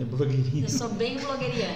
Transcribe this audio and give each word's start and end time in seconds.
É 0.00 0.04
blogueirinha. 0.04 0.64
Eu 0.64 0.68
sou 0.70 0.88
bem 0.88 1.18
blogueiriana. 1.18 1.74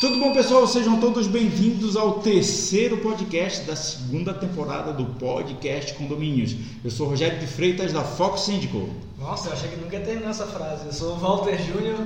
Tudo 0.00 0.18
bom, 0.18 0.32
pessoal? 0.32 0.66
Sejam 0.66 0.98
todos 0.98 1.28
bem-vindos 1.28 1.94
ao 1.94 2.18
terceiro 2.18 2.96
podcast 2.96 3.64
da 3.64 3.76
segunda 3.76 4.34
temporada 4.34 4.92
do 4.92 5.04
podcast 5.04 5.94
Condomínios. 5.94 6.56
Eu 6.82 6.90
sou 6.90 7.06
Rogério 7.06 7.38
de 7.38 7.46
Freitas, 7.46 7.92
da 7.92 8.02
Fox 8.02 8.40
Síndico. 8.40 8.90
Nossa, 9.20 9.50
eu 9.50 9.52
achei 9.52 9.70
que 9.70 9.76
nunca 9.76 9.98
ia 9.98 10.04
terminar 10.04 10.30
essa 10.30 10.48
frase. 10.48 10.86
Eu 10.86 10.92
sou 10.92 11.14
o 11.14 11.16
Walter 11.16 11.56
Júnior, 11.62 12.04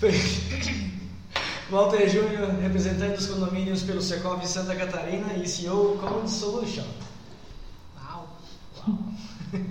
Walter 1.70 2.08
Júnior, 2.08 2.48
representante 2.62 3.16
dos 3.18 3.26
condomínios 3.26 3.82
pelo 3.82 4.00
Secov 4.00 4.42
Santa 4.46 4.74
Catarina 4.74 5.34
e 5.34 5.46
CEO 5.46 5.98
Common 6.00 6.26
Solution. 6.26 6.86
Uau. 8.02 8.26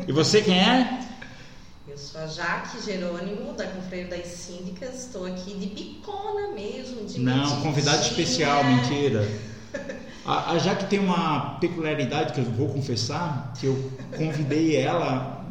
E 0.08 0.12
você 0.12 0.44
quem 0.44 0.60
é? 0.60 1.09
Eu 2.00 2.06
sou 2.06 2.22
a 2.22 2.28
Jaque 2.28 2.82
Jerônimo, 2.86 3.52
da 3.54 3.66
Confreio 3.66 4.10
das 4.10 4.26
Síndicas. 4.28 5.08
Estou 5.08 5.26
aqui 5.26 5.54
de 5.54 5.66
bicona 5.66 6.48
mesmo, 6.56 7.06
de 7.06 7.20
Não, 7.20 7.60
convidado 7.62 8.02
especial, 8.02 8.64
mentira. 8.64 9.28
A, 10.26 10.52
a 10.52 10.60
Jaque 10.60 10.86
tem 10.86 11.00
uma 11.00 11.58
peculiaridade 11.60 12.34
que 12.34 12.40
eu 12.40 12.46
vou 12.46 12.70
confessar, 12.70 13.52
que 13.60 13.66
eu 13.66 13.92
convidei 14.16 14.76
ela, 14.76 15.44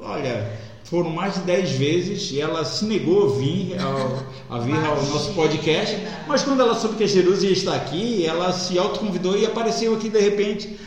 olha, 0.00 0.58
foram 0.84 1.10
mais 1.10 1.34
de 1.34 1.40
10 1.40 1.70
vezes 1.72 2.30
e 2.30 2.40
ela 2.40 2.64
se 2.64 2.84
negou 2.86 3.26
a 3.26 3.38
vir 3.38 3.76
ao, 3.78 4.56
a 4.56 4.60
vir 4.60 4.76
ao 4.76 4.96
nosso 5.04 5.34
podcast, 5.34 5.98
mas 6.26 6.42
quando 6.42 6.62
ela 6.62 6.74
soube 6.74 6.96
que 6.96 7.04
a 7.04 7.08
Jerusa 7.08 7.46
ia 7.46 7.52
estar 7.52 7.74
aqui, 7.74 8.24
ela 8.24 8.52
se 8.52 8.78
autoconvidou 8.78 9.36
e 9.36 9.44
apareceu 9.44 9.94
aqui 9.94 10.08
de 10.08 10.20
repente. 10.20 10.78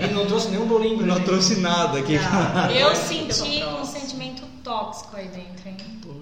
Ele 0.00 0.14
não 0.14 0.26
trouxe 0.26 0.48
nenhum 0.48 0.66
bolinho 0.66 1.04
Não 1.04 1.16
gente. 1.16 1.24
trouxe 1.24 1.56
nada 1.56 1.98
aqui. 1.98 2.18
Não. 2.18 2.70
Eu 2.70 2.94
senti 2.94 3.64
um 3.64 3.84
tóxico 4.86 5.16
aí 5.16 5.28
dentro, 5.28 5.68
hein? 5.68 5.76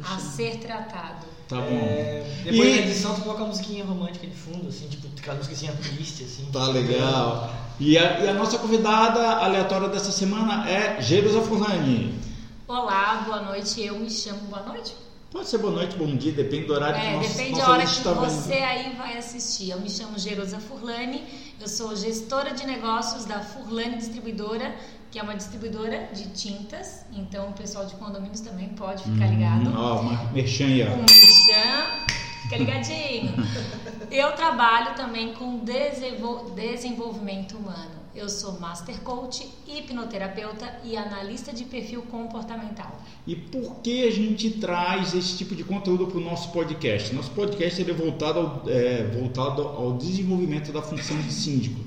A 0.05 0.19
ser 0.19 0.59
tratado. 0.59 1.27
Tá 1.49 1.57
bom. 1.57 1.63
É, 1.71 2.25
depois 2.45 2.69
E- 2.69 2.81
na 2.81 2.87
edição 2.87 3.15
tu 3.15 3.21
coloca 3.23 3.41
uma 3.43 3.49
musiquinha 3.49 3.85
romântica 3.85 4.27
de 4.27 4.35
fundo, 4.35 4.69
assim, 4.69 4.89
tipo 4.89 5.07
aquela 5.19 5.37
musiquinha 5.37 5.73
triste, 5.73 6.25
assim. 6.25 6.49
Tá 6.53 6.67
legal. 6.69 7.53
E 7.79 7.99
a, 7.99 8.21
e 8.21 8.29
a 8.29 8.35
nossa 8.35 8.59
convidada 8.59 9.21
aleatória 9.37 9.89
dessa 9.89 10.11
semana 10.11 10.69
é 10.69 11.01
Jerusa 11.03 11.43
Furlani. 11.43 12.19
Olá, 12.67 13.23
boa 13.27 13.43
noite. 13.43 13.83
Eu 13.83 13.99
me 13.99 14.11
chamo. 14.11 14.39
Boa 14.49 14.63
noite? 14.63 14.95
Pode 15.31 15.49
ser 15.49 15.59
boa 15.59 15.73
noite, 15.73 15.97
bom 15.97 16.15
dia, 16.17 16.31
depende 16.31 16.67
do 16.67 16.75
horário 16.75 16.95
que 17.01 17.07
É, 17.09 17.13
nosso, 17.17 17.29
depende 17.31 17.51
nossa 17.51 17.67
da 17.67 17.73
hora 17.73 17.85
que 17.87 18.03
vendo. 18.03 18.15
você 18.31 18.53
aí 18.55 18.95
vai 18.97 19.19
assistir. 19.19 19.71
Eu 19.71 19.81
me 19.81 19.91
chamo 19.91 20.17
Jerusa 20.17 20.61
Furlani, 20.61 21.25
eu 21.61 21.67
sou 21.67 21.95
gestora 21.97 22.53
de 22.55 22.65
negócios 22.65 23.25
da 23.25 23.41
Furlani 23.41 23.97
Distribuidora, 23.97 24.73
que 25.15 25.21
é 25.21 25.23
uma 25.23 25.37
distribuidora 25.37 26.09
de 26.13 26.25
tintas. 26.31 27.07
Então 27.13 27.51
o 27.51 27.53
pessoal 27.53 27.87
de 27.87 27.95
condomínios 27.95 28.41
também 28.41 28.71
pode 28.71 29.05
ficar 29.05 29.29
ligado. 29.29 29.71
Hum, 29.71 29.75
Ó, 29.77 30.01
uma 30.01 30.25
merchan 30.33 30.65
aí, 30.67 30.83
Um 30.83 30.93
ó. 30.93 30.97
merchan, 30.97 32.05
fica 32.43 32.57
ligadinho. 32.57 33.33
Eu 34.11 34.33
trabalho 34.33 34.97
também 34.97 35.33
com 35.35 35.59
desenvol- 35.59 36.51
desenvolvimento 36.51 37.57
humano. 37.57 38.03
Eu 38.13 38.29
sou 38.29 38.59
Master 38.59 39.01
Coach, 39.03 39.49
hipnoterapeuta 39.69 40.81
e 40.85 40.97
analista 40.97 41.53
de 41.53 41.63
perfil 41.65 42.03
comportamental. 42.03 43.01
E 43.25 43.37
por 43.37 43.77
que 43.83 44.09
a 44.09 44.11
gente 44.11 44.51
traz 44.51 45.15
esse 45.15 45.37
tipo 45.39 45.55
de 45.55 45.63
conteúdo 45.63 46.09
para 46.09 46.19
o 46.19 46.21
nosso 46.21 46.51
podcast? 46.51 47.15
Nosso 47.15 47.31
podcast 47.31 47.89
é 47.89 47.95
voltado 47.95 48.39
ao, 48.41 48.63
é, 48.69 49.05
voltado 49.17 49.63
ao 49.63 49.93
desenvolvimento 49.93 50.73
da 50.73 50.83
função 50.83 51.17
de 51.23 51.33
síndico. 51.33 51.81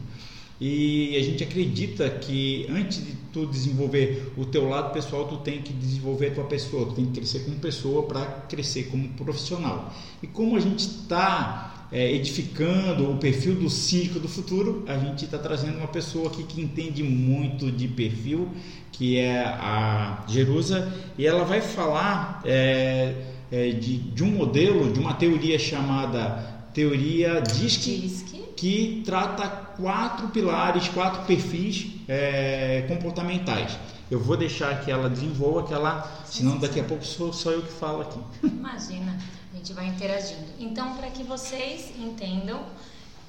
E 0.60 1.16
a 1.16 1.22
gente 1.22 1.44
acredita 1.44 2.10
que 2.10 2.66
antes 2.70 3.06
de 3.06 3.14
tu 3.32 3.46
desenvolver 3.46 4.34
o 4.36 4.46
teu 4.46 4.68
lado 4.68 4.92
pessoal, 4.92 5.28
tu 5.28 5.38
tem 5.38 5.62
que 5.62 5.72
desenvolver 5.72 6.30
a 6.30 6.36
tua 6.36 6.44
pessoa, 6.46 6.88
tu 6.88 6.94
tem 6.94 7.06
que 7.06 7.12
crescer 7.14 7.40
como 7.40 7.58
pessoa 7.58 8.04
para 8.04 8.26
crescer 8.50 8.86
como 8.86 9.08
profissional. 9.10 9.94
E 10.22 10.26
como 10.26 10.56
a 10.56 10.60
gente 10.60 10.80
está 10.80 11.78
edificando 11.92 13.10
o 13.12 13.18
perfil 13.18 13.56
do 13.56 13.70
síndico 13.70 14.20
do 14.20 14.28
futuro, 14.28 14.84
a 14.88 14.98
gente 14.98 15.26
está 15.26 15.38
trazendo 15.38 15.78
uma 15.78 15.88
pessoa 15.88 16.28
aqui 16.28 16.44
que 16.44 16.60
entende 16.60 17.02
muito 17.02 17.72
de 17.72 17.88
perfil, 17.88 18.50
que 18.92 19.18
é 19.18 19.44
a 19.44 20.26
Jerusa, 20.28 20.92
e 21.18 21.26
ela 21.26 21.46
vai 21.46 21.62
falar 21.62 22.42
é, 22.44 23.14
é, 23.52 23.70
de, 23.70 23.98
de 24.00 24.24
um 24.24 24.32
modelo, 24.32 24.92
de 24.92 25.00
uma 25.00 25.14
teoria 25.14 25.58
chamada 25.58 26.56
teoria 26.74 27.40
DISC, 27.40 28.02
Diz 28.02 28.26
que 28.58 29.04
trata 29.06 29.48
quatro 29.80 30.30
pilares, 30.30 30.90
quatro 30.90 31.24
perfis 31.26 31.94
é, 32.08 32.86
comportamentais. 32.88 33.78
Eu 34.10 34.20
vou 34.20 34.36
deixar 34.36 34.84
que 34.84 34.90
ela 34.90 35.10
desenvolva, 35.10 35.68
que 35.68 35.74
ela, 35.74 36.24
senão 36.26 36.58
daqui 36.58 36.80
a 36.80 36.84
pouco 36.84 37.06
sou 37.06 37.32
só 37.32 37.52
eu 37.52 37.62
que 37.62 37.72
falo 37.72 38.02
aqui. 38.02 38.20
Imagina, 38.44 39.16
a 39.54 39.58
gente 39.58 39.74
vai 39.74 39.88
interagindo. 39.88 40.48
Então, 40.60 40.96
para 40.96 41.10
que 41.12 41.24
vocês 41.24 41.94
entendam 42.00 42.64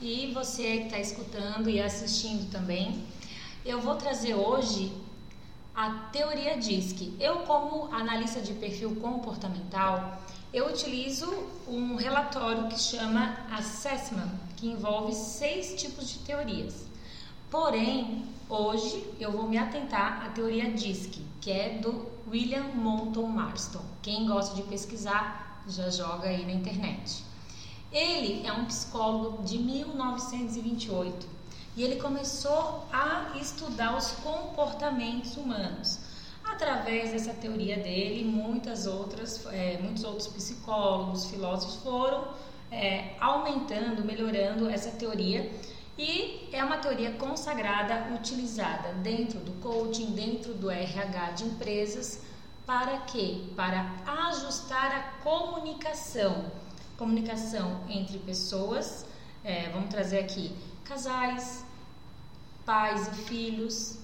e 0.01 0.33
você 0.33 0.79
que 0.79 0.85
está 0.85 0.99
escutando 0.99 1.69
e 1.69 1.81
assistindo 1.81 2.51
também, 2.51 3.05
eu 3.67 3.81
vou 3.81 3.97
trazer 3.97 4.35
hoje 4.35 4.93
a 5.75 5.91
teoria 6.11 6.57
DISC. 6.57 7.13
Eu, 7.21 7.41
como 7.41 7.93
analista 7.93 8.41
de 8.41 8.55
perfil 8.55 8.97
comportamental, 8.97 10.23
eu 10.53 10.69
utilizo 10.69 11.31
um 11.67 11.97
relatório 11.97 12.69
que 12.69 12.79
chama 12.79 13.37
Assessment, 13.53 14.31
que 14.57 14.67
envolve 14.69 15.15
seis 15.15 15.81
tipos 15.81 16.09
de 16.09 16.21
teorias. 16.21 16.87
Porém, 17.51 18.25
hoje 18.49 19.05
eu 19.21 19.31
vou 19.31 19.49
me 19.49 19.59
atentar 19.59 20.25
à 20.25 20.31
teoria 20.31 20.71
DISC, 20.71 21.21
que 21.41 21.51
é 21.51 21.79
do 21.79 22.07
William 22.27 22.69
Monton 22.75 23.27
Marston. 23.27 23.83
Quem 24.03 24.27
gosta 24.27 24.55
de 24.55 24.63
pesquisar 24.63 25.63
já 25.69 25.91
joga 25.91 26.29
aí 26.29 26.45
na 26.47 26.53
internet. 26.53 27.25
Ele 27.93 28.47
é 28.47 28.53
um 28.53 28.65
psicólogo 28.65 29.43
de 29.43 29.59
1928 29.59 31.27
e 31.77 31.83
ele 31.83 31.97
começou 31.97 32.87
a 32.93 33.37
estudar 33.41 33.97
os 33.97 34.11
comportamentos 34.13 35.37
humanos. 35.37 36.08
Através 36.51 37.13
dessa 37.13 37.33
teoria 37.35 37.77
dele, 37.77 38.25
muitas 38.25 38.87
outras, 38.87 39.47
é, 39.47 39.79
muitos 39.83 40.05
outros 40.05 40.29
psicólogos, 40.29 41.27
filósofos 41.27 41.77
foram 41.83 42.29
é, 42.71 43.15
aumentando, 43.21 44.05
melhorando 44.05 44.69
essa 44.69 44.91
teoria 44.91 45.51
e 45.97 46.49
é 46.53 46.63
uma 46.63 46.79
teoria 46.79 47.13
consagrada, 47.13 48.15
utilizada 48.15 48.93
dentro 49.03 49.41
do 49.41 49.53
coaching, 49.61 50.13
dentro 50.13 50.55
do 50.55 50.71
RH 50.71 51.33
de 51.33 51.45
empresas, 51.45 52.23
para 52.65 52.99
quê? 52.99 53.47
Para 53.57 53.91
ajustar 54.29 54.93
a 54.95 55.03
comunicação. 55.23 56.53
Comunicação 56.97 57.83
entre 57.89 58.19
pessoas, 58.19 59.07
é, 59.43 59.71
vamos 59.71 59.89
trazer 59.89 60.21
aqui 60.21 60.53
casais, 60.85 61.65
pais 62.65 63.09
e 63.09 63.15
filhos, 63.25 63.99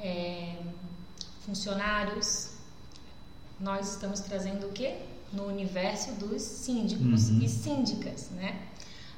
é, 0.00 0.56
funcionários. 1.44 2.50
Nós 3.60 3.92
estamos 3.92 4.20
trazendo 4.20 4.66
o 4.66 4.72
quê? 4.72 4.96
No 5.32 5.46
universo 5.46 6.12
dos 6.12 6.42
síndicos 6.42 7.28
Uhum. 7.30 7.40
e 7.42 7.48
síndicas, 7.48 8.30
né? 8.30 8.60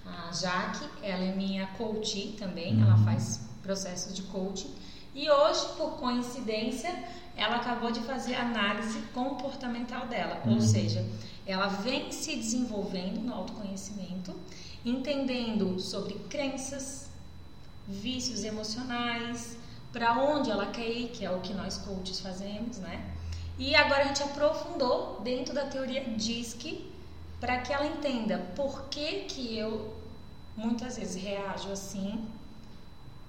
A 0.06 0.32
Jaque, 0.32 0.84
ela 1.02 1.24
é 1.24 1.34
minha 1.34 1.66
coach 1.78 2.34
também, 2.38 2.76
Uhum. 2.76 2.82
ela 2.82 2.98
faz 2.98 3.40
processos 3.62 4.14
de 4.14 4.22
coaching. 4.24 4.72
E 5.14 5.30
hoje, 5.30 5.66
por 5.76 5.92
coincidência, 5.98 6.92
ela 7.36 7.56
acabou 7.56 7.90
de 7.90 8.00
fazer 8.00 8.34
a 8.34 8.42
análise 8.42 8.98
comportamental 9.14 10.06
dela, 10.06 10.42
Uhum. 10.44 10.54
ou 10.54 10.60
seja, 10.60 11.04
ela 11.46 11.66
vem 11.68 12.12
se 12.12 12.36
desenvolvendo 12.36 13.20
no 13.20 13.32
autoconhecimento, 13.34 14.34
entendendo 14.84 15.80
sobre 15.80 16.14
crenças, 16.28 17.06
vícios 17.88 18.44
emocionais, 18.44 19.56
para 19.94 20.20
onde 20.20 20.50
ela 20.50 20.66
quer 20.66 20.90
ir, 20.90 21.08
que 21.10 21.24
é 21.24 21.30
o 21.30 21.40
que 21.40 21.54
nós 21.54 21.78
coaches 21.78 22.18
fazemos, 22.18 22.78
né? 22.78 23.14
E 23.56 23.76
agora 23.76 24.02
a 24.02 24.06
gente 24.08 24.24
aprofundou 24.24 25.20
dentro 25.22 25.54
da 25.54 25.66
teoria 25.66 26.02
DISC 26.02 26.84
para 27.40 27.58
que 27.58 27.72
ela 27.72 27.86
entenda 27.86 28.38
por 28.56 28.88
que, 28.88 29.20
que 29.28 29.56
eu 29.56 29.94
muitas 30.56 30.96
vezes 30.96 31.22
reajo 31.22 31.70
assim, 31.70 32.26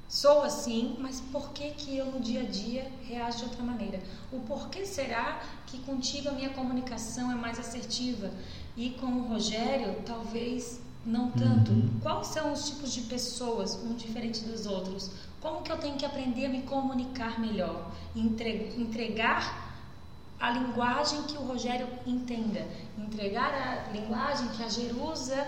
sou 0.10 0.42
assim, 0.42 0.96
mas 1.00 1.22
por 1.32 1.52
que, 1.52 1.70
que 1.72 1.96
eu 1.96 2.08
no 2.08 2.20
dia 2.20 2.42
a 2.42 2.46
dia 2.46 2.92
reajo 3.04 3.38
de 3.38 3.44
outra 3.44 3.64
maneira? 3.64 4.00
O 4.32 4.40
porquê 4.40 4.88
será 4.88 5.44
que 5.68 5.78
contigo 5.80 6.30
a 6.30 6.32
minha 6.32 6.50
comunicação 6.50 7.32
é 7.32 7.36
mais 7.36 7.60
assertiva 7.60 8.32
e 8.76 8.90
com 8.92 9.06
o 9.06 9.28
Rogério 9.28 10.02
talvez 10.04 10.82
não 11.06 11.30
tanto? 11.30 11.72
Uhum. 11.72 12.00
Quais 12.02 12.28
são 12.28 12.52
os 12.52 12.68
tipos 12.68 12.92
de 12.92 13.02
pessoas, 13.02 13.76
um 13.76 13.94
diferente 13.94 14.44
dos 14.44 14.66
outros? 14.66 15.12
Como 15.46 15.62
que 15.62 15.72
eu 15.72 15.78
tenho 15.78 15.96
que 15.96 16.04
aprender 16.04 16.48
a 16.48 16.50
me 16.50 16.64
comunicar 16.64 17.40
melhor? 17.40 17.92
Entre- 18.16 18.74
entregar 18.80 19.78
a 20.40 20.50
linguagem 20.50 21.22
que 21.22 21.38
o 21.38 21.44
Rogério 21.46 21.88
entenda, 22.08 22.68
entregar 22.98 23.54
a 23.54 23.92
linguagem 23.92 24.48
que 24.50 24.64
a 24.64 24.68
Jerusa 24.68 25.48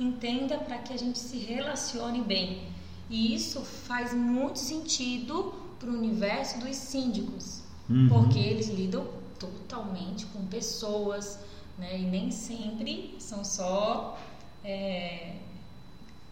entenda 0.00 0.56
para 0.56 0.78
que 0.78 0.94
a 0.94 0.96
gente 0.96 1.18
se 1.18 1.36
relacione 1.36 2.22
bem. 2.22 2.68
E 3.10 3.34
isso 3.34 3.60
faz 3.60 4.14
muito 4.14 4.58
sentido 4.58 5.52
para 5.78 5.90
o 5.90 5.94
universo 5.94 6.58
dos 6.60 6.74
síndicos, 6.76 7.60
Uhum. 7.90 8.08
porque 8.08 8.38
eles 8.38 8.68
lidam 8.68 9.06
totalmente 9.38 10.24
com 10.24 10.46
pessoas, 10.46 11.38
né? 11.76 11.98
E 11.98 12.04
nem 12.04 12.30
sempre 12.30 13.14
são 13.18 13.44
só 13.44 14.18
é, 14.64 15.34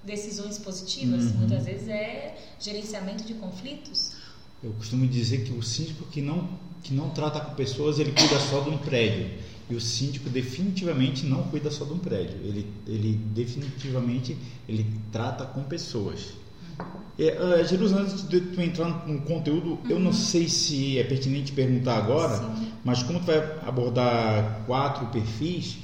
decisões 0.04 0.58
positivas. 0.58 1.25
Uhum. 1.25 1.38
Muitas 1.38 1.64
vezes 1.64 1.88
é 1.88 2.37
gerenciamento 2.58 3.25
de 3.25 3.34
conflitos. 3.34 4.12
Eu 4.62 4.72
costumo 4.72 5.06
dizer 5.06 5.44
que 5.44 5.52
o 5.52 5.62
síndico 5.62 6.04
que 6.06 6.20
não, 6.20 6.49
que 6.82 6.94
não 6.94 7.10
trata 7.10 7.40
com 7.40 7.54
pessoas, 7.54 7.99
ele 7.99 8.12
cuida 8.12 8.38
só 8.38 8.60
de 8.60 8.70
um 8.70 8.78
prédio. 8.78 9.31
E 9.69 9.75
o 9.75 9.81
síndico 9.81 10.28
definitivamente 10.28 11.25
não 11.25 11.44
cuida 11.44 11.70
só 11.70 11.84
de 11.84 11.93
um 11.93 11.99
prédio. 11.99 12.37
Ele, 12.44 12.66
ele 12.87 13.14
definitivamente 13.34 14.37
ele 14.69 14.87
trata 15.10 15.44
com 15.46 15.62
pessoas. 15.62 16.34
É, 17.19 17.38
uh, 17.40 17.66
Jerusalém, 17.66 18.04
antes 18.04 18.26
de 18.26 18.40
tu 18.40 18.60
entrar 18.60 19.06
no 19.06 19.20
conteúdo, 19.22 19.78
eu 19.88 20.00
não 20.00 20.12
sei 20.12 20.49
se 20.49 20.99
é 20.99 21.04
pertinente 21.04 21.52
perguntar 21.52 21.96
agora, 21.99 22.38
Sim. 22.38 22.72
mas 22.84 23.02
como 23.02 23.20
tu 23.20 23.26
vai 23.26 23.38
abordar 23.66 24.62
quatro 24.66 25.06
perfis, 25.06 25.76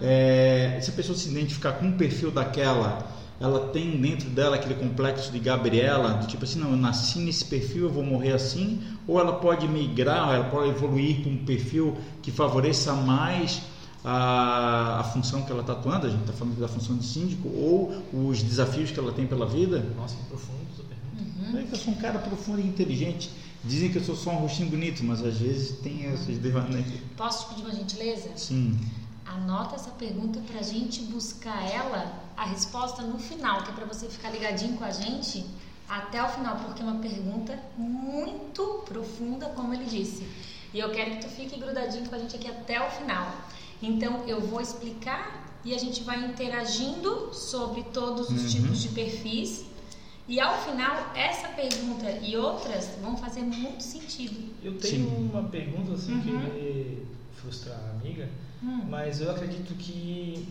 é, 0.00 0.78
se 0.80 0.90
a 0.90 0.92
pessoa 0.92 1.16
se 1.16 1.28
identificar 1.28 1.72
com 1.72 1.86
um 1.86 1.96
perfil 1.96 2.30
daquela, 2.30 3.15
ela 3.38 3.68
tem 3.68 4.00
dentro 4.00 4.30
dela 4.30 4.56
aquele 4.56 4.74
complexo 4.74 5.30
de 5.30 5.38
Gabriela, 5.38 6.14
do 6.14 6.26
tipo 6.26 6.44
assim, 6.44 6.58
não, 6.58 6.70
eu 6.70 6.76
nasci 6.76 7.18
nesse 7.18 7.44
perfil, 7.44 7.84
eu 7.84 7.90
vou 7.90 8.02
morrer 8.02 8.32
assim, 8.32 8.82
ou 9.06 9.20
ela 9.20 9.34
pode 9.34 9.68
migrar, 9.68 10.34
ela 10.34 10.44
pode 10.44 10.70
evoluir 10.70 11.20
para 11.20 11.30
um 11.30 11.44
perfil 11.44 11.96
que 12.22 12.30
favoreça 12.30 12.94
mais 12.94 13.60
a, 14.02 15.00
a 15.00 15.04
função 15.04 15.42
que 15.42 15.52
ela 15.52 15.60
está 15.60 15.74
atuando, 15.74 16.06
a 16.06 16.10
gente 16.10 16.20
está 16.20 16.32
falando 16.32 16.58
da 16.58 16.68
função 16.68 16.96
de 16.96 17.04
síndico, 17.04 17.48
ou 17.48 18.02
os 18.12 18.42
desafios 18.42 18.90
que 18.90 18.98
ela 18.98 19.12
tem 19.12 19.26
pela 19.26 19.46
vida. 19.46 19.84
Nossa, 19.96 20.16
que 20.16 20.24
profundo 20.24 20.60
essa 20.72 20.82
pergunta. 20.82 21.50
Uhum. 21.50 21.58
É 21.58 21.66
eu 21.70 21.76
sou 21.76 21.92
um 21.92 21.96
cara 21.96 22.18
profundo 22.18 22.60
e 22.60 22.66
inteligente. 22.66 23.30
Dizem 23.64 23.90
que 23.90 23.98
eu 23.98 24.04
sou 24.04 24.14
só 24.14 24.30
um 24.30 24.36
rostinho 24.36 24.70
bonito, 24.70 25.02
mas 25.02 25.24
às 25.24 25.38
vezes 25.38 25.78
tem 25.80 26.04
esses 26.12 26.38
devaneios. 26.38 26.86
Posso 27.16 27.48
te 27.48 27.54
pedir 27.54 27.66
uma 27.66 27.74
gentileza? 27.74 28.30
Sim. 28.36 28.78
Anota 29.26 29.74
essa 29.74 29.90
pergunta 29.90 30.40
para 30.40 30.60
a 30.60 30.62
gente 30.62 31.02
buscar 31.02 31.62
ela, 31.68 32.22
a 32.36 32.44
resposta 32.44 33.02
no 33.02 33.18
final, 33.18 33.62
que 33.64 33.70
é 33.70 33.74
para 33.74 33.84
você 33.84 34.08
ficar 34.08 34.30
ligadinho 34.30 34.76
com 34.76 34.84
a 34.84 34.90
gente 34.90 35.44
até 35.88 36.22
o 36.22 36.28
final, 36.28 36.56
porque 36.56 36.82
é 36.82 36.84
uma 36.84 37.00
pergunta 37.00 37.58
muito 37.76 38.82
profunda, 38.84 39.46
como 39.50 39.74
ele 39.74 39.84
disse. 39.84 40.26
E 40.72 40.78
eu 40.78 40.90
quero 40.90 41.12
que 41.12 41.22
tu 41.22 41.28
fique 41.28 41.58
grudadinho 41.58 42.08
com 42.08 42.14
a 42.14 42.18
gente 42.18 42.36
aqui 42.36 42.48
até 42.48 42.80
o 42.86 42.90
final. 42.90 43.32
Então 43.82 44.24
eu 44.26 44.40
vou 44.40 44.60
explicar 44.60 45.58
e 45.64 45.74
a 45.74 45.78
gente 45.78 46.02
vai 46.04 46.24
interagindo 46.24 47.30
sobre 47.34 47.82
todos 47.84 48.28
os 48.30 48.42
Uhum. 48.54 48.62
tipos 48.62 48.78
de 48.82 48.88
perfis. 48.90 49.64
E 50.28 50.40
ao 50.40 50.60
final, 50.62 51.12
essa 51.14 51.48
pergunta 51.48 52.10
e 52.10 52.36
outras 52.36 52.88
vão 53.00 53.16
fazer 53.16 53.42
muito 53.42 53.82
sentido. 53.82 54.52
Eu 54.62 54.76
tenho 54.78 55.08
Sim. 55.08 55.28
uma 55.30 55.44
pergunta 55.44 55.92
assim 55.92 56.20
que 56.20 56.30
Uhum. 56.30 56.40
vai 56.40 56.98
frustrar 57.34 57.78
a 57.78 57.90
amiga, 58.00 58.28
Hum. 58.62 58.86
mas 58.88 59.20
eu 59.20 59.30
acredito 59.30 59.74
que 59.74 60.48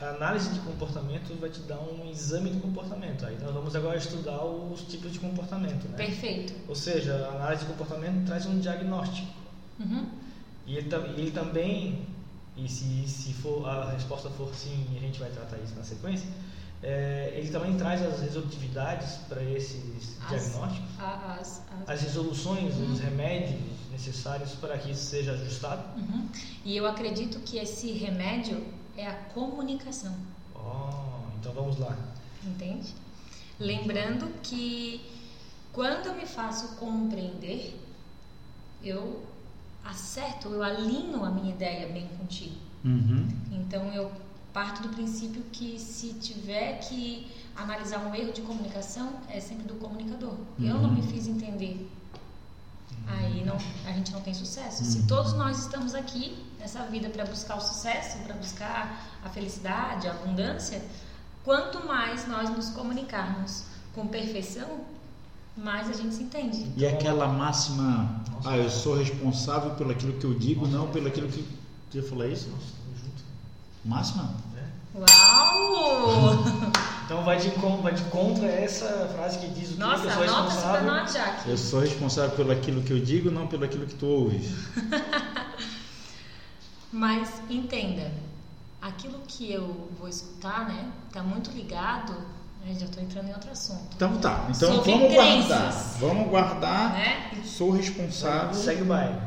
a 0.00 0.10
análise 0.10 0.50
de 0.50 0.60
comportamento 0.60 1.38
vai 1.40 1.48
te 1.48 1.60
dar 1.60 1.78
um 1.78 2.10
exame 2.10 2.50
de 2.50 2.60
comportamento. 2.60 3.24
Aí 3.24 3.38
nós 3.40 3.52
vamos 3.52 3.74
agora 3.74 3.96
estudar 3.96 4.44
os 4.44 4.82
tipos 4.82 5.12
de 5.12 5.18
comportamento, 5.18 5.88
né? 5.88 5.96
Perfeito. 5.96 6.54
Ou 6.68 6.74
seja, 6.74 7.14
a 7.14 7.36
análise 7.36 7.64
de 7.64 7.70
comportamento 7.70 8.26
traz 8.26 8.44
um 8.46 8.58
diagnóstico. 8.58 9.32
Uhum. 9.80 10.06
E 10.66 10.76
ele, 10.76 10.88
ele 11.16 11.30
também, 11.30 12.06
e 12.56 12.68
se, 12.68 13.08
se 13.08 13.32
for 13.32 13.66
a 13.66 13.90
resposta 13.92 14.28
for 14.30 14.54
sim, 14.54 14.86
a 14.94 15.00
gente 15.00 15.18
vai 15.18 15.30
tratar 15.30 15.56
isso 15.58 15.74
na 15.74 15.84
sequência, 15.84 16.28
é, 16.82 17.32
ele 17.36 17.50
também 17.50 17.76
traz 17.76 18.02
as 18.02 18.20
resolutividades 18.20 19.16
para 19.28 19.42
esses 19.42 20.16
As- 20.22 20.28
diagnósticos, 20.28 20.88
A- 21.00 21.36
As, 21.40 21.62
as- 21.82 21.88
as 21.88 22.02
resoluções, 22.02 22.74
Uhum. 22.74 22.92
os 22.92 23.00
remédios 23.00 23.60
necessários 23.90 24.52
para 24.52 24.76
que 24.78 24.90
isso 24.90 25.04
seja 25.06 25.32
ajustado. 25.32 25.82
Uhum. 25.98 26.28
E 26.64 26.76
eu 26.76 26.86
acredito 26.86 27.40
que 27.40 27.56
esse 27.58 27.92
remédio 27.92 28.62
é 28.96 29.06
a 29.06 29.14
comunicação, 29.14 30.14
Oh, 30.54 31.28
então 31.40 31.52
vamos 31.52 31.78
lá. 31.78 31.96
entende? 32.44 32.94
Lembrando 33.58 34.28
que 34.42 35.00
quando 35.72 36.06
eu 36.06 36.14
me 36.14 36.26
faço 36.26 36.76
compreender, 36.76 37.74
eu 38.82 39.22
acerto, 39.84 40.48
eu 40.48 40.62
alinho 40.62 41.24
a 41.24 41.30
minha 41.30 41.50
ideia 41.52 41.88
bem 41.88 42.06
contigo. 42.18 42.56
Uhum. 42.84 43.28
Então 43.52 43.92
eu 43.92 44.10
parto 44.56 44.80
do 44.84 44.88
princípio 44.88 45.42
que 45.52 45.78
se 45.78 46.14
tiver 46.14 46.78
que 46.78 47.30
analisar 47.54 47.98
um 48.06 48.14
erro 48.14 48.32
de 48.32 48.40
comunicação, 48.40 49.12
é 49.28 49.38
sempre 49.38 49.64
do 49.68 49.74
comunicador. 49.74 50.32
Eu 50.58 50.76
não 50.78 50.84
Uhum. 50.84 50.94
me 50.94 51.02
fiz 51.02 51.26
entender. 51.26 51.74
Aí 53.06 53.44
não, 53.44 53.58
a 53.86 53.92
gente 53.92 54.12
não 54.12 54.22
tem 54.22 54.32
sucesso. 54.32 54.82
Se 54.82 55.00
Uhum. 55.00 55.06
todos 55.08 55.34
nós 55.34 55.58
estamos 55.58 55.94
aqui 55.94 56.42
nessa 56.58 56.82
vida 56.84 57.10
para 57.10 57.26
buscar 57.26 57.56
o 57.56 57.60
sucesso, 57.60 58.16
para 58.24 58.34
buscar 58.34 58.82
a 59.22 59.28
felicidade, 59.28 60.08
a 60.08 60.12
abundância, 60.12 60.82
quanto 61.44 61.86
mais 61.86 62.26
nós 62.26 62.48
nos 62.48 62.70
comunicarmos 62.70 63.64
com 63.94 64.06
perfeição, 64.06 64.80
mais 65.54 65.90
a 65.90 65.92
gente 65.92 66.14
se 66.14 66.22
entende. 66.22 66.72
E 66.78 66.86
aquela 66.86 67.28
máxima, 67.28 68.22
ah, 68.42 68.56
eu 68.56 68.70
sou 68.70 68.96
responsável 68.96 69.72
pelo 69.72 69.90
aquilo 69.90 70.14
que 70.14 70.24
eu 70.24 70.32
digo, 70.32 70.66
não 70.66 70.90
pelo 70.90 71.08
aquilo 71.08 71.28
que. 71.28 71.46
Você 71.92 72.00
falou 72.00 72.26
isso? 72.26 72.48
Nossa. 72.48 72.75
Máxima? 73.86 74.34
né? 74.54 74.62
Uau! 74.94 76.44
Então 77.06 77.22
vai 77.22 77.36
de, 77.38 77.50
vai 77.82 77.94
de 77.94 78.02
contra 78.06 78.48
essa 78.48 79.08
frase 79.14 79.38
que 79.38 79.46
diz 79.46 79.70
o 79.70 79.74
que 79.74 79.78
Nossa, 79.78 80.06
eu 80.06 80.10
sou 80.10 80.22
responsável. 80.22 80.92
nós, 80.92 81.12
Jaque. 81.12 81.48
Eu 81.50 81.56
sou 81.56 81.78
responsável 81.78 82.34
pelo 82.34 82.50
aquilo 82.50 82.82
que 82.82 82.90
eu 82.92 82.98
digo, 82.98 83.30
não 83.30 83.46
pelo 83.46 83.64
aquilo 83.64 83.86
que 83.86 83.94
tu 83.94 84.06
ouves. 84.06 84.50
Mas 86.92 87.28
entenda, 87.48 88.10
aquilo 88.82 89.20
que 89.28 89.52
eu 89.52 89.88
vou 89.98 90.08
escutar, 90.08 90.66
né, 90.66 90.88
tá 91.12 91.22
muito 91.22 91.50
ligado, 91.52 92.12
né, 92.64 92.74
já 92.78 92.86
estou 92.86 93.00
entrando 93.02 93.28
em 93.28 93.32
outro 93.34 93.50
assunto, 93.52 93.86
Então 93.94 94.16
tá, 94.18 94.46
então 94.50 94.74
Sobre 94.76 94.90
vamos 94.92 95.12
crenças. 95.14 95.48
guardar. 95.48 95.72
Vamos 96.00 96.28
guardar. 96.28 96.92
né, 96.92 97.30
Sou 97.44 97.70
responsável. 97.70 98.52
Segue 98.54 98.82
o 98.82 98.86
baile. 98.86 99.20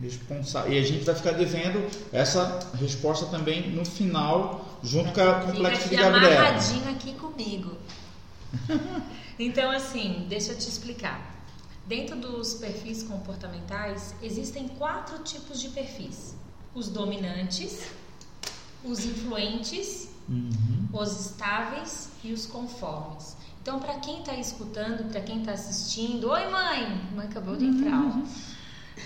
Responsável. 0.00 0.72
E 0.72 0.78
a 0.78 0.82
gente 0.82 1.04
vai 1.04 1.14
ficar 1.14 1.32
devendo 1.32 1.88
essa 2.12 2.60
resposta 2.78 3.26
também 3.26 3.70
no 3.70 3.84
final, 3.84 4.78
junto 4.82 5.12
com 5.12 5.20
a 5.20 5.40
Fica 5.40 5.52
complexo 5.52 5.88
de 5.88 5.96
Gabriela. 5.96 6.48
amarradinho 6.48 6.90
aqui 6.90 7.12
comigo. 7.14 7.72
então, 9.38 9.70
assim, 9.70 10.26
deixa 10.28 10.52
eu 10.52 10.58
te 10.58 10.68
explicar. 10.68 11.34
Dentro 11.86 12.16
dos 12.16 12.54
perfis 12.54 13.02
comportamentais, 13.04 14.14
existem 14.22 14.66
quatro 14.68 15.18
tipos 15.20 15.60
de 15.60 15.68
perfis: 15.68 16.34
os 16.74 16.88
dominantes, 16.88 17.86
os 18.84 19.04
influentes, 19.04 20.08
Uhum. 20.28 20.88
os 20.92 21.20
estáveis 21.26 22.08
e 22.24 22.32
os 22.32 22.46
conformes. 22.46 23.36
Então, 23.62 23.78
para 23.78 23.94
quem 24.00 24.18
está 24.20 24.34
escutando, 24.34 25.08
para 25.08 25.20
quem 25.20 25.38
está 25.38 25.52
assistindo, 25.52 26.28
oi 26.30 26.50
mãe, 26.50 27.00
mãe 27.14 27.26
acabou 27.26 27.54
de 27.56 27.64
entrar. 27.66 28.02
ó. 28.04 28.55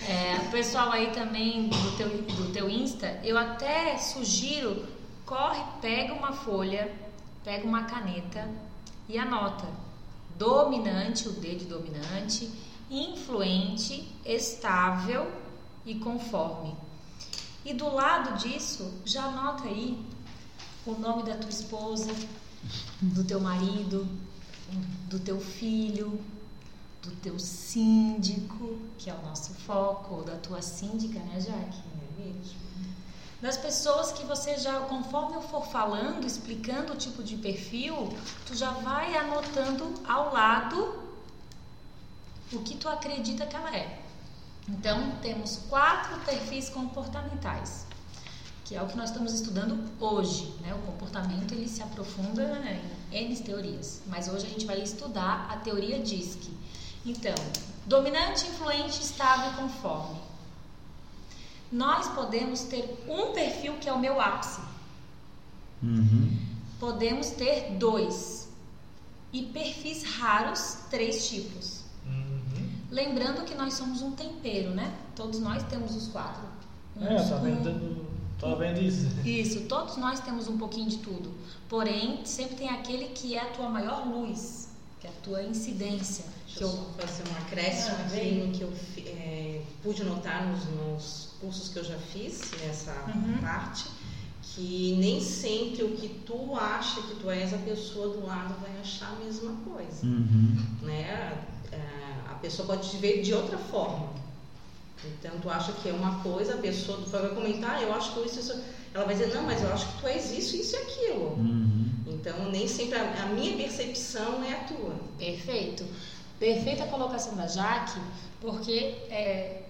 É, 0.07 0.37
o 0.47 0.51
pessoal 0.51 0.91
aí 0.91 1.11
também 1.11 1.67
do 1.67 1.97
teu, 1.97 2.09
do 2.09 2.53
teu 2.53 2.69
Insta, 2.69 3.19
eu 3.23 3.37
até 3.37 3.97
sugiro, 3.97 4.87
corre, 5.25 5.61
pega 5.81 6.13
uma 6.13 6.31
folha, 6.31 6.91
pega 7.43 7.67
uma 7.67 7.83
caneta 7.83 8.49
e 9.07 9.17
anota. 9.17 9.67
Dominante, 10.37 11.27
o 11.27 11.33
D 11.33 11.55
de 11.55 11.65
dominante, 11.65 12.49
influente, 12.89 14.09
estável 14.25 15.29
e 15.85 15.95
conforme. 15.95 16.73
E 17.63 17.73
do 17.73 17.93
lado 17.93 18.37
disso, 18.39 18.91
já 19.05 19.25
anota 19.25 19.67
aí 19.67 19.97
o 20.85 20.93
nome 20.93 21.23
da 21.23 21.35
tua 21.35 21.49
esposa, 21.49 22.11
do 23.01 23.23
teu 23.23 23.39
marido, 23.39 24.07
do 25.07 25.19
teu 25.19 25.39
filho, 25.39 26.19
do 27.01 27.11
teu 27.17 27.39
síndico, 27.39 28.79
que 28.97 29.09
é 29.09 29.13
o 29.13 29.21
nosso 29.23 29.53
foco, 29.53 30.15
ou 30.15 30.23
da 30.23 30.35
tua 30.37 30.61
síndica, 30.61 31.19
né, 31.19 31.39
Jaque? 31.39 31.91
Das 33.41 33.57
pessoas 33.57 34.11
que 34.11 34.23
você 34.23 34.57
já, 34.57 34.81
conforme 34.81 35.35
eu 35.35 35.41
for 35.41 35.65
falando, 35.65 36.27
explicando 36.27 36.93
o 36.93 36.95
tipo 36.95 37.23
de 37.23 37.35
perfil, 37.37 38.15
tu 38.45 38.55
já 38.55 38.69
vai 38.69 39.17
anotando 39.17 39.95
ao 40.07 40.31
lado 40.31 41.01
o 42.53 42.59
que 42.59 42.77
tu 42.77 42.87
acredita 42.87 43.47
que 43.47 43.55
ela 43.55 43.75
é. 43.75 43.99
Então, 44.69 45.15
temos 45.23 45.57
quatro 45.69 46.19
perfis 46.19 46.69
comportamentais 46.69 47.87
que 48.71 48.77
é 48.77 48.81
o 48.81 48.87
que 48.87 48.95
nós 48.95 49.09
estamos 49.09 49.33
estudando 49.33 49.83
hoje. 49.99 50.55
Né? 50.61 50.73
O 50.73 50.77
comportamento 50.83 51.53
ele 51.53 51.67
se 51.67 51.83
aprofunda 51.83 52.47
né, 52.59 52.81
em 53.11 53.25
N 53.25 53.35
teorias, 53.41 54.01
mas 54.07 54.29
hoje 54.29 54.45
a 54.45 54.49
gente 54.49 54.65
vai 54.65 54.81
estudar 54.81 55.45
a 55.51 55.57
teoria 55.57 55.99
DISC. 55.99 56.49
Então, 57.05 57.35
dominante, 57.85 58.45
influente, 58.47 59.01
estável 59.01 59.51
e 59.51 59.55
conforme. 59.55 60.19
Nós 61.71 62.07
podemos 62.09 62.61
ter 62.61 63.03
um 63.07 63.31
perfil 63.33 63.73
que 63.79 63.87
é 63.87 63.93
o 63.93 63.99
meu 63.99 64.19
ápice, 64.19 64.59
Uhum. 65.81 66.37
podemos 66.79 67.29
ter 67.31 67.71
dois, 67.77 68.47
e 69.33 69.43
perfis 69.43 70.03
raros, 70.03 70.77
três 70.89 71.27
tipos. 71.29 71.81
Uhum. 72.05 72.69
Lembrando 72.91 73.45
que 73.45 73.55
nós 73.55 73.73
somos 73.75 74.01
um 74.01 74.11
tempero, 74.11 74.71
né? 74.71 74.93
Todos 75.15 75.39
nós 75.39 75.63
temos 75.63 75.95
os 75.95 76.07
quatro. 76.09 76.43
É, 76.99 77.13
eu 77.15 77.17
tava 77.29 77.35
Um- 77.37 77.41
vendo, 77.63 78.05
tava 78.37 78.55
vendo 78.57 78.81
isso. 78.81 79.07
Isso, 79.25 79.61
todos 79.61 79.95
nós 79.95 80.19
temos 80.19 80.47
um 80.49 80.57
pouquinho 80.57 80.89
de 80.89 80.97
tudo. 80.97 81.31
Porém, 81.69 82.23
sempre 82.25 82.57
tem 82.57 82.69
aquele 82.69 83.05
que 83.09 83.35
é 83.35 83.41
a 83.41 83.45
tua 83.51 83.69
maior 83.69 84.05
luz, 84.05 84.67
que 84.99 85.07
é 85.07 85.09
a 85.09 85.13
tua 85.23 85.41
incidência. 85.41 86.25
Que 86.57 86.63
eu 86.63 86.69
só 86.69 86.85
fazer 86.97 87.23
um 87.29 87.37
acréscimo 87.37 87.95
Ah, 87.99 88.05
aqui 88.05 88.31
no 88.33 88.51
que 88.51 88.61
eu 88.61 88.73
é, 89.05 89.61
pude 89.81 90.03
notar 90.03 90.47
nos, 90.47 90.65
nos 90.65 91.29
cursos 91.39 91.69
que 91.69 91.77
eu 91.79 91.83
já 91.83 91.97
fiz 91.97 92.51
nessa 92.61 92.91
Uhum. 93.15 93.37
parte, 93.41 93.85
que 94.41 94.97
nem 94.99 95.21
sempre 95.21 95.83
o 95.83 95.95
que 95.95 96.09
tu 96.25 96.55
acha 96.55 97.01
que 97.03 97.15
tu 97.15 97.29
és, 97.31 97.53
a 97.53 97.57
pessoa 97.57 98.09
do 98.09 98.25
lado 98.25 98.55
vai 98.61 98.71
achar 98.81 99.13
a 99.13 99.23
mesma 99.23 99.53
coisa. 99.63 100.05
Uhum. 100.05 100.57
Né? 100.81 101.37
É, 101.71 102.01
A 102.29 102.35
pessoa 102.41 102.67
pode 102.67 102.89
te 102.89 102.97
ver 102.97 103.21
de 103.21 103.33
outra 103.35 103.57
forma. 103.57 104.09
Então 105.05 105.39
tu 105.39 105.49
acha 105.49 105.71
que 105.73 105.89
é 105.89 105.93
uma 105.93 106.21
coisa, 106.23 106.55
a 106.55 106.57
pessoa 106.57 106.97
tu 107.03 107.09
vai 107.09 107.29
comentar, 107.29 107.75
"Ah, 107.77 107.81
eu 107.83 107.93
acho 107.93 108.13
que 108.13 108.25
isso, 108.27 108.39
isso. 108.39 108.61
Ela 108.93 109.05
vai 109.05 109.15
dizer, 109.15 109.33
não, 109.33 109.43
mas 109.43 109.61
eu 109.63 109.71
acho 109.71 109.87
que 109.93 110.01
tu 110.01 110.07
és 110.07 110.31
isso, 110.37 110.55
isso 110.55 110.75
e 110.75 110.79
aquilo. 110.79 111.25
Uhum. 111.37 111.89
Então 112.07 112.49
nem 112.51 112.67
sempre 112.67 112.97
a, 112.97 113.23
a 113.23 113.25
minha 113.27 113.55
percepção 113.55 114.43
é 114.43 114.53
a 114.53 114.59
tua. 114.65 114.95
perfeito. 115.19 115.85
Perfeita 116.41 116.87
colocação 116.87 117.35
da 117.35 117.45
Jaque, 117.45 117.99
porque 118.39 118.73
é, 119.11 119.61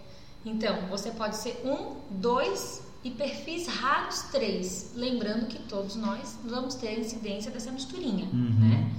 então 0.45 0.87
você 0.87 1.11
pode 1.11 1.35
ser 1.35 1.61
um, 1.65 1.97
dois 2.09 2.81
e 3.03 3.11
perfis 3.11 3.67
raros 3.67 4.21
três. 4.31 4.91
Lembrando 4.95 5.47
que 5.47 5.59
todos 5.63 5.97
nós 5.97 6.37
vamos 6.45 6.75
ter 6.75 6.87
a 6.87 6.93
incidência 6.99 7.51
dessa 7.51 7.71
misturinha, 7.71 8.23
Uhum. 8.31 8.55
né? 8.69 8.89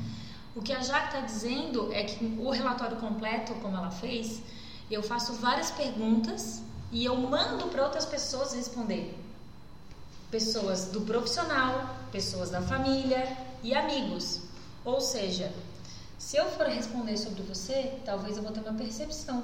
O 0.54 0.60
que 0.60 0.70
a 0.70 0.82
Jaque 0.82 1.06
está 1.16 1.20
dizendo 1.20 1.90
é 1.94 2.04
que 2.04 2.22
o 2.38 2.50
relatório 2.50 2.98
completo, 2.98 3.54
como 3.62 3.74
ela 3.74 3.90
fez, 3.90 4.42
eu 4.90 5.02
faço 5.02 5.32
várias 5.32 5.70
perguntas 5.70 6.60
e 6.92 7.06
eu 7.06 7.16
mando 7.16 7.68
para 7.68 7.84
outras 7.84 8.04
pessoas 8.04 8.52
responder. 8.52 9.18
Pessoas 10.30 10.88
do 10.88 11.00
profissional, 11.00 11.88
pessoas 12.10 12.50
da 12.50 12.60
família 12.60 13.34
e 13.62 13.74
amigos. 13.74 14.42
Ou 14.84 15.00
seja, 15.00 15.50
se 16.22 16.36
eu 16.36 16.46
for 16.52 16.66
responder 16.66 17.16
sobre 17.16 17.42
você, 17.42 17.98
talvez 18.04 18.36
eu 18.36 18.42
vou 18.44 18.52
ter 18.52 18.60
uma 18.60 18.74
percepção. 18.74 19.42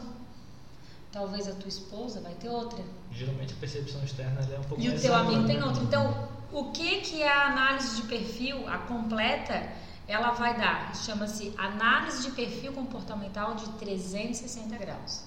Talvez 1.10 1.48
a 1.48 1.52
tua 1.52 1.68
esposa 1.68 2.20
vai 2.20 2.34
ter 2.34 2.48
outra. 2.48 2.82
Geralmente 3.10 3.52
a 3.52 3.56
percepção 3.56 4.02
externa 4.04 4.40
é 4.42 4.58
um 4.58 4.62
pouco 4.62 4.80
E 4.82 4.86
o 4.88 4.90
mais 4.90 5.02
teu 5.02 5.14
ampla, 5.14 5.26
amigo 5.34 5.42
né? 5.48 5.54
tem 5.54 5.62
outro. 5.62 5.82
Então, 5.82 6.28
o 6.52 6.70
que 6.70 7.00
que 7.00 7.22
é 7.22 7.28
a 7.32 7.46
análise 7.48 7.96
de 7.96 8.02
perfil, 8.02 8.68
a 8.68 8.78
completa, 8.78 9.60
ela 10.06 10.30
vai 10.32 10.56
dar? 10.56 10.94
Chama-se 10.94 11.52
análise 11.58 12.22
de 12.22 12.30
perfil 12.32 12.72
comportamental 12.72 13.54
de 13.56 13.66
360 13.70 14.76
graus. 14.76 15.24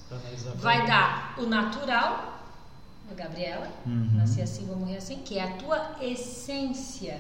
Vai 0.55 0.87
dar 0.87 1.35
o 1.37 1.45
natural, 1.47 2.39
a 3.09 3.13
Gabriela, 3.13 3.67
Uhum. 3.85 4.09
nasci 4.13 4.41
assim, 4.41 4.65
vou 4.65 4.77
morrer 4.77 4.97
assim, 4.97 5.17
que 5.23 5.37
é 5.37 5.43
a 5.43 5.57
tua 5.57 5.95
essência. 5.99 7.19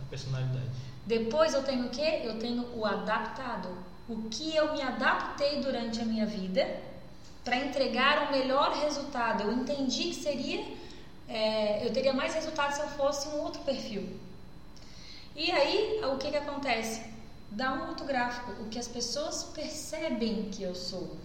a 0.00 0.04
personalidade. 0.08 0.87
Depois 1.08 1.54
eu 1.54 1.62
tenho 1.62 1.86
o 1.86 1.88
quê? 1.88 2.20
Eu 2.22 2.38
tenho 2.38 2.68
o 2.76 2.84
adaptado. 2.84 3.70
O 4.06 4.28
que 4.28 4.54
eu 4.54 4.74
me 4.74 4.82
adaptei 4.82 5.58
durante 5.62 6.02
a 6.02 6.04
minha 6.04 6.26
vida 6.26 6.68
para 7.42 7.56
entregar 7.56 8.28
o 8.28 8.30
melhor 8.30 8.72
resultado. 8.74 9.44
Eu 9.44 9.52
entendi 9.52 10.10
que 10.10 10.16
seria, 10.16 10.62
é, 11.26 11.86
eu 11.86 11.90
teria 11.94 12.12
mais 12.12 12.34
resultado 12.34 12.74
se 12.74 12.80
eu 12.82 12.88
fosse 12.88 13.26
um 13.28 13.40
outro 13.40 13.62
perfil. 13.62 14.20
E 15.34 15.50
aí, 15.50 15.98
o 16.04 16.18
que 16.18 16.30
que 16.30 16.36
acontece? 16.36 17.02
Dá 17.50 17.72
um 17.72 17.88
outro 17.88 18.04
gráfico, 18.04 18.52
o 18.62 18.68
que 18.68 18.78
as 18.78 18.86
pessoas 18.86 19.44
percebem 19.44 20.50
que 20.50 20.62
eu 20.62 20.74
sou. 20.74 21.16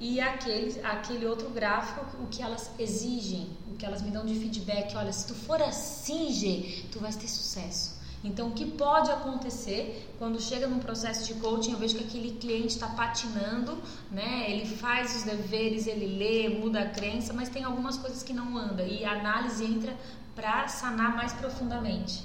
E 0.00 0.18
aquele, 0.18 0.80
aquele 0.80 1.26
outro 1.26 1.50
gráfico, 1.50 2.00
o 2.22 2.26
que 2.28 2.42
elas 2.42 2.70
exigem, 2.78 3.50
o 3.70 3.76
que 3.76 3.84
elas 3.84 4.00
me 4.00 4.10
dão 4.10 4.24
de 4.24 4.34
feedback. 4.34 4.96
Olha, 4.96 5.12
se 5.12 5.26
tu 5.26 5.34
for 5.34 5.60
assim, 5.60 6.32
G, 6.32 6.86
tu 6.90 6.98
vais 6.98 7.14
ter 7.16 7.28
sucesso. 7.28 8.00
Então, 8.24 8.48
o 8.48 8.52
que 8.52 8.64
pode 8.64 9.10
acontecer 9.10 10.10
quando 10.18 10.40
chega 10.40 10.66
num 10.66 10.78
processo 10.78 11.26
de 11.26 11.38
coaching, 11.40 11.72
eu 11.72 11.78
vejo 11.78 11.96
que 11.96 12.04
aquele 12.04 12.32
cliente 12.32 12.68
está 12.68 12.88
patinando, 12.88 13.78
né? 14.10 14.50
Ele 14.50 14.64
faz 14.64 15.16
os 15.16 15.22
deveres, 15.22 15.86
ele 15.86 16.06
lê, 16.18 16.48
muda 16.48 16.80
a 16.80 16.88
crença, 16.88 17.34
mas 17.34 17.50
tem 17.50 17.64
algumas 17.64 17.98
coisas 17.98 18.22
que 18.22 18.32
não 18.32 18.56
andam. 18.56 18.86
E 18.86 19.04
a 19.04 19.12
análise 19.12 19.64
entra 19.64 19.94
para 20.34 20.66
sanar 20.68 21.14
mais 21.14 21.32
profundamente. 21.34 22.22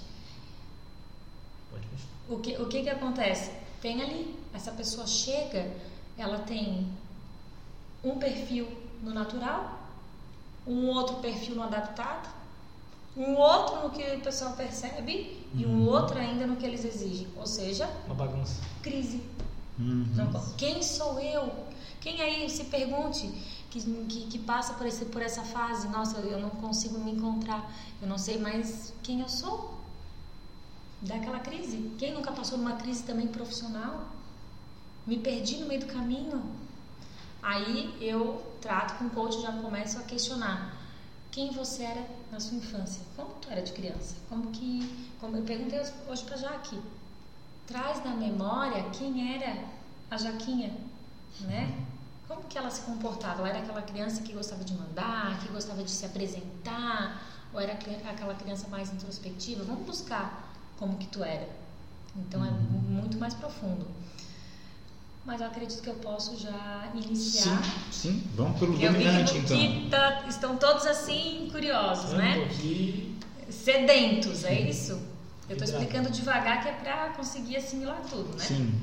O 2.29 2.39
que, 2.39 2.55
o 2.55 2.67
que 2.67 2.83
que 2.83 2.89
acontece? 2.89 3.51
Tem 3.81 4.01
ali, 4.01 4.35
essa 4.53 4.71
pessoa 4.71 5.05
chega, 5.05 5.71
ela 6.17 6.39
tem 6.39 6.87
um 8.05 8.17
perfil 8.19 8.67
no 9.01 9.13
natural, 9.13 9.79
um 10.65 10.87
outro 10.87 11.17
perfil 11.17 11.55
no 11.55 11.63
adaptado, 11.63 12.29
um 13.17 13.35
outro 13.35 13.81
no 13.83 13.89
que 13.91 14.01
o 14.15 14.21
pessoal 14.21 14.53
percebe 14.53 15.45
e 15.53 15.65
um 15.65 15.87
outro 15.87 16.17
ainda 16.17 16.45
no 16.45 16.55
que 16.55 16.65
eles 16.65 16.83
exigem. 16.85 17.27
Ou 17.37 17.45
seja, 17.47 17.89
Uma 18.05 18.15
bagunça. 18.15 18.61
crise. 18.81 19.21
Uhum. 19.79 20.07
Não 20.15 20.31
po- 20.31 20.53
quem 20.57 20.81
sou 20.83 21.19
eu? 21.19 21.51
Quem 22.01 22.21
aí 22.21 22.49
se 22.49 22.65
pergunte 22.65 23.27
que, 23.69 23.81
que, 23.81 24.27
que 24.27 24.39
passa 24.39 24.73
por, 24.75 24.85
esse, 24.85 25.05
por 25.05 25.21
essa 25.21 25.43
fase? 25.43 25.87
Nossa, 25.87 26.19
eu 26.19 26.39
não 26.39 26.49
consigo 26.51 26.99
me 26.99 27.11
encontrar, 27.11 27.69
eu 28.01 28.07
não 28.07 28.17
sei 28.17 28.37
mais 28.37 28.93
quem 29.03 29.21
eu 29.21 29.29
sou. 29.29 29.73
Daquela 31.01 31.39
crise. 31.39 31.91
Quem 31.97 32.13
nunca 32.13 32.31
passou 32.31 32.57
numa 32.57 32.73
crise 32.77 33.03
também 33.03 33.27
profissional? 33.27 34.05
Me 35.05 35.17
perdi 35.17 35.57
no 35.57 35.67
meio 35.67 35.79
do 35.81 35.85
caminho. 35.87 36.41
Aí 37.45 37.95
eu 38.01 38.43
trato 38.59 38.97
com 38.97 39.05
o 39.05 39.09
coach, 39.11 39.39
já 39.39 39.51
começo 39.51 39.99
a 39.99 40.01
questionar 40.01 40.73
quem 41.29 41.51
você 41.51 41.83
era 41.83 42.03
na 42.31 42.39
sua 42.39 42.57
infância, 42.57 43.03
como 43.15 43.35
tu 43.35 43.51
era 43.51 43.61
de 43.61 43.71
criança, 43.71 44.15
como 44.27 44.49
que, 44.49 45.13
como 45.19 45.37
eu 45.37 45.43
perguntei 45.43 45.79
hoje 46.07 46.23
para 46.23 46.37
Jaque, 46.37 46.81
traz 47.67 48.03
na 48.03 48.15
memória 48.15 48.89
quem 48.89 49.35
era 49.35 49.63
a 50.09 50.17
Jaquinha, 50.17 50.75
né? 51.41 51.85
Como 52.27 52.45
que 52.45 52.57
ela 52.57 52.71
se 52.71 52.81
comportava? 52.81 53.41
Ela 53.41 53.49
era 53.49 53.59
aquela 53.59 53.83
criança 53.83 54.23
que 54.23 54.33
gostava 54.33 54.63
de 54.63 54.73
mandar, 54.73 55.39
que 55.41 55.47
gostava 55.49 55.83
de 55.83 55.91
se 55.91 56.03
apresentar, 56.03 57.21
ou 57.53 57.59
era 57.59 57.73
aquela 57.73 58.33
criança 58.33 58.67
mais 58.69 58.91
introspectiva? 58.91 59.63
Vamos 59.63 59.85
buscar 59.85 60.51
como 60.79 60.97
que 60.97 61.05
tu 61.07 61.23
era. 61.23 61.47
Então 62.15 62.43
é 62.43 62.49
muito 62.49 63.19
mais 63.19 63.35
profundo. 63.35 63.85
Mas 65.25 65.41
eu 65.41 65.47
acredito 65.47 65.81
que 65.81 65.89
eu 65.89 65.95
posso 65.95 66.37
já 66.37 66.87
iniciar. 66.93 67.63
Sim, 67.91 68.11
sim. 68.11 68.23
Vamos 68.35 68.59
pelo 68.59 68.79
Eu 68.79 68.91
dominante, 68.91 69.31
que, 69.33 69.37
então. 69.39 69.57
que 69.57 69.89
tá- 69.89 70.25
estão 70.29 70.55
todos 70.57 70.85
assim 70.85 71.47
curiosos, 71.51 72.11
Eu 72.11 72.17
né? 72.17 72.43
aqui. 72.45 73.17
Sedentos, 73.49 74.43
é 74.43 74.59
isso? 74.61 74.91
Eu 75.49 75.55
estou 75.57 75.67
explicando 75.67 76.09
devagar 76.11 76.61
que 76.61 76.69
é 76.69 76.73
para 76.73 77.09
conseguir 77.09 77.57
assimilar 77.57 78.01
tudo, 78.09 78.35
né? 78.37 78.43
Sim. 78.43 78.73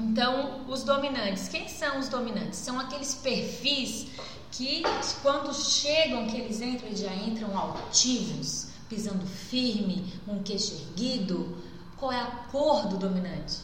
Então, 0.00 0.64
os 0.68 0.82
dominantes. 0.82 1.48
Quem 1.48 1.68
são 1.68 1.98
os 1.98 2.08
dominantes? 2.08 2.58
São 2.58 2.78
aqueles 2.80 3.14
perfis 3.14 4.06
que, 4.50 4.82
quando 5.22 5.54
chegam, 5.54 6.26
que 6.26 6.36
eles 6.38 6.60
entram, 6.60 6.88
eles 6.88 7.00
já 7.00 7.14
entram 7.14 7.56
altivos, 7.56 8.68
pisando 8.88 9.26
firme, 9.26 10.12
um 10.26 10.42
queixo 10.42 10.74
erguido. 10.74 11.56
Qual 11.96 12.10
é 12.12 12.20
a 12.20 12.26
cor 12.50 12.88
do 12.88 12.96
dominante? 12.96 13.56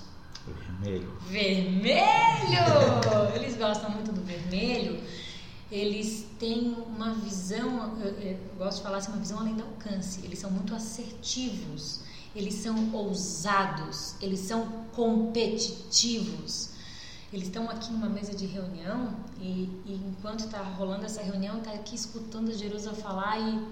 Vermelho. 0.55 1.13
Vermelho! 1.29 2.05
Eles 3.35 3.57
gostam 3.57 3.91
muito 3.91 4.13
do 4.13 4.21
vermelho. 4.23 5.01
Eles 5.71 6.27
têm 6.39 6.77
uma 6.87 7.13
visão, 7.15 7.99
eu, 8.01 8.13
eu 8.21 8.39
gosto 8.57 8.79
de 8.79 8.83
falar 8.85 8.99
assim, 8.99 9.13
uma 9.13 9.21
visão 9.21 9.39
além 9.39 9.55
do 9.55 9.65
alcance. 9.65 10.21
Eles 10.25 10.39
são 10.39 10.51
muito 10.51 10.75
assertivos, 10.75 12.01
eles 12.35 12.55
são 12.55 12.95
ousados, 12.95 14.15
eles 14.21 14.41
são 14.41 14.67
competitivos. 14.93 16.71
Eles 17.31 17.49
estão 17.49 17.69
aqui 17.69 17.93
numa 17.93 18.09
mesa 18.09 18.35
de 18.35 18.47
reunião 18.47 19.15
e, 19.39 19.69
e 19.85 20.01
enquanto 20.09 20.47
está 20.47 20.63
rolando 20.63 21.05
essa 21.05 21.23
reunião, 21.23 21.59
está 21.59 21.73
aqui 21.73 21.95
escutando 21.95 22.51
a 22.51 22.55
Jerusa 22.55 22.95
falar 22.95 23.39
e 23.39 23.69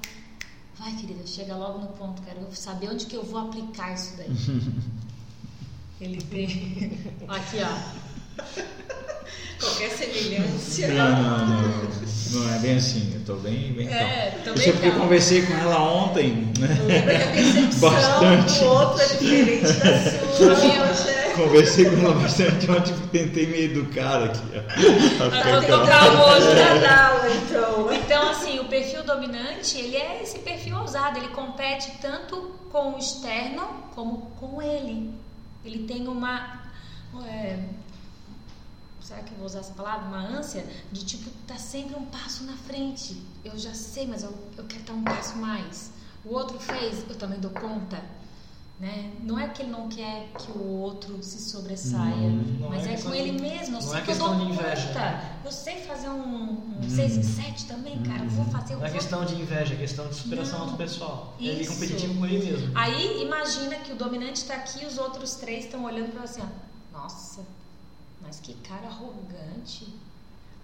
vai, 0.79 0.95
querida, 0.97 1.27
chega 1.27 1.57
logo 1.57 1.79
no 1.79 1.89
ponto, 1.89 2.21
quero 2.21 2.55
saber 2.55 2.91
onde 2.91 3.07
que 3.07 3.17
eu 3.17 3.25
vou 3.25 3.41
aplicar 3.41 3.95
isso 3.95 4.15
daí. 4.19 4.29
Ele 6.01 6.21
tem 6.23 6.99
aqui, 7.29 7.59
ó. 7.63 8.43
Qualquer 9.61 9.91
semelhança. 9.91 10.87
Não, 10.89 11.23
não, 11.23 11.49
não. 11.49 11.87
Não 12.33 12.55
é 12.55 12.59
bem 12.59 12.77
assim. 12.77 13.13
Eu 13.15 13.21
tô 13.25 13.35
bem, 13.41 13.73
bem 13.73 13.89
É, 13.89 14.31
calmo. 14.31 14.45
tô 14.45 14.51
Isso 14.55 14.59
bem 14.61 14.69
é 14.69 14.73
porque 14.73 14.89
eu 14.89 15.01
conversei 15.01 15.43
com 15.47 15.55
ela 15.55 15.81
ontem, 15.81 16.53
né? 16.59 16.69
Lembra 16.87 17.17
que 17.17 17.23
a 17.23 17.33
percepção 17.33 17.81
Bastante. 17.91 18.59
do 18.59 18.65
outro 18.67 19.03
é 19.03 19.07
diferente 19.07 19.73
da 19.73 20.33
sua. 20.37 20.53
A 20.53 20.59
minha- 20.61 20.87
Roger. 20.87 21.17
Conversei 21.37 21.85
com 21.91 21.97
ela 21.99 22.15
bastante 22.15 22.71
ontem, 22.71 22.95
tentei 23.13 23.47
me 23.47 23.63
educar 23.65 24.23
aqui. 24.25 24.41
ó. 25.21 25.87
Calmo 25.87 26.25
hoje, 26.25 26.55
né? 26.55 26.75
Nadala, 26.81 27.29
então. 27.35 27.93
Então, 27.95 28.31
assim, 28.31 28.59
o 28.59 28.65
perfil 28.65 29.03
dominante, 29.05 29.79
ele 29.79 29.97
é 29.97 30.21
esse 30.23 30.39
perfil 30.41 30.79
ousado, 30.79 31.19
ele 31.19 31.29
compete 31.29 31.91
tanto 32.03 32.55
com 32.71 32.95
o 32.95 32.99
externo 32.99 33.63
como 33.95 34.31
com 34.41 34.61
ele. 34.63 35.11
Ele 35.67 35.87
tem 35.87 36.07
uma. 36.07 36.63
é, 37.27 37.69
será 39.01 39.21
que 39.23 39.33
eu 39.33 39.39
vou 39.39 39.47
usar 39.47 39.59
essa 39.61 39.75
palavra? 39.75 40.07
Uma 40.07 40.39
ânsia 40.39 40.65
de 40.93 41.05
tipo, 41.05 41.29
tá 41.47 41.57
sempre 41.57 41.97
um 41.97 42.07
passo 42.07 42.45
na 42.45 42.57
frente. 42.57 43.21
Eu 43.45 43.59
já 43.59 43.75
sei, 43.75 44.07
mas 44.07 44.23
eu, 44.23 44.33
eu 44.57 44.65
quero 44.65 44.83
estar 44.83 44.93
um 44.93 45.03
passo 45.03 45.37
mais. 45.39 45.93
O 46.25 46.33
outro 46.35 46.59
fez, 46.59 47.05
eu 47.09 47.17
também 47.17 47.41
dou 47.41 47.51
conta. 47.51 48.03
Né? 48.79 49.11
Não 49.23 49.39
é 49.39 49.49
que 49.49 49.63
ele 49.63 49.71
não 49.71 49.89
quer 49.89 50.29
que 50.37 50.51
o 50.53 50.63
outro 50.63 51.23
se 51.23 51.41
sobressaia, 51.41 52.15
Hum, 52.29 52.59
Não 52.61 52.69
mas 52.69 52.87
é 52.87 52.93
é, 52.93 53.01
com 53.01 53.15
ele 53.15 53.31
de- 53.31 53.41
mesmo. 53.43 53.69
Eu 53.77 53.81
não 53.81 53.81
sei 53.81 54.01
é 54.01 54.03
que 54.03 54.11
eu 54.11 54.17
dou 54.19 54.29
questão 54.29 54.47
de 54.47 54.53
inveja, 54.53 54.87
conta. 54.89 55.01
né? 55.01 55.41
Eu 55.43 55.51
sei 55.51 55.77
fazer 55.79 56.11
um 56.11 56.83
6 56.87 57.17
em 57.17 57.23
7 57.23 57.65
também, 57.65 58.03
cara. 58.03 58.25
Eu 58.25 58.29
vou 58.29 58.45
fazer, 58.45 58.75
eu 58.75 58.79
Não 58.81 58.85
é 58.87 58.91
questão 58.91 59.25
de 59.25 59.35
inveja, 59.35 59.73
é 59.73 59.77
questão 59.79 60.07
de 60.11 60.15
superação 60.17 60.59
Não. 60.59 60.65
autopessoal. 60.67 61.35
Ele 61.41 61.65
é 61.65 61.67
competitivo 61.67 62.19
com 62.19 62.27
ele 62.27 62.51
mesmo. 62.51 62.71
Aí 62.75 63.23
imagina 63.23 63.77
que 63.77 63.93
o 63.93 63.97
dominante 63.97 64.43
está 64.43 64.57
aqui 64.57 64.83
e 64.83 64.87
os 64.87 64.99
outros 64.99 65.37
três 65.37 65.65
estão 65.65 65.83
olhando 65.85 66.13
para 66.13 66.27
você. 66.27 66.43
ó, 66.43 66.99
Nossa, 67.01 67.47
mas 68.21 68.41
que 68.41 68.53
cara 68.57 68.89
arrogante. 68.89 69.89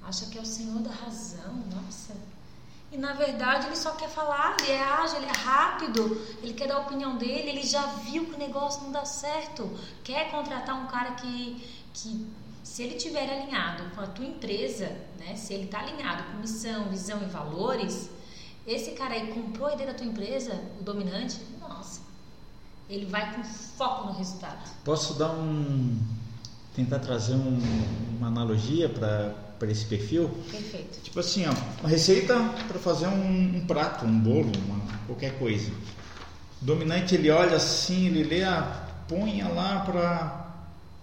Acha 0.02 0.26
que 0.26 0.36
é 0.36 0.40
o 0.42 0.44
senhor 0.44 0.80
da 0.80 0.90
razão. 0.90 1.54
Nossa. 1.74 2.12
E 2.92 2.96
na 2.98 3.14
verdade 3.14 3.66
ele 3.68 3.76
só 3.76 3.92
quer 3.92 4.08
falar, 4.10 4.54
ele 4.60 4.72
é 4.72 4.82
ágil, 4.82 5.16
ele 5.16 5.26
é 5.26 5.32
rápido, 5.32 6.20
ele 6.42 6.52
quer 6.52 6.68
dar 6.68 6.74
a 6.76 6.80
opinião 6.80 7.16
dele, 7.16 7.48
ele 7.48 7.62
já 7.66 7.84
viu 7.86 8.26
que 8.26 8.34
o 8.34 8.38
negócio 8.38 8.82
não 8.82 8.92
dá 8.92 9.04
certo. 9.06 9.70
Quer 10.04 10.30
contratar 10.30 10.76
um 10.76 10.86
cara 10.86 11.12
que, 11.12 11.66
que 11.94 12.26
se 12.62 12.82
ele 12.82 12.96
tiver 12.96 13.28
alinhado 13.30 13.84
com 13.94 14.02
a 14.02 14.06
tua 14.06 14.26
empresa, 14.26 14.86
né? 15.18 15.34
Se 15.36 15.54
ele 15.54 15.64
está 15.64 15.80
alinhado 15.80 16.22
com 16.24 16.38
missão, 16.38 16.84
visão 16.90 17.22
e 17.22 17.26
valores, 17.26 18.10
esse 18.66 18.90
cara 18.92 19.14
aí 19.14 19.32
comprou 19.32 19.68
a 19.68 19.72
ideia 19.72 19.90
da 19.90 19.96
tua 19.96 20.06
empresa, 20.06 20.52
o 20.78 20.82
dominante, 20.82 21.40
nossa, 21.60 22.00
ele 22.90 23.06
vai 23.06 23.34
com 23.34 23.42
foco 23.42 24.08
no 24.08 24.12
resultado. 24.12 24.68
Posso 24.84 25.14
dar 25.14 25.30
um. 25.30 25.98
tentar 26.74 26.98
trazer 27.00 27.34
um- 27.34 27.60
uma 28.18 28.28
analogia 28.28 28.88
para 28.88 29.34
esse 29.70 29.84
perfil? 29.84 30.30
Perfeito. 30.50 31.00
Tipo 31.02 31.20
assim, 31.20 31.44
ó, 31.46 31.52
uma 31.80 31.88
receita 31.88 32.38
para 32.66 32.78
fazer 32.78 33.06
um, 33.06 33.56
um 33.56 33.64
prato, 33.66 34.04
um 34.04 34.18
bolo, 34.18 34.50
uma, 34.66 34.80
qualquer 35.06 35.38
coisa. 35.38 35.70
O 36.60 36.64
dominante 36.64 37.14
ele 37.14 37.30
olha 37.30 37.56
assim, 37.56 38.06
ele 38.06 38.24
lê, 38.24 38.44
ah, 38.44 38.86
ponha 39.08 39.48
lá 39.48 39.80
para 39.80 40.54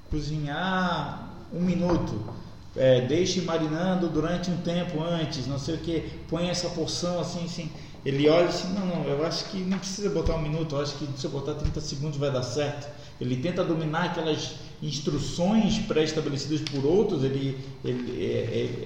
cozinhar 0.09 1.29
um 1.53 1.61
minuto. 1.61 2.33
É, 2.75 3.01
deixe 3.01 3.41
marinando 3.41 4.07
durante 4.07 4.49
um 4.49 4.57
tempo 4.57 5.01
antes, 5.01 5.47
não 5.47 5.57
sei 5.57 5.75
o 5.75 5.79
que, 5.79 6.01
põe 6.29 6.49
essa 6.49 6.69
porção 6.69 7.19
assim, 7.19 7.45
assim. 7.45 7.71
Ele 8.09 8.27
olha 8.27 8.47
assim, 8.47 8.73
não, 8.73 8.87
não, 8.87 9.03
eu 9.03 9.23
acho 9.23 9.45
que 9.45 9.59
não 9.59 9.77
precisa 9.77 10.09
botar 10.09 10.33
um 10.33 10.41
minuto, 10.41 10.75
eu 10.75 10.81
acho 10.81 10.95
que 10.95 11.07
se 11.15 11.25
eu 11.25 11.29
botar 11.29 11.53
30 11.53 11.79
segundos 11.79 12.17
vai 12.17 12.31
dar 12.31 12.41
certo. 12.41 12.87
Ele 13.21 13.35
tenta 13.35 13.63
dominar 13.63 14.05
aquelas 14.05 14.53
instruções 14.81 15.77
pré-estabelecidas 15.77 16.61
por 16.61 16.83
outros, 16.87 17.23
ele, 17.23 17.55
ele 17.85 18.19
é, 18.19 18.33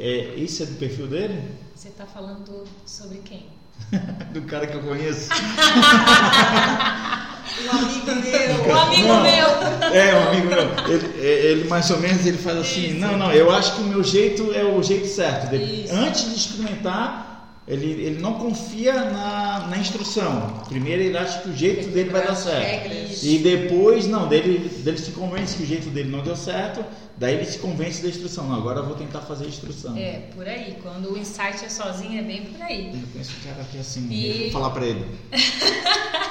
é, 0.01 0.33
é- 0.35 0.39
esse 0.43 0.63
é 0.63 0.65
do 0.65 0.75
perfil 0.75 1.07
dele? 1.07 1.41
Você 1.73 1.87
está 1.87 2.05
falando 2.05 2.65
sobre 2.85 3.19
quem? 3.19 3.45
Do 4.33 4.41
cara 4.41 4.67
que 4.67 4.75
eu 4.75 4.83
conheço. 4.83 5.29
Um 7.65 7.69
amigo 7.69 8.15
meu. 8.15 8.73
O 8.73 8.79
amigo 8.79 9.07
Não. 9.07 9.21
meu! 9.23 9.93
É, 9.93 10.15
um 10.15 10.27
amigo 10.29 10.47
meu. 10.47 10.59
Ele, 10.87 11.19
ele 11.27 11.63
mais 11.69 11.89
ou 11.91 11.99
menos 11.99 12.25
ele 12.25 12.37
faz 12.37 12.57
assim, 12.57 12.91
Isso. 12.91 12.99
não, 12.99 13.15
não, 13.17 13.31
eu 13.31 13.51
acho 13.51 13.75
que 13.75 13.81
o 13.81 13.85
meu 13.85 14.03
jeito 14.03 14.51
é 14.53 14.63
o 14.63 14.81
jeito 14.81 15.07
certo. 15.07 15.49
dele. 15.51 15.83
Isso. 15.85 15.93
Antes 15.93 16.29
de 16.29 16.35
experimentar, 16.35 17.32
ele, 17.67 17.85
ele 18.03 18.19
não 18.21 18.33
confia 18.33 18.93
na, 18.93 19.67
na 19.67 19.77
instrução. 19.77 20.61
Primeiro 20.67 21.01
ele 21.01 21.17
acha 21.17 21.39
que 21.41 21.49
o 21.49 21.55
jeito 21.55 21.89
dele 21.89 22.09
vai 22.09 22.25
dar 22.25 22.35
certo. 22.35 22.91
E 23.25 23.37
depois, 23.39 24.05
não, 24.07 24.27
dele, 24.27 24.59
dele 24.83 24.97
se 24.97 25.11
convence 25.11 25.55
que 25.55 25.63
o 25.63 25.65
jeito 25.65 25.89
dele 25.89 26.09
não 26.09 26.21
deu 26.21 26.35
certo, 26.35 26.83
daí 27.17 27.35
ele 27.35 27.45
se 27.45 27.59
convence 27.59 28.01
da 28.01 28.09
instrução. 28.09 28.47
Não, 28.47 28.55
agora 28.55 28.79
eu 28.81 28.85
vou 28.85 28.95
tentar 28.95 29.21
fazer 29.21 29.45
a 29.45 29.47
instrução. 29.47 29.95
É, 29.95 30.23
por 30.35 30.45
aí. 30.47 30.77
Quando 30.83 31.13
o 31.13 31.17
insight 31.17 31.63
é 31.63 31.69
sozinho, 31.69 32.19
é 32.19 32.23
bem 32.23 32.43
por 32.45 32.61
aí. 32.61 32.91
Eu 32.93 33.07
conheço 33.11 33.31
o 33.39 33.47
cara 33.47 33.61
aqui 33.61 33.77
assim, 33.77 34.07
E- 34.11 34.43
vou 34.43 34.51
falar 34.51 34.69
pra 34.71 34.85
ele. 34.85 35.05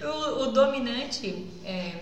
O, 0.00 0.44
o 0.44 0.52
dominante, 0.52 1.44
é, 1.64 1.94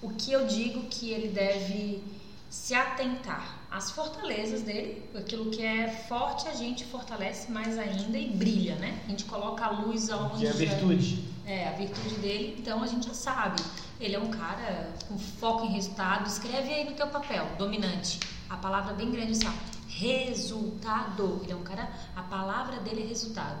o 0.00 0.08
que 0.10 0.30
eu 0.32 0.46
digo 0.46 0.82
que 0.88 1.10
ele 1.10 1.28
deve 1.28 2.00
se 2.48 2.72
atentar 2.74 3.63
às 3.74 3.90
fortalezas 3.90 4.62
dele, 4.62 5.02
aquilo 5.16 5.50
que 5.50 5.60
é 5.60 5.88
forte 6.08 6.46
a 6.46 6.54
gente 6.54 6.84
fortalece 6.84 7.50
mais 7.50 7.76
ainda 7.76 8.16
e 8.16 8.30
brilha, 8.30 8.76
né? 8.76 9.02
A 9.04 9.08
gente 9.08 9.24
coloca 9.24 9.64
a 9.66 9.70
luz 9.70 10.10
aonde 10.10 10.38
Que 10.38 10.46
é 10.46 10.50
a 10.50 10.52
virtude. 10.52 11.28
É, 11.44 11.68
a 11.68 11.72
virtude 11.72 12.14
dele, 12.20 12.56
então 12.56 12.84
a 12.84 12.86
gente 12.86 13.08
já 13.08 13.14
sabe. 13.14 13.60
Ele 14.00 14.14
é 14.14 14.18
um 14.18 14.30
cara 14.30 14.92
com 15.08 15.18
foco 15.18 15.66
em 15.66 15.72
resultado. 15.72 16.24
Escreve 16.28 16.72
aí 16.72 16.84
no 16.84 16.92
teu 16.92 17.08
papel, 17.08 17.48
dominante. 17.58 18.20
A 18.48 18.56
palavra 18.56 18.94
bem 18.94 19.10
grande 19.10 19.32
assim, 19.32 19.48
ó, 19.48 19.52
resultado. 19.88 21.40
Ele 21.42 21.52
é 21.52 21.56
um 21.56 21.64
cara, 21.64 21.90
a 22.14 22.22
palavra 22.22 22.78
dele 22.78 23.02
é 23.02 23.06
resultado. 23.06 23.58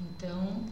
Então, 0.00 0.62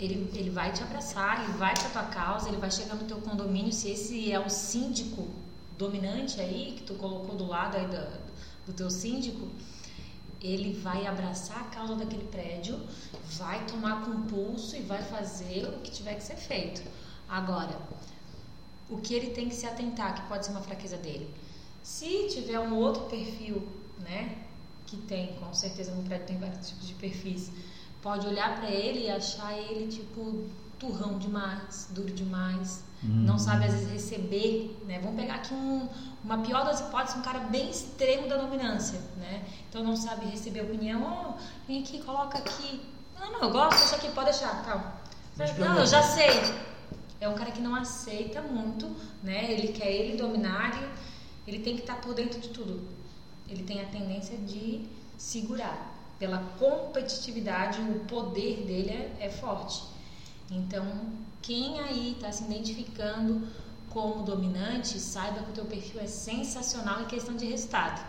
ele, 0.00 0.28
ele 0.34 0.50
vai 0.50 0.72
te 0.72 0.82
abraçar, 0.82 1.44
ele 1.44 1.52
vai 1.58 1.74
pra 1.74 1.90
tua 1.90 2.02
causa, 2.10 2.48
ele 2.48 2.56
vai 2.56 2.72
chegar 2.72 2.96
no 2.96 3.04
teu 3.04 3.18
condomínio. 3.18 3.72
Se 3.72 3.88
esse 3.88 4.32
é 4.32 4.40
o 4.40 4.50
síndico 4.50 5.43
dominante 5.78 6.40
aí, 6.40 6.74
que 6.76 6.82
tu 6.84 6.94
colocou 6.94 7.34
do 7.36 7.46
lado 7.46 7.76
aí 7.76 7.86
da- 7.86 8.18
do 8.66 8.72
teu 8.72 8.90
síndico, 8.90 9.48
ele 10.40 10.74
vai 10.74 11.06
abraçar 11.06 11.60
a 11.60 11.64
causa 11.64 11.94
daquele 11.94 12.24
prédio, 12.24 12.78
vai 13.32 13.64
tomar 13.66 14.04
com 14.04 14.22
pulso 14.22 14.76
e 14.76 14.80
vai 14.80 15.02
fazer 15.02 15.66
o 15.68 15.80
que 15.80 15.90
tiver 15.90 16.14
que 16.14 16.22
ser 16.22 16.36
feito. 16.36 16.82
Agora, 17.28 17.78
o 18.90 18.98
que 18.98 19.14
ele 19.14 19.30
tem 19.30 19.48
que 19.48 19.54
se 19.54 19.66
atentar, 19.66 20.14
que 20.14 20.28
pode 20.28 20.44
ser 20.44 20.52
uma 20.52 20.60
fraqueza 20.60 20.96
dele. 20.98 21.28
Se 21.82 22.28
tiver 22.28 22.58
um 22.60 22.74
outro 22.76 23.04
perfil, 23.04 23.66
né, 24.00 24.38
que 24.86 24.96
tem, 24.98 25.34
com 25.36 25.52
certeza 25.54 25.92
no 25.94 26.02
prédio 26.02 26.26
tem 26.26 26.38
vários 26.38 26.68
tipos 26.68 26.86
de 26.86 26.94
perfis, 26.94 27.50
pode 28.02 28.26
olhar 28.26 28.56
para 28.56 28.70
ele 28.70 29.04
e 29.06 29.10
achar 29.10 29.56
ele 29.58 29.88
tipo 29.90 30.44
turrão 30.84 31.18
demais, 31.18 31.88
duro 31.90 32.12
demais, 32.12 32.84
não 33.02 33.38
sabe 33.38 33.66
às 33.66 33.72
vezes 33.72 33.90
receber, 33.90 34.78
né? 34.86 34.98
Vamos 34.98 35.20
pegar 35.20 35.34
aqui 35.34 35.52
um, 35.52 35.86
uma 36.24 36.38
pior 36.38 36.64
das 36.64 36.80
hipóteses, 36.80 37.16
um 37.16 37.22
cara 37.22 37.40
bem 37.40 37.70
extremo 37.70 38.28
da 38.28 38.38
dominância, 38.38 38.98
né? 39.18 39.44
Então 39.68 39.84
não 39.84 39.94
sabe 39.94 40.24
receber 40.26 40.62
opinião, 40.62 41.02
ó, 41.02 41.34
vem 41.66 41.82
aqui, 41.82 42.02
coloca 42.02 42.38
aqui. 42.38 42.80
Não, 43.18 43.32
não, 43.32 43.40
eu 43.42 43.50
gosto, 43.50 43.84
isso 43.84 43.94
aqui 43.94 44.10
pode 44.12 44.30
deixar, 44.30 44.64
tal. 44.64 45.02
Mas 45.36 45.56
Não, 45.58 45.78
eu 45.78 45.86
já 45.86 46.02
sei. 46.02 46.30
É 47.20 47.28
um 47.28 47.34
cara 47.34 47.50
que 47.50 47.60
não 47.60 47.74
aceita 47.74 48.40
muito, 48.40 48.86
né? 49.22 49.52
Ele 49.52 49.68
quer 49.68 49.90
ele 49.90 50.16
dominar, 50.16 50.76
ele, 50.76 50.88
ele 51.46 51.58
tem 51.62 51.74
que 51.74 51.82
estar 51.82 51.96
por 51.96 52.14
dentro 52.14 52.40
de 52.40 52.48
tudo. 52.48 52.88
Ele 53.48 53.64
tem 53.64 53.82
a 53.82 53.86
tendência 53.86 54.36
de 54.38 54.88
segurar. 55.18 55.92
Pela 56.18 56.38
competitividade, 56.58 57.80
o 57.80 58.00
poder 58.06 58.64
dele 58.64 58.90
é, 58.90 59.26
é 59.26 59.30
forte. 59.30 59.93
Então, 60.50 60.84
quem 61.42 61.80
aí 61.80 62.12
está 62.12 62.30
se 62.32 62.44
identificando 62.44 63.46
como 63.90 64.24
dominante, 64.24 64.98
saiba 64.98 65.42
que 65.42 65.50
o 65.50 65.54
teu 65.54 65.64
perfil 65.66 66.00
é 66.00 66.06
sensacional 66.06 67.02
em 67.02 67.06
questão 67.06 67.36
de 67.36 67.46
resultado. 67.46 68.04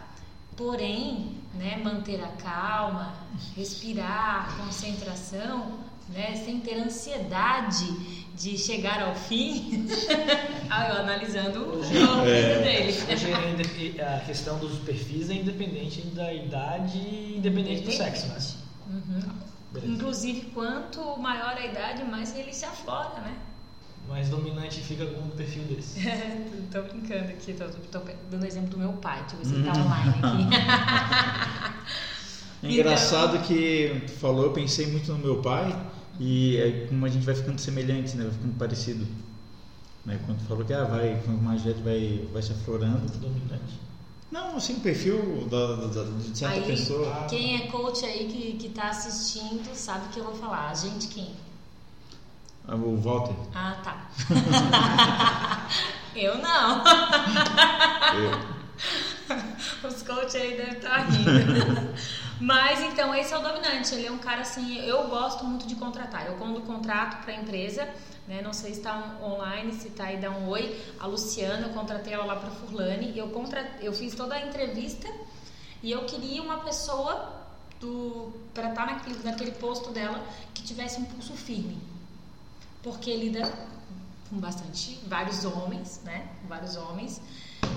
Porém, 0.57 1.37
né, 1.53 1.77
manter 1.77 2.23
a 2.23 2.29
calma, 2.29 3.13
respirar, 3.55 4.57
concentração, 4.57 5.79
né, 6.09 6.41
sem 6.43 6.59
ter 6.59 6.75
ansiedade 6.75 7.85
de 8.35 8.57
chegar 8.57 9.01
ao 9.01 9.15
fim. 9.15 9.85
ah, 10.69 10.89
eu 10.89 10.95
analisando 11.01 11.77
o 11.77 11.83
jogo 11.83 12.21
dele. 12.23 12.93
Hoje 13.11 13.95
é 13.97 14.15
a 14.15 14.19
questão 14.19 14.57
dos 14.59 14.79
perfis 14.79 15.29
é 15.29 15.35
independente 15.35 16.01
da 16.07 16.33
idade 16.33 16.97
e 16.97 17.37
independente 17.37 17.83
do 17.83 17.91
sexo, 17.91 18.27
né? 18.27 18.37
Uhum. 18.87 19.54
Beleza. 19.75 19.93
Inclusive, 19.93 20.41
quanto 20.53 21.17
maior 21.17 21.55
a 21.55 21.65
idade, 21.65 22.03
mais 22.03 22.35
ele 22.35 22.53
se 22.53 22.65
aflora, 22.65 23.21
né? 23.21 23.37
Mas 24.07 24.29
dominante 24.29 24.81
fica 24.81 25.05
com 25.05 25.21
um 25.21 25.29
perfil 25.29 25.63
desse. 25.63 25.99
tô 26.71 26.81
brincando 26.83 27.29
aqui, 27.29 27.53
tô, 27.53 27.65
tô 27.91 28.05
dando 28.29 28.45
exemplo 28.45 28.69
do 28.69 28.77
meu 28.77 28.93
pai, 28.93 29.23
se 29.27 29.53
ele 29.53 29.63
tá 29.63 29.71
online 29.71 30.09
aqui. 30.21 31.85
É 32.63 32.71
engraçado 32.71 33.37
que 33.45 34.01
tu 34.07 34.13
falou, 34.13 34.45
eu 34.45 34.51
pensei 34.51 34.87
muito 34.87 35.11
no 35.11 35.19
meu 35.19 35.39
pai 35.39 35.79
e 36.19 36.57
é 36.57 36.87
como 36.87 37.05
a 37.05 37.09
gente 37.09 37.23
vai 37.23 37.35
ficando 37.35 37.59
semelhante, 37.59 38.17
né? 38.17 38.23
Vai 38.23 38.33
ficando 38.33 38.57
parecido. 38.57 39.07
Né? 40.03 40.19
Quando 40.25 40.39
tu 40.39 40.45
falou 40.45 40.65
que 40.65 40.73
ah, 40.73 40.83
vai, 40.83 41.21
quanto 41.23 41.43
mais 41.43 41.61
velho 41.61 41.83
vai, 41.83 42.27
vai 42.33 42.41
se 42.41 42.53
aflorando. 42.53 43.07
Dominante. 43.19 43.84
Não, 44.35 44.57
assim, 44.57 44.73
o 44.73 44.79
perfil 44.81 45.47
da, 45.49 45.75
da- 45.87 46.03
de 46.03 46.37
certa 46.37 46.55
Aí, 46.55 46.63
pessoa. 46.65 47.25
quem 47.29 47.55
é 47.55 47.67
coach 47.67 48.03
aí 48.03 48.27
que, 48.27 48.57
que 48.57 48.67
tá 48.69 48.89
assistindo 48.89 49.73
sabe 49.73 50.07
o 50.07 50.09
que 50.09 50.19
eu 50.19 50.25
vou 50.25 50.35
falar. 50.35 50.69
A 50.69 50.73
gente 50.73 51.07
quem? 51.07 51.33
Ah, 52.67 52.75
O 52.75 52.97
Walter. 52.97 53.33
Ah, 53.55 53.77
tá. 53.81 54.07
eu 56.15 56.37
não. 56.39 56.83
Eu- 58.19 58.55
Os 59.89 60.01
coaches 60.03 60.35
aí 60.35 60.57
devem 60.57 60.73
estar 60.73 60.97
rindo. 61.09 61.93
Mas 62.41 62.81
então 62.81 63.15
esse 63.15 63.33
é 63.33 63.37
o 63.37 63.41
dominante. 63.41 63.95
Ele 63.95 64.07
é 64.07 64.11
um 64.11 64.17
cara 64.17 64.41
assim, 64.41 64.79
eu 64.79 65.07
gosto 65.07 65.45
muito 65.45 65.65
de 65.65 65.75
contratar. 65.75 66.25
Eu 66.27 66.33
quando 66.35 66.59
contrato 66.61 67.23
para 67.23 67.33
a 67.33 67.37
empresa, 67.37 67.87
né, 68.27 68.41
não 68.41 68.53
sei 68.53 68.73
se 68.73 68.79
está 68.79 69.17
online, 69.21 69.73
se 69.73 69.89
está 69.89 70.05
aí, 70.05 70.17
dá 70.17 70.31
um 70.31 70.47
oi. 70.49 70.81
A 70.99 71.05
Luciana, 71.05 71.67
eu 71.67 71.73
contratei 71.73 72.13
ela 72.13 72.25
lá 72.25 72.35
para 72.35 72.49
Furlane. 72.49 73.17
Eu, 73.17 73.29
contra, 73.29 73.61
eu 73.81 73.93
fiz 73.93 74.15
toda 74.15 74.35
a 74.35 74.47
entrevista 74.47 75.07
e 75.83 75.91
eu 75.91 76.05
queria 76.05 76.41
uma 76.41 76.59
pessoa 76.59 77.45
para 78.53 78.69
estar 78.69 78.85
tá 78.85 78.93
naquele, 78.93 79.23
naquele 79.23 79.51
posto 79.51 79.91
dela 79.91 80.25
que 80.53 80.63
tivesse 80.63 80.99
um 80.99 81.05
pulso 81.05 81.33
firme. 81.33 81.77
Porque 82.81 83.15
lida 83.15 83.51
com 84.29 84.37
bastante, 84.37 84.99
vários 85.07 85.45
homens, 85.45 86.01
né? 86.03 86.27
Vários 86.47 86.75
homens. 86.75 87.21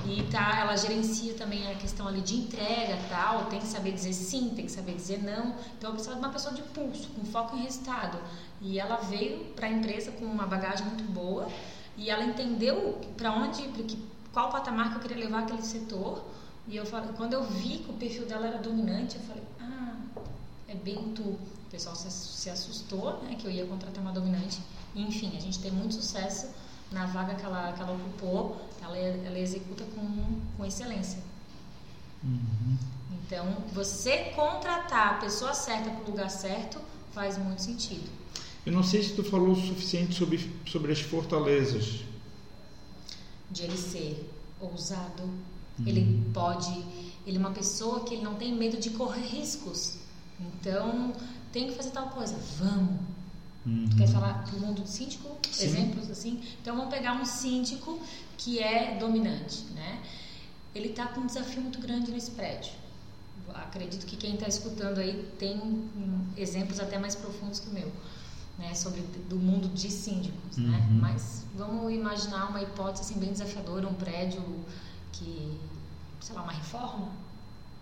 E 0.07 0.23
tá, 0.31 0.61
ela 0.61 0.77
gerencia 0.77 1.35
também 1.35 1.71
a 1.71 1.75
questão 1.75 2.07
ali 2.07 2.21
de 2.21 2.37
entrega 2.37 2.99
tal, 3.09 3.47
tem 3.47 3.59
que 3.59 3.67
saber 3.67 3.93
dizer 3.93 4.13
sim, 4.13 4.51
tem 4.55 4.67
que 4.67 4.73
saber 4.73 4.95
dizer 4.95 5.23
não. 5.23 5.55
Então 5.77 5.91
eu 5.91 5.93
precisava 5.93 6.19
de 6.19 6.25
uma 6.27 6.33
pessoa 6.33 6.55
de 6.55 6.63
pulso, 6.63 7.09
com 7.11 7.25
foco 7.25 7.57
em 7.57 7.63
resultado. 7.63 8.19
E 8.61 8.79
ela 8.79 8.97
veio 8.97 9.45
para 9.57 9.67
a 9.67 9.71
empresa 9.71 10.11
com 10.13 10.25
uma 10.25 10.47
bagagem 10.47 10.87
muito 10.87 11.05
boa 11.05 11.49
e 11.97 12.11
ela 12.11 12.25
entendeu 12.25 13.01
para 13.17 13.33
onde, 13.33 13.63
pra 13.69 13.83
que, 13.83 13.99
qual 14.33 14.51
patamar 14.51 14.91
que 14.91 14.97
eu 14.97 15.01
queria 15.01 15.25
levar 15.25 15.41
aquele 15.41 15.63
setor. 15.63 16.25
E 16.67 16.77
eu 16.77 16.87
falei, 16.87 17.11
quando 17.17 17.33
eu 17.33 17.43
vi 17.43 17.79
que 17.79 17.91
o 17.91 17.95
perfil 17.95 18.27
dela 18.27 18.47
era 18.47 18.59
dominante, 18.59 19.17
eu 19.17 19.23
falei, 19.23 19.43
ah, 19.61 19.97
é 20.69 20.75
bem 20.75 21.13
tu. 21.15 21.23
O 21.23 21.71
pessoal 21.71 21.97
se 21.97 22.49
assustou, 22.49 23.23
né, 23.23 23.35
que 23.39 23.47
eu 23.47 23.51
ia 23.51 23.67
contratar 23.67 24.01
uma 24.01 24.13
dominante. 24.13 24.61
Enfim, 24.95 25.37
a 25.37 25.41
gente 25.41 25.59
tem 25.61 25.71
muito 25.71 25.95
sucesso 25.95 26.49
na 26.91 27.07
vaga 27.07 27.35
que 27.35 27.45
ela, 27.45 27.73
que 27.73 27.81
ela 27.83 27.93
ocupou, 27.93 28.69
ela, 28.83 28.97
ela 28.97 29.39
executa 29.39 29.85
com, 29.95 30.41
com 30.57 30.65
excelência. 30.65 31.19
Uhum. 32.23 32.77
Então, 33.13 33.57
você 33.73 34.31
contratar 34.35 35.15
a 35.15 35.15
pessoa 35.15 35.53
certa 35.55 35.91
para 35.91 36.03
o 36.03 36.11
lugar 36.11 36.31
certo 36.31 36.81
faz 37.13 37.37
muito 37.37 37.63
sentido. 37.63 38.09
Eu 38.65 38.73
não 38.73 38.83
sei 38.83 39.03
se 39.03 39.15
tu 39.15 39.23
falou 39.23 39.53
o 39.53 39.57
suficiente 39.57 40.15
sobre, 40.15 40.51
sobre 40.67 40.93
as 40.93 41.01
fortalezas. 41.01 42.05
De 43.51 43.63
ele 43.65 43.77
ser 43.77 44.31
ousado, 44.61 45.23
uhum. 45.23 45.87
ele 45.87 46.31
pode, 46.33 46.85
ele 47.27 47.37
é 47.37 47.41
uma 47.41 47.51
pessoa 47.51 48.05
que 48.05 48.15
ele 48.15 48.23
não 48.23 48.35
tem 48.35 48.55
medo 48.55 48.79
de 48.79 48.91
correr 48.91 49.27
riscos. 49.27 49.99
Então, 50.41 51.13
tem 51.53 51.69
que 51.69 51.75
fazer 51.75 51.91
tal 51.91 52.09
coisa, 52.11 52.37
vamos 52.59 53.18
Uhum. 53.67 53.89
Quer 53.97 54.09
falar 54.09 54.45
do 54.45 54.61
mundo 54.61 54.83
do 54.83 54.89
síndico? 54.89 55.37
Sim. 55.51 55.67
Exemplos 55.67 56.11
assim? 56.11 56.43
Então 56.61 56.77
vamos 56.77 56.93
pegar 56.93 57.13
um 57.15 57.25
síndico 57.25 57.99
que 58.37 58.61
é 58.61 58.97
dominante, 58.99 59.65
né? 59.75 60.01
Ele 60.75 60.89
está 60.89 61.07
com 61.07 61.21
um 61.21 61.27
desafio 61.27 61.61
muito 61.63 61.81
grande 61.81 62.11
nesse 62.11 62.31
prédio. 62.33 62.73
Acredito 63.55 64.05
que 64.07 64.17
quem 64.17 64.35
está 64.35 64.47
escutando 64.47 64.99
aí 64.99 65.27
tem 65.39 65.89
exemplos 66.37 66.79
até 66.79 66.99
mais 66.99 67.15
profundos 67.15 67.59
que 67.61 67.69
o 67.69 67.73
meu, 67.73 67.91
né? 68.59 68.75
Sobre 68.75 69.01
do 69.29 69.37
mundo 69.37 69.69
de 69.69 69.91
síndicos, 69.91 70.57
né? 70.57 70.65
uhum. 70.65 70.95
né? 70.95 70.99
Mas 71.01 71.45
vamos 71.55 71.93
imaginar 71.93 72.49
uma 72.51 72.63
hipótese 72.63 73.03
assim, 73.03 73.19
bem 73.21 73.33
desafiadora, 73.33 73.89
um 73.89 73.95
prédio 73.95 74.43
que, 75.13 75.59
sei 76.21 76.35
lá, 76.37 76.43
uma 76.43 76.53
reforma, 76.53 77.09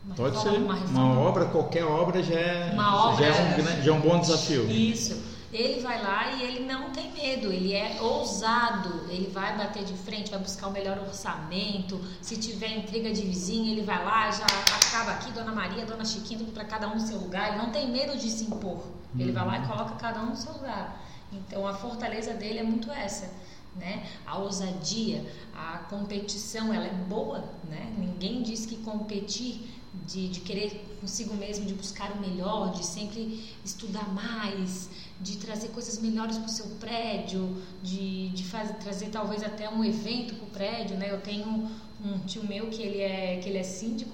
uma 0.04 0.14
Pode 0.14 0.36
reforma, 0.36 0.78
ser. 0.78 0.86
Uma, 0.86 1.04
uma, 1.04 1.20
obra, 1.20 1.44
qualquer 1.46 1.84
obra 1.84 2.22
já 2.22 2.34
é, 2.34 2.76
obra, 2.78 3.24
já, 3.24 3.26
é 3.26 3.42
um, 3.42 3.82
já 3.82 3.92
é 3.92 3.94
um 3.94 4.00
bom 4.00 4.20
desafio. 4.20 4.70
Isso 4.70 5.35
ele 5.52 5.80
vai 5.80 6.02
lá 6.02 6.32
e 6.32 6.42
ele 6.42 6.64
não 6.64 6.90
tem 6.90 7.12
medo, 7.12 7.52
ele 7.52 7.72
é 7.72 8.00
ousado, 8.00 9.06
ele 9.08 9.28
vai 9.28 9.56
bater 9.56 9.84
de 9.84 9.94
frente, 9.94 10.30
vai 10.30 10.40
buscar 10.40 10.68
o 10.68 10.72
melhor 10.72 10.98
orçamento. 10.98 12.00
Se 12.20 12.36
tiver 12.36 12.76
intriga 12.76 13.12
de 13.12 13.22
vizinho, 13.22 13.72
ele 13.72 13.82
vai 13.82 14.04
lá, 14.04 14.30
já 14.30 14.44
acaba 14.44 15.12
aqui, 15.12 15.30
Dona 15.32 15.52
Maria, 15.52 15.86
Dona 15.86 16.04
Chiquinha, 16.04 16.44
para 16.52 16.64
cada 16.64 16.88
um 16.88 16.94
no 16.94 17.00
seu 17.00 17.18
lugar. 17.18 17.50
Ele 17.50 17.58
não 17.58 17.70
tem 17.70 17.90
medo 17.90 18.16
de 18.16 18.28
se 18.28 18.44
impor, 18.44 18.82
ele 19.18 19.32
vai 19.32 19.46
lá 19.46 19.56
e 19.58 19.60
uhum. 19.60 19.68
coloca 19.68 19.94
cada 19.96 20.20
um 20.20 20.30
no 20.30 20.36
seu 20.36 20.52
lugar. 20.52 21.00
Então 21.32 21.66
a 21.66 21.74
fortaleza 21.74 22.34
dele 22.34 22.58
é 22.58 22.64
muito 22.64 22.90
essa. 22.90 23.32
Né? 23.74 24.06
A 24.26 24.38
ousadia, 24.38 25.22
a 25.54 25.78
competição, 25.90 26.72
ela 26.72 26.86
é 26.86 26.94
boa, 26.94 27.44
né? 27.68 27.92
Ninguém 27.98 28.42
diz 28.42 28.64
que 28.64 28.76
competir 28.78 29.70
de, 30.06 30.28
de 30.28 30.40
querer 30.40 30.96
consigo 31.00 31.34
mesmo, 31.34 31.64
de 31.64 31.74
buscar 31.74 32.10
o 32.12 32.20
melhor, 32.20 32.72
de 32.72 32.84
sempre 32.84 33.54
estudar 33.64 34.08
mais, 34.12 34.88
de 35.20 35.38
trazer 35.38 35.68
coisas 35.68 35.98
melhores 35.98 36.36
para 36.36 36.46
o 36.46 36.50
seu 36.50 36.66
prédio, 36.78 37.62
de, 37.82 38.28
de 38.30 38.44
fazer, 38.44 38.74
trazer 38.74 39.08
talvez 39.08 39.42
até 39.42 39.68
um 39.68 39.84
evento 39.84 40.34
para 40.34 40.44
o 40.44 40.50
prédio, 40.50 40.96
né? 40.96 41.10
Eu 41.10 41.20
tenho 41.20 41.70
um 42.04 42.18
tio 42.26 42.44
meu 42.44 42.68
que 42.68 42.82
ele 42.82 43.00
é, 43.00 43.38
que 43.38 43.48
ele 43.48 43.58
é 43.58 43.62
síndico 43.62 44.12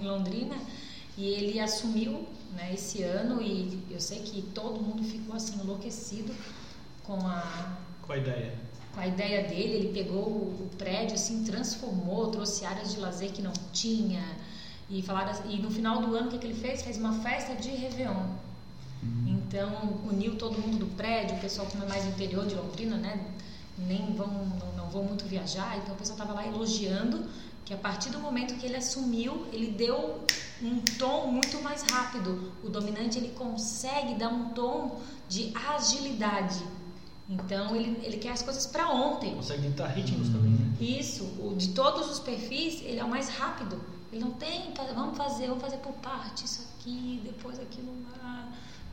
em 0.00 0.06
Londrina 0.06 0.56
e 1.16 1.26
ele 1.26 1.60
assumiu 1.60 2.26
né, 2.54 2.72
esse 2.72 3.02
ano 3.02 3.42
e 3.42 3.78
eu 3.90 4.00
sei 4.00 4.20
que 4.20 4.40
todo 4.42 4.80
mundo 4.80 5.02
ficou 5.04 5.36
assim 5.36 5.60
enlouquecido 5.60 6.34
com 7.04 7.18
a... 7.26 7.78
Com 8.02 8.12
a 8.12 8.16
ideia. 8.16 8.54
Com 8.94 9.00
a 9.00 9.06
ideia 9.06 9.46
dele, 9.46 9.74
ele 9.74 9.92
pegou 9.92 10.24
o 10.26 10.70
prédio, 10.78 11.14
assim, 11.14 11.44
transformou, 11.44 12.30
trouxe 12.30 12.64
áreas 12.64 12.94
de 12.94 13.00
lazer 13.00 13.30
que 13.32 13.42
não 13.42 13.52
tinha 13.72 14.22
e, 14.88 15.02
falaram, 15.02 15.32
e 15.50 15.58
no 15.58 15.70
final 15.70 16.00
do 16.00 16.16
ano 16.16 16.28
o 16.28 16.30
que, 16.30 16.38
que 16.38 16.46
ele 16.46 16.58
fez? 16.58 16.82
Fez 16.82 16.96
uma 16.96 17.12
festa 17.20 17.54
de 17.54 17.68
Réveillon 17.68 18.47
então, 19.48 20.00
uniu 20.06 20.36
todo 20.36 20.58
mundo 20.58 20.78
do 20.78 20.86
prédio, 20.94 21.36
o 21.36 21.40
pessoal 21.40 21.66
como 21.66 21.84
é 21.84 21.88
mais 21.88 22.04
interior 22.06 22.46
de 22.46 22.54
Londrina, 22.54 22.96
né? 22.96 23.32
Nem 23.78 24.14
vão, 24.14 24.26
não, 24.28 24.72
não 24.76 24.90
vão 24.90 25.04
muito 25.04 25.24
viajar, 25.24 25.78
então 25.78 25.94
o 25.94 25.98
pessoal 25.98 26.18
estava 26.18 26.34
lá 26.34 26.46
elogiando 26.46 27.28
que 27.64 27.72
a 27.72 27.76
partir 27.76 28.10
do 28.10 28.18
momento 28.18 28.54
que 28.58 28.66
ele 28.66 28.76
assumiu, 28.76 29.46
ele 29.52 29.72
deu 29.72 30.24
um 30.62 30.80
tom 30.98 31.28
muito 31.28 31.62
mais 31.62 31.82
rápido. 31.82 32.52
O 32.64 32.68
dominante 32.68 33.18
ele 33.18 33.28
consegue 33.28 34.14
dar 34.14 34.28
um 34.28 34.50
tom 34.50 35.00
de 35.28 35.52
agilidade. 35.54 36.62
Então 37.28 37.76
ele, 37.76 38.00
ele 38.02 38.16
quer 38.16 38.32
as 38.32 38.42
coisas 38.42 38.66
para 38.66 38.88
ontem. 38.90 39.34
Consegue 39.34 39.68
ditar 39.68 39.88
ritmos 39.88 40.28
também, 40.28 40.52
né? 40.52 40.76
Isso, 40.80 41.24
o, 41.38 41.54
de 41.56 41.68
todos 41.68 42.10
os 42.10 42.18
perfis, 42.18 42.80
ele 42.82 43.00
é 43.00 43.04
o 43.04 43.08
mais 43.08 43.28
rápido. 43.28 43.78
Ele 44.10 44.22
não 44.22 44.30
tem, 44.30 44.72
vamos 44.94 45.16
fazer, 45.16 45.48
vamos 45.48 45.62
fazer 45.62 45.76
por 45.76 45.92
parte, 45.94 46.46
isso 46.46 46.66
aqui, 46.74 47.20
depois 47.22 47.60
aquilo 47.60 47.92
lá 48.16 48.48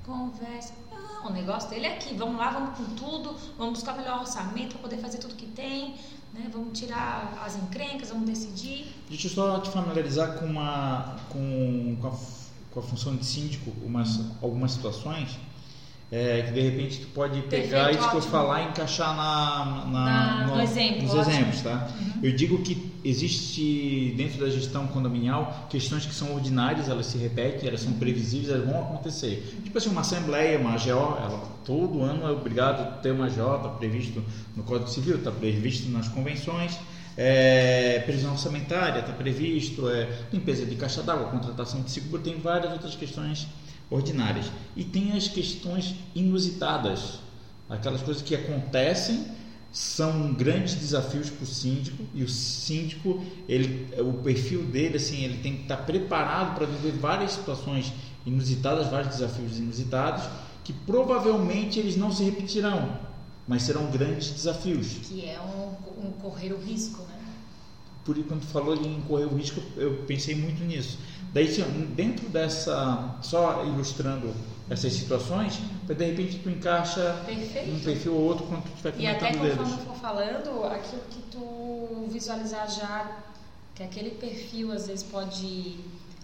conversa. 0.05 0.73
Não, 0.91 1.29
o 1.29 1.33
negócio 1.33 1.69
dele 1.69 1.87
é 1.87 1.95
aqui. 1.95 2.13
Vamos 2.15 2.37
lá, 2.37 2.51
vamos 2.51 2.77
com 2.77 2.85
tudo, 2.95 3.35
vamos 3.57 3.79
buscar 3.79 3.95
o 3.95 3.97
melhor 3.97 4.19
orçamento 4.19 4.73
para 4.73 4.81
poder 4.83 4.97
fazer 4.97 5.17
tudo 5.17 5.35
que 5.35 5.47
tem, 5.47 5.95
né? 6.33 6.49
Vamos 6.51 6.77
tirar 6.77 7.41
as 7.43 7.55
encrencas, 7.55 8.09
vamos 8.09 8.25
decidir. 8.25 8.93
Deixa 9.09 9.27
eu 9.27 9.31
só 9.31 9.59
te 9.59 9.69
familiarizar 9.69 10.37
com 10.39 10.45
uma 10.45 11.17
com, 11.29 11.97
com, 11.99 12.07
a, 12.07 12.11
com 12.71 12.79
a 12.79 12.83
função 12.83 13.15
de 13.15 13.25
síndico, 13.25 13.71
umas, 13.83 14.21
algumas 14.41 14.71
situações 14.71 15.37
é, 16.11 16.43
que 16.43 16.51
de 16.51 16.61
repente 16.61 16.99
tu 17.01 17.07
pode 17.07 17.41
pegar 17.43 17.89
Perfeito, 17.89 18.17
e 18.17 18.21
tu 18.21 18.21
falar 18.27 18.61
e 18.61 18.65
encaixar 18.67 19.15
na, 19.15 19.85
na, 19.85 20.05
na 20.05 20.47
no, 20.47 20.55
no 20.55 20.61
exemplo, 20.61 21.01
nos 21.01 21.15
ótimo. 21.15 21.31
exemplos, 21.31 21.61
tá? 21.61 21.89
Uhum. 21.99 22.19
Eu 22.21 22.35
digo 22.35 22.61
que 22.61 22.93
existe 23.03 24.13
dentro 24.15 24.39
da 24.39 24.49
gestão 24.49 24.85
condominial 24.87 25.67
questões 25.69 26.05
que 26.05 26.13
são 26.13 26.33
ordinárias, 26.35 26.89
elas 26.89 27.07
se 27.07 27.17
repetem, 27.17 27.67
elas 27.67 27.81
são 27.81 27.93
previsíveis, 27.93 28.49
elas 28.49 28.65
vão 28.65 28.81
acontecer. 28.81 29.59
Tipo 29.63 29.77
assim, 29.77 29.89
uma 29.89 30.01
assembleia, 30.01 30.59
uma 30.59 30.77
GO, 30.77 30.89
ela 30.89 31.43
todo 31.65 32.03
ano 32.03 32.27
é 32.27 32.31
obrigado 32.31 32.81
a 32.81 32.85
ter 32.97 33.11
uma 33.11 33.27
GO, 33.27 33.55
está 33.55 33.69
previsto 33.69 34.23
no 34.55 34.63
Código 34.63 34.89
Civil, 34.89 35.17
está 35.17 35.31
previsto 35.31 35.89
nas 35.89 36.07
convenções. 36.07 36.77
É, 37.17 38.01
previsão 38.05 38.33
orçamentária 38.33 38.99
está 38.99 39.13
previsto, 39.13 39.89
é, 39.89 40.07
limpeza 40.33 40.65
de 40.65 40.75
caixa 40.75 41.01
d'água, 41.01 41.27
contratação 41.27 41.81
de 41.81 41.89
seguro, 41.89 42.21
tem 42.21 42.37
várias 42.37 42.73
outras 42.73 42.93
questões 42.93 43.47
ordinárias. 43.89 44.51
E 44.75 44.83
tem 44.83 45.13
as 45.13 45.27
questões 45.27 45.95
inusitadas, 46.13 47.19
aquelas 47.69 48.01
coisas 48.01 48.21
que 48.21 48.35
acontecem, 48.35 49.25
são 49.71 50.33
grandes 50.33 50.75
desafios 50.75 51.29
para 51.29 51.43
o 51.43 51.45
síndico 51.45 52.03
e 52.13 52.23
o 52.23 52.29
síndico, 52.29 53.21
ele, 53.47 53.89
o 53.99 54.13
perfil 54.13 54.63
dele, 54.63 54.95
assim, 54.95 55.21
ele 55.23 55.39
tem 55.39 55.57
que 55.57 55.61
estar 55.63 55.77
preparado 55.77 56.55
para 56.55 56.65
viver 56.65 56.93
várias 56.93 57.33
situações 57.33 57.91
inusitadas, 58.25 58.87
vários 58.87 59.15
desafios 59.15 59.59
inusitados, 59.59 60.23
que 60.63 60.71
provavelmente 60.71 61.77
eles 61.77 61.97
não 61.97 62.09
se 62.09 62.23
repetirão, 62.23 62.97
mas 63.45 63.63
serão 63.63 63.91
grandes 63.91 64.31
desafios. 64.31 64.93
Que 65.03 65.25
é 65.25 65.39
um, 65.41 66.07
um 66.07 66.11
correr 66.13 66.53
o 66.53 66.57
risco, 66.57 67.01
né? 67.03 67.19
Por 68.05 68.15
quando 68.23 68.43
falou 68.43 68.75
em 68.75 69.01
correr 69.01 69.25
o 69.25 69.35
risco, 69.35 69.61
eu 69.75 70.03
pensei 70.07 70.35
muito 70.35 70.63
nisso 70.63 70.97
Daí, 71.35 71.47
dentro 71.97 72.29
dessa, 72.29 73.17
só 73.21 73.65
ilustrando 73.65 74.33
essas 74.69 74.93
situações, 74.93 75.59
de 75.83 75.93
repente 75.93 76.39
tu 76.39 76.49
encaixa 76.49 77.21
Perfeito. 77.25 77.71
um 77.71 77.79
perfil 77.81 78.13
ou 78.13 78.21
outro 78.21 78.47
quando 78.47 78.63
tu 78.63 78.69
estiver 78.69 78.93
comentando 78.93 79.21
E 79.21 79.27
até 79.27 79.37
conforme 79.37 79.73
eu 79.73 79.77
for 79.79 79.95
falando, 79.97 80.63
aquilo 80.63 81.01
que 81.09 81.21
tu 81.23 82.07
visualizar 82.09 82.71
já, 82.71 83.17
que 83.75 83.83
aquele 83.83 84.11
perfil 84.11 84.71
às 84.71 84.87
vezes 84.87 85.03
pode 85.03 85.77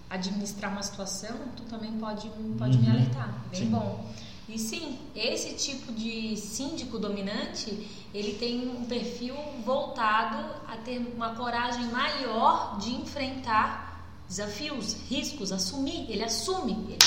administrar 0.10 0.72
uma 0.72 0.82
situação, 0.82 1.36
tu 1.58 1.64
também 1.64 1.92
pode, 2.00 2.30
pode 2.58 2.78
uhum. 2.78 2.84
me 2.84 2.90
alertar. 2.90 3.36
Bem 3.52 3.60
sim. 3.64 3.70
bom. 3.70 4.06
E 4.48 4.58
sim, 4.58 4.98
esse 5.14 5.56
tipo 5.56 5.92
de 5.92 6.38
síndico 6.38 6.98
dominante, 6.98 7.86
ele 8.14 8.36
tem 8.36 8.66
um 8.66 8.86
perfil 8.86 9.36
voltado 9.66 10.56
a 10.70 10.78
ter 10.78 11.00
uma 11.14 11.36
coragem 11.36 11.84
maior 11.88 12.78
de 12.78 12.92
enfrentar 12.92 13.91
desafios, 14.32 14.96
riscos, 15.10 15.52
assumir. 15.52 16.10
Ele 16.10 16.24
assume. 16.24 16.74
Ele 16.88 16.98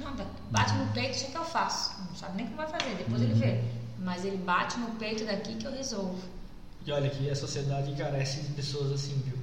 não, 0.00 0.12
bate 0.50 0.74
no 0.74 0.92
peito, 0.92 1.16
isso 1.16 1.26
é 1.26 1.28
que 1.28 1.38
eu 1.38 1.44
faço. 1.44 1.92
Não 2.08 2.16
sabe 2.16 2.36
nem 2.36 2.46
o 2.46 2.50
que 2.50 2.56
vai 2.56 2.66
fazer, 2.66 2.94
depois 2.96 3.22
ele 3.22 3.34
vê. 3.34 3.62
Mas 3.98 4.24
ele 4.24 4.36
bate 4.38 4.78
no 4.78 4.90
peito 4.96 5.24
daqui 5.24 5.54
que 5.54 5.64
eu 5.64 5.72
resolvo. 5.72 6.20
E 6.84 6.90
olha 6.90 7.08
que 7.08 7.30
a 7.30 7.36
sociedade 7.36 7.94
carece 7.94 8.40
de 8.40 8.52
pessoas 8.54 8.90
assim, 8.90 9.22
viu? 9.24 9.38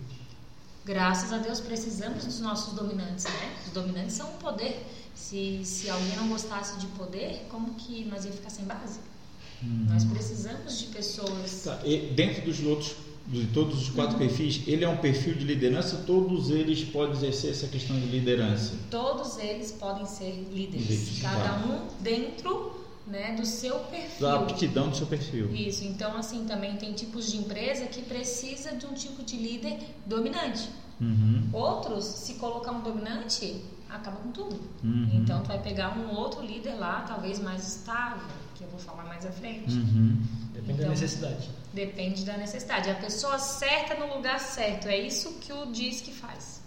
Graças 0.85 1.31
a 1.31 1.37
Deus 1.37 1.61
precisamos 1.61 2.25
dos 2.25 2.39
nossos 2.41 2.73
dominantes, 2.73 3.25
né? 3.25 3.55
Os 3.65 3.71
dominantes 3.71 4.15
são 4.15 4.29
um 4.29 4.37
poder. 4.37 4.85
Se, 5.15 5.63
se 5.63 5.89
alguém 5.89 6.15
não 6.17 6.27
gostasse 6.27 6.77
de 6.79 6.87
poder, 6.87 7.45
como 7.49 7.75
que 7.75 8.05
nós 8.05 8.25
ia 8.25 8.31
ficar 8.31 8.49
sem 8.49 8.65
base? 8.65 8.99
Nós 9.61 10.05
precisamos 10.05 10.79
de 10.79 10.87
pessoas. 10.87 11.63
Tá, 11.63 11.79
e 11.85 12.11
dentro 12.13 12.41
dos 12.43 12.61
outros, 12.61 12.95
de 13.29 13.45
todos 13.47 13.83
os 13.83 13.89
quatro 13.89 14.17
perfis, 14.17 14.61
ele 14.67 14.83
é 14.83 14.89
um 14.89 14.97
perfil 14.97 15.35
de 15.35 15.45
liderança, 15.45 16.03
todos 16.05 16.49
eles 16.49 16.83
podem 16.83 17.15
exercer 17.15 17.51
essa 17.51 17.67
questão 17.67 17.99
de 17.99 18.07
liderança. 18.07 18.73
Todos 18.89 19.37
eles 19.37 19.71
podem 19.71 20.05
ser 20.05 20.47
líderes. 20.51 21.19
Cada 21.21 21.65
um 21.67 21.87
dentro 22.01 22.71
né, 23.05 23.35
do 23.35 23.45
seu 23.45 23.79
perfil. 23.81 24.27
Da 24.27 24.35
aptidão 24.35 24.89
do 24.89 24.95
seu 24.95 25.05
perfil. 25.05 25.53
Isso, 25.53 25.83
então 25.83 26.17
assim, 26.17 26.45
também 26.45 26.75
tem 26.77 26.93
tipos 26.93 27.31
de 27.31 27.37
empresa 27.37 27.85
que 27.85 28.01
precisa 28.01 28.75
de 28.75 28.85
um 28.87 28.93
tipo 28.93 29.23
de 29.23 29.37
líder 29.37 29.77
dominante. 30.07 30.67
Uhum. 30.99 31.49
Outros, 31.53 32.05
se 32.05 32.33
colocar 32.35 32.71
um 32.71 32.81
dominante, 32.81 33.61
acaba 33.89 34.17
com 34.17 34.31
tudo. 34.31 34.59
Uhum. 34.83 35.09
Então 35.13 35.41
tu 35.41 35.47
vai 35.47 35.59
pegar 35.61 35.97
um 35.97 36.13
outro 36.15 36.41
líder 36.45 36.75
lá, 36.75 37.01
talvez 37.07 37.39
mais 37.39 37.67
estável, 37.67 38.27
que 38.55 38.63
eu 38.63 38.69
vou 38.69 38.79
falar 38.79 39.03
mais 39.05 39.25
à 39.25 39.31
frente. 39.31 39.73
Uhum. 39.73 40.21
Depende 40.53 40.71
Então- 40.73 40.85
da 40.85 40.89
necessidade. 40.89 41.49
Depende 41.73 42.25
da 42.25 42.37
necessidade. 42.37 42.89
A 42.89 42.95
pessoa 42.95 43.37
certa 43.39 43.95
no 43.95 44.15
lugar 44.15 44.39
certo. 44.39 44.87
É 44.87 44.97
isso 44.99 45.33
que 45.39 45.53
o 45.53 45.67
diz 45.71 46.01
que 46.01 46.11
faz. 46.11 46.61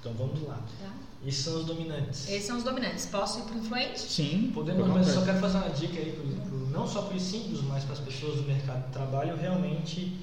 Então 0.00 0.12
vamos 0.14 0.42
lá. 0.42 0.56
Tá? 0.80 0.92
Esses 1.26 1.44
são 1.44 1.56
os 1.58 1.64
dominantes. 1.64 2.28
Esses 2.28 2.46
são 2.46 2.56
os 2.58 2.62
dominantes. 2.64 3.06
Posso 3.06 3.40
ir 3.40 3.42
para 3.42 3.54
o 3.54 3.58
influente? 3.58 4.00
Sim, 4.00 4.50
Podemos, 4.54 4.86
mas 4.88 5.08
eu 5.08 5.14
só 5.14 5.22
quero 5.24 5.38
fazer 5.40 5.58
uma 5.58 5.70
dica 5.70 5.98
aí, 5.98 6.12
pro, 6.12 6.48
pro- 6.48 6.66
não 6.70 6.86
só 6.86 7.02
para 7.02 7.16
os 7.16 7.22
símbolos, 7.22 7.62
mas 7.62 7.82
para 7.84 7.94
as 7.94 7.98
pessoas 8.00 8.36
do 8.36 8.42
mercado 8.42 8.86
de 8.86 8.92
trabalho. 8.92 9.36
Realmente, 9.36 10.16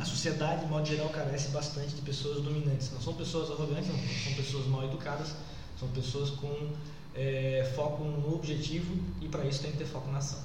a, 0.00 0.04
sociedade, 0.04 0.64
de 0.64 0.70
modo 0.70 0.86
geral, 0.86 1.08
carece 1.08 1.48
bastante 1.48 1.94
de 1.94 2.02
pessoas 2.02 2.42
dominantes. 2.42 2.90
Não 2.92 3.00
são 3.00 3.14
pessoas 3.14 3.50
arrogantes, 3.50 3.88
não 3.88 3.96
são 3.96 4.34
pessoas 4.34 4.66
mal 4.66 4.84
educadas, 4.84 5.34
são 5.78 5.88
pessoas 5.88 6.30
com 6.30 6.70
é, 7.14 7.70
foco 7.74 8.04
no 8.04 8.34
objetivo 8.34 8.94
e 9.20 9.28
para 9.28 9.44
isso 9.44 9.60
tem 9.62 9.72
que 9.72 9.78
ter 9.78 9.86
foco 9.86 10.10
na 10.10 10.18
ação. 10.18 10.38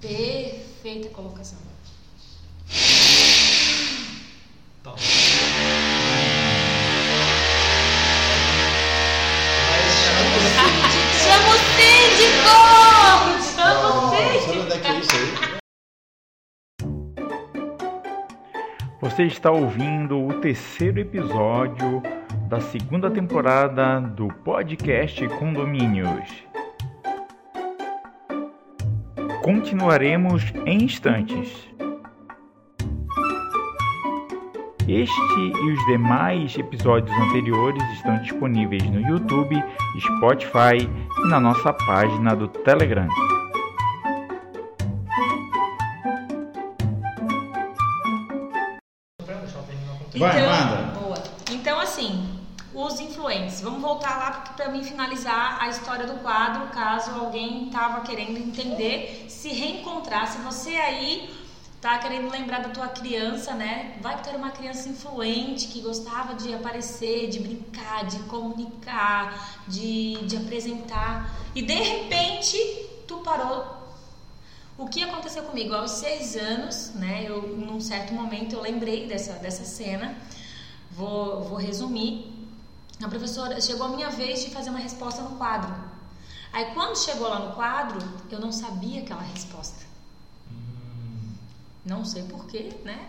Perfeita 0.00 1.08
colocação. 1.10 1.58
Tal. 4.82 4.96
Você 19.18 19.24
está 19.24 19.50
ouvindo 19.50 20.16
o 20.24 20.34
terceiro 20.34 21.00
episódio 21.00 22.00
da 22.48 22.60
segunda 22.60 23.10
temporada 23.10 24.00
do 24.00 24.28
podcast 24.28 25.26
Condomínios. 25.30 26.44
Continuaremos 29.42 30.44
em 30.64 30.84
instantes. 30.84 31.68
Este 34.86 35.40
e 35.40 35.72
os 35.72 35.86
demais 35.86 36.56
episódios 36.56 37.10
anteriores 37.18 37.82
estão 37.94 38.22
disponíveis 38.22 38.84
no 38.84 39.00
YouTube, 39.00 39.60
Spotify 39.98 40.88
e 41.24 41.28
na 41.28 41.40
nossa 41.40 41.72
página 41.72 42.36
do 42.36 42.46
Telegram. 42.46 43.08
Vai, 50.18 50.40
então, 50.40 50.50
manda. 50.50 51.00
Boa. 51.00 51.22
Então, 51.50 51.80
assim, 51.80 52.38
os 52.74 53.00
influentes. 53.00 53.60
Vamos 53.60 53.80
voltar 53.80 54.18
lá 54.18 54.30
para 54.56 54.68
mim 54.68 54.82
finalizar 54.82 55.58
a 55.60 55.68
história 55.68 56.06
do 56.06 56.14
quadro, 56.20 56.68
caso 56.68 57.10
alguém 57.12 57.66
estava 57.66 58.02
querendo 58.02 58.38
entender, 58.38 59.26
se 59.28 59.48
reencontrar. 59.48 60.26
Se 60.28 60.38
você 60.38 60.70
aí 60.76 61.34
tá 61.80 61.98
querendo 61.98 62.30
lembrar 62.30 62.60
da 62.60 62.70
tua 62.70 62.88
criança, 62.88 63.54
né? 63.54 63.96
Vai 64.00 64.16
que 64.16 64.24
tu 64.24 64.28
era 64.28 64.38
uma 64.38 64.50
criança 64.50 64.88
influente, 64.88 65.68
que 65.68 65.80
gostava 65.80 66.34
de 66.34 66.52
aparecer, 66.52 67.28
de 67.28 67.38
brincar, 67.38 68.04
de 68.04 68.18
comunicar, 68.24 69.62
de, 69.66 70.14
de 70.26 70.36
apresentar. 70.36 71.32
E 71.54 71.62
de 71.62 71.74
repente, 71.74 72.58
tu 73.06 73.18
parou 73.18 73.77
o 74.78 74.86
que 74.86 75.02
aconteceu 75.02 75.42
comigo 75.42 75.74
aos 75.74 75.90
seis 75.90 76.36
anos, 76.36 76.92
né? 76.94 77.24
Eu, 77.28 77.42
num 77.56 77.80
certo 77.80 78.14
momento, 78.14 78.54
eu 78.54 78.62
lembrei 78.62 79.08
dessa, 79.08 79.32
dessa 79.32 79.64
cena. 79.64 80.16
Vou, 80.92 81.42
vou 81.42 81.58
resumir. 81.58 82.32
A 83.02 83.08
professora 83.08 83.60
chegou 83.60 83.86
a 83.86 83.88
minha 83.88 84.08
vez 84.08 84.44
de 84.44 84.50
fazer 84.50 84.70
uma 84.70 84.78
resposta 84.78 85.20
no 85.20 85.36
quadro. 85.36 85.74
Aí, 86.52 86.66
quando 86.74 86.96
chegou 86.96 87.28
lá 87.28 87.40
no 87.40 87.54
quadro, 87.56 87.98
eu 88.30 88.38
não 88.38 88.52
sabia 88.52 89.02
aquela 89.02 89.22
resposta. 89.22 89.84
Não 91.84 92.04
sei 92.04 92.22
porquê, 92.22 92.72
né? 92.84 93.08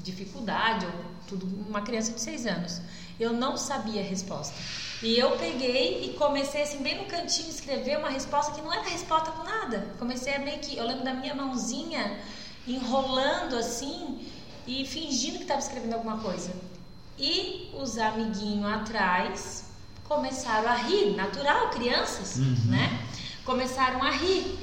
Dificuldade 0.00 0.84
ou 0.84 0.92
tudo. 1.26 1.46
Uma 1.66 1.80
criança 1.80 2.12
de 2.12 2.20
seis 2.20 2.46
anos. 2.46 2.82
Eu 3.18 3.32
não 3.32 3.56
sabia 3.56 4.00
a 4.00 4.04
resposta. 4.04 4.54
E 5.02 5.16
eu 5.18 5.32
peguei 5.36 6.04
e 6.04 6.14
comecei 6.14 6.62
assim, 6.62 6.82
bem 6.82 6.98
no 6.98 7.04
cantinho, 7.04 7.48
escrever 7.48 7.98
uma 7.98 8.08
resposta 8.08 8.52
que 8.52 8.60
não 8.60 8.72
era 8.72 8.82
resposta 8.82 9.30
com 9.30 9.44
nada. 9.44 9.86
Comecei 9.98 10.34
a 10.34 10.38
meio 10.38 10.58
que. 10.58 10.76
Eu 10.76 10.86
lembro 10.86 11.04
da 11.04 11.14
minha 11.14 11.34
mãozinha 11.34 12.18
enrolando 12.66 13.56
assim 13.56 14.26
e 14.66 14.84
fingindo 14.86 15.36
que 15.36 15.44
estava 15.44 15.60
escrevendo 15.60 15.94
alguma 15.94 16.18
coisa. 16.18 16.52
E 17.18 17.70
os 17.74 17.98
amiguinhos 17.98 18.72
atrás 18.72 19.64
começaram 20.04 20.68
a 20.68 20.74
rir, 20.74 21.16
natural, 21.16 21.70
crianças, 21.70 22.36
né? 22.66 23.06
Começaram 23.44 24.02
a 24.02 24.10
rir. 24.10 24.58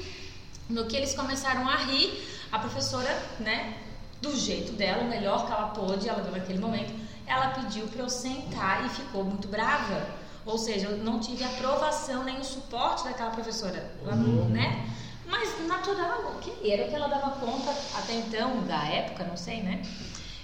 No 0.68 0.86
que 0.86 0.96
eles 0.96 1.14
começaram 1.14 1.68
a 1.68 1.76
rir, 1.76 2.26
a 2.50 2.58
professora, 2.58 3.10
né, 3.38 3.76
do 4.20 4.34
jeito 4.36 4.72
dela, 4.72 5.02
o 5.04 5.08
melhor 5.08 5.46
que 5.46 5.52
ela 5.52 5.68
pôde, 5.68 6.08
ela 6.08 6.28
naquele 6.30 6.58
momento, 6.58 6.92
ela 7.26 7.48
pediu 7.48 7.86
para 7.88 8.02
eu 8.02 8.08
sentar 8.08 8.84
e 8.86 8.88
ficou 8.88 9.24
muito 9.24 9.48
brava. 9.48 10.06
Ou 10.44 10.56
seja, 10.56 10.86
eu 10.86 10.98
não 10.98 11.18
tive 11.18 11.42
aprovação 11.42 12.22
nem 12.22 12.38
o 12.38 12.44
suporte 12.44 13.04
daquela 13.04 13.30
professora, 13.30 13.92
não- 14.04 14.48
né? 14.48 14.88
Mas 15.26 15.66
natural, 15.66 16.34
ok, 16.36 16.54
era 16.70 16.84
o 16.86 16.88
que 16.88 16.94
ela 16.94 17.08
dava 17.08 17.32
conta 17.32 17.70
até 17.96 18.14
então, 18.14 18.62
da 18.64 18.84
época, 18.86 19.24
não 19.24 19.36
sei, 19.36 19.60
né? 19.62 19.82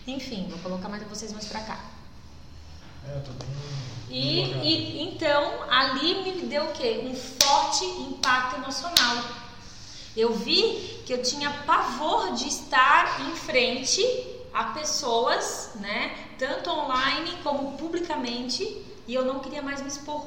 Enfim, 0.07 0.49
vou 0.51 0.59
colocar 0.59 0.89
mais 0.89 1.03
vocês 1.05 1.33
mais 1.33 1.47
pra 1.47 1.61
cá. 1.61 1.79
É, 3.09 3.17
eu 3.17 3.21
tô 3.23 3.31
bem. 3.33 3.49
E, 4.11 4.41
e 4.63 5.03
então 5.05 5.63
ali 5.71 6.23
me 6.25 6.43
deu 6.43 6.65
o 6.65 6.73
quê? 6.73 7.01
Um 7.05 7.15
forte 7.15 7.85
impacto 7.85 8.57
emocional. 8.57 9.25
Eu 10.17 10.35
vi 10.35 11.01
que 11.07 11.13
eu 11.15 11.23
tinha 11.23 11.51
pavor 11.65 12.35
de 12.35 12.47
estar 12.49 13.21
em 13.23 13.35
frente 13.37 14.03
a 14.53 14.65
pessoas, 14.65 15.71
né, 15.77 16.15
tanto 16.43 16.71
online 16.71 17.37
como 17.45 17.79
publicamente, 17.79 18.65
e 19.07 19.15
eu 19.15 19.25
não 19.25 19.39
queria 19.39 19.63
mais 19.63 19.81
me 19.81 19.87
expor, 19.87 20.27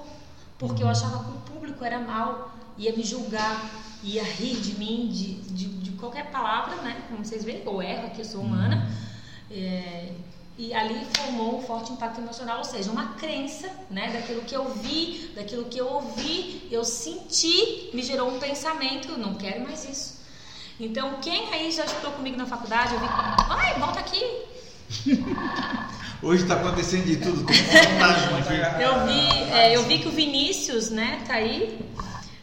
porque 0.58 0.82
eu 0.82 0.88
achava 0.88 1.25
que 1.25 1.32
o 1.32 1.54
público 1.54 1.84
era 1.84 1.99
mal, 1.99 2.56
ia 2.78 2.95
me 2.95 3.04
julgar, 3.04 3.69
ia 4.01 4.23
rir 4.23 4.56
de 4.62 4.75
mim, 4.75 5.10
de, 5.10 5.34
de, 5.41 5.65
de 5.65 5.91
qualquer 5.97 6.32
palavra, 6.32 6.78
né, 6.78 7.04
como 7.10 7.25
vocês 7.25 7.43
veem, 7.43 7.62
eu 7.65 7.82
erro 7.82 8.08
aqui, 8.08 8.21
eu 8.21 8.25
sou 8.25 8.39
humana. 8.39 8.89
É, 9.51 10.13
e 10.58 10.73
ali 10.73 11.06
formou 11.17 11.58
um 11.58 11.62
forte 11.62 11.91
impacto 11.91 12.21
emocional, 12.21 12.60
ou 12.60 12.63
seja, 12.63 12.89
uma 12.89 13.15
crença, 13.15 13.69
né, 13.91 14.13
daquilo 14.13 14.43
que 14.43 14.56
eu 14.56 14.69
vi, 14.69 15.34
daquilo 15.36 15.65
que 15.65 15.78
eu 15.78 15.88
ouvi, 15.88 16.65
eu 16.71 16.86
senti, 16.86 17.89
me 17.93 18.01
gerou 18.01 18.34
um 18.34 18.39
pensamento, 18.39 19.10
eu 19.10 19.17
não 19.17 19.36
quero 19.36 19.65
mais 19.65 19.84
isso. 19.84 20.21
Então, 20.80 21.19
quem 21.21 21.54
aí 21.54 21.69
já 21.73 21.84
estudou 21.84 22.13
comigo 22.13 22.38
na 22.38 22.45
faculdade, 22.45 22.93
eu 22.93 23.01
vi, 23.01 23.08
vai, 23.49 23.78
volta 23.80 23.99
aqui. 23.99 24.23
Hoje 26.21 26.43
está 26.43 26.56
acontecendo 26.56 27.06
de 27.06 27.17
tudo, 27.17 27.45
tem 27.45 27.56
fantasma 27.56 28.39
aqui. 28.39 28.82
Eu 28.82 29.06
vi, 29.06 29.51
é, 29.51 29.75
eu 29.75 29.84
vi 29.84 29.99
que 29.99 30.08
o 30.08 30.12
Vinícius, 30.12 30.89
né, 30.89 31.21
tá 31.28 31.36
aí. 31.36 31.80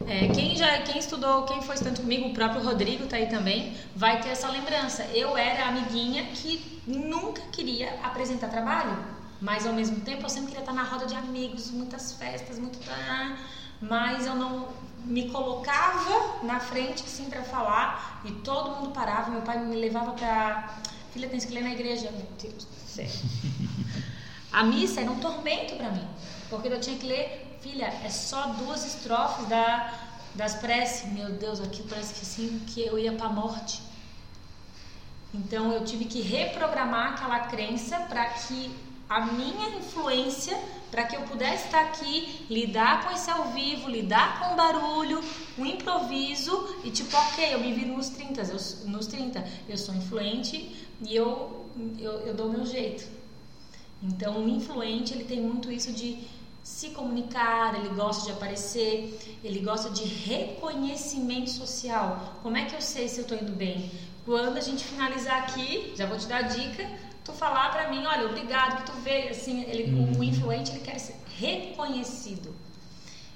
É, 0.06 0.28
quem 0.28 0.56
já, 0.56 0.80
quem 0.82 0.98
estudou, 0.98 1.44
quem 1.44 1.62
foi 1.62 1.74
estudante 1.74 2.00
comigo, 2.00 2.28
o 2.28 2.34
próprio 2.34 2.62
Rodrigo 2.62 3.06
tá 3.06 3.16
aí 3.16 3.26
também, 3.26 3.76
vai 3.94 4.20
ter 4.20 4.30
essa 4.30 4.48
lembrança. 4.48 5.04
Eu 5.14 5.36
era 5.36 5.64
a 5.64 5.68
amiguinha 5.68 6.24
que 6.34 6.82
nunca 6.86 7.40
queria 7.52 7.98
apresentar 8.02 8.48
trabalho, 8.48 8.96
mas 9.40 9.66
ao 9.66 9.72
mesmo 9.72 10.00
tempo 10.00 10.24
eu 10.24 10.28
sempre 10.28 10.48
queria 10.48 10.62
estar 10.62 10.72
na 10.72 10.82
roda 10.82 11.06
de 11.06 11.14
amigos, 11.14 11.70
muitas 11.70 12.12
festas, 12.12 12.58
muito 12.58 12.78
tá, 12.84 13.36
mas 13.80 14.26
eu 14.26 14.34
não 14.34 14.68
me 15.04 15.30
colocava 15.30 16.44
na 16.44 16.60
frente 16.60 17.02
sim 17.08 17.24
para 17.24 17.42
falar 17.42 18.20
e 18.24 18.32
todo 18.32 18.76
mundo 18.76 18.90
parava. 18.90 19.30
Meu 19.30 19.42
pai 19.42 19.58
me 19.64 19.76
levava 19.76 20.12
para 20.12 20.68
filha 21.12 21.28
tem 21.28 21.38
que 21.38 21.52
ler 21.52 21.62
na 21.62 21.72
igreja, 21.72 22.10
meu 22.10 22.26
Deus 22.40 22.64
do 22.64 22.88
céu. 22.88 23.06
A 24.52 24.64
missa 24.64 25.00
era 25.00 25.10
um 25.10 25.18
tormento 25.18 25.76
para 25.76 25.90
mim, 25.90 26.06
porque 26.50 26.68
eu 26.68 26.78
tinha 26.78 26.98
que 26.98 27.06
ler, 27.06 27.58
filha, 27.62 27.86
é 28.04 28.10
só 28.10 28.48
duas 28.48 28.84
estrofes 28.84 29.46
da, 29.48 30.10
das 30.34 30.56
preces. 30.56 31.10
Meu 31.10 31.30
Deus, 31.30 31.58
aqui 31.60 31.82
parece 31.88 32.14
que 32.14 32.20
assim 32.20 32.62
que 32.66 32.80
eu 32.82 32.98
ia 32.98 33.12
para 33.12 33.26
a 33.26 33.32
morte. 33.32 33.80
Então 35.32 35.72
eu 35.72 35.84
tive 35.84 36.04
que 36.04 36.20
reprogramar 36.20 37.14
aquela 37.14 37.40
crença 37.40 37.98
para 38.00 38.26
que 38.26 38.70
a 39.08 39.26
minha 39.26 39.70
influência, 39.78 40.58
para 40.90 41.04
que 41.04 41.16
eu 41.16 41.22
pudesse 41.22 41.66
estar 41.66 41.80
aqui, 41.80 42.46
lidar 42.50 43.04
com 43.04 43.10
esse 43.10 43.30
ao 43.30 43.50
vivo, 43.52 43.88
lidar 43.88 44.38
com 44.38 44.52
o 44.52 44.56
barulho, 44.56 45.24
o 45.56 45.64
improviso 45.64 46.76
e 46.84 46.90
tipo, 46.90 47.16
ok, 47.16 47.54
eu 47.54 47.60
me 47.60 47.72
vi 47.72 47.86
nos 47.86 48.10
30, 48.10 48.42
eu, 48.42 48.90
nos 48.90 49.06
30, 49.06 49.44
eu 49.68 49.78
sou 49.78 49.94
influente 49.94 50.86
e 51.08 51.16
eu, 51.16 51.66
eu, 51.98 52.12
eu 52.20 52.34
dou 52.34 52.50
meu 52.50 52.64
jeito. 52.64 53.08
Então 54.02 54.44
o 54.44 54.48
influente 54.48 55.14
ele 55.14 55.24
tem 55.24 55.40
muito 55.40 55.70
isso 55.70 55.92
de 55.92 56.18
se 56.62 56.90
comunicar, 56.90 57.74
ele 57.74 57.88
gosta 57.90 58.26
de 58.26 58.32
aparecer, 58.32 59.18
ele 59.42 59.60
gosta 59.60 59.90
de 59.90 60.04
reconhecimento 60.04 61.50
social. 61.50 62.38
Como 62.42 62.56
é 62.56 62.64
que 62.64 62.74
eu 62.74 62.80
sei 62.80 63.08
se 63.08 63.18
eu 63.18 63.22
estou 63.22 63.38
indo 63.38 63.52
bem? 63.52 63.90
Quando 64.24 64.56
a 64.56 64.60
gente 64.60 64.84
finalizar 64.84 65.42
aqui, 65.42 65.92
já 65.96 66.06
vou 66.06 66.16
te 66.16 66.26
dar 66.26 66.38
a 66.38 66.42
dica, 66.42 66.88
tu 67.24 67.32
falar 67.32 67.70
para 67.70 67.90
mim, 67.90 68.04
olha, 68.06 68.26
obrigado 68.26 68.84
que 68.84 68.92
tu 68.92 68.96
veio, 68.98 69.30
assim, 69.30 69.62
ele, 69.62 69.92
uhum. 69.92 70.18
o 70.18 70.24
influente 70.24 70.70
ele 70.70 70.80
quer 70.80 70.98
ser 70.98 71.16
reconhecido. 71.38 72.54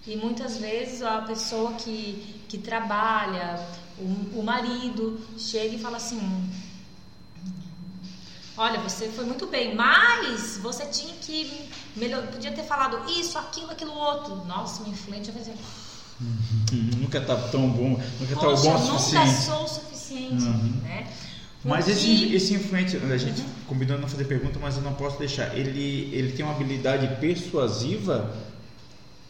E 0.07 0.17
muitas 0.17 0.59
vezes 0.59 1.03
a 1.03 1.23
pessoa 1.23 1.73
que, 1.73 2.41
que 2.49 2.59
trabalha, 2.59 3.59
o, 3.99 4.39
o 4.39 4.43
marido, 4.45 5.21
chega 5.37 5.75
e 5.75 5.79
fala 5.81 5.97
assim: 5.97 6.21
Olha, 8.59 8.81
você 8.81 9.09
foi 9.09 9.25
muito 9.25 9.47
bem, 9.47 9.75
mas 9.75 10.59
você 10.63 10.87
tinha 10.87 11.15
que 11.15 11.69
melhor, 11.95 12.27
podia 12.29 12.53
ter 12.53 12.63
falado 12.63 12.99
isso, 13.11 13.39
aquilo, 13.39 13.71
aquilo 13.71 13.93
outro. 13.93 14.37
Nossa, 14.47 14.83
o 14.83 14.89
influente 14.89 15.31
vai 15.31 15.43
fazer. 15.43 15.57
nunca 16.97 17.21
tá 17.21 17.37
tão 17.37 17.69
bom, 17.69 18.01
nunca 18.19 18.35
tá 18.35 18.41
bom 18.41 18.53
o 18.53 18.57
suficiente. 18.57 19.27
Nunca 19.27 19.41
sou 19.43 19.65
o 19.65 19.69
suficiente, 19.69 20.45
uhum. 20.45 20.81
né? 20.83 21.07
Mas 21.63 21.89
esse, 21.89 22.35
esse 22.35 22.55
influente, 22.55 22.97
a 22.97 23.17
gente 23.17 23.43
uhum. 23.43 23.49
combinou 23.67 23.99
não 23.99 24.09
fazer 24.09 24.25
pergunta, 24.25 24.59
mas 24.61 24.77
eu 24.77 24.83
não 24.83 24.95
posso 24.95 25.19
deixar. 25.19 25.55
Ele, 25.57 26.11
ele 26.15 26.33
tem 26.33 26.45
uma 26.45 26.55
habilidade 26.55 27.09
persuasiva? 27.21 28.35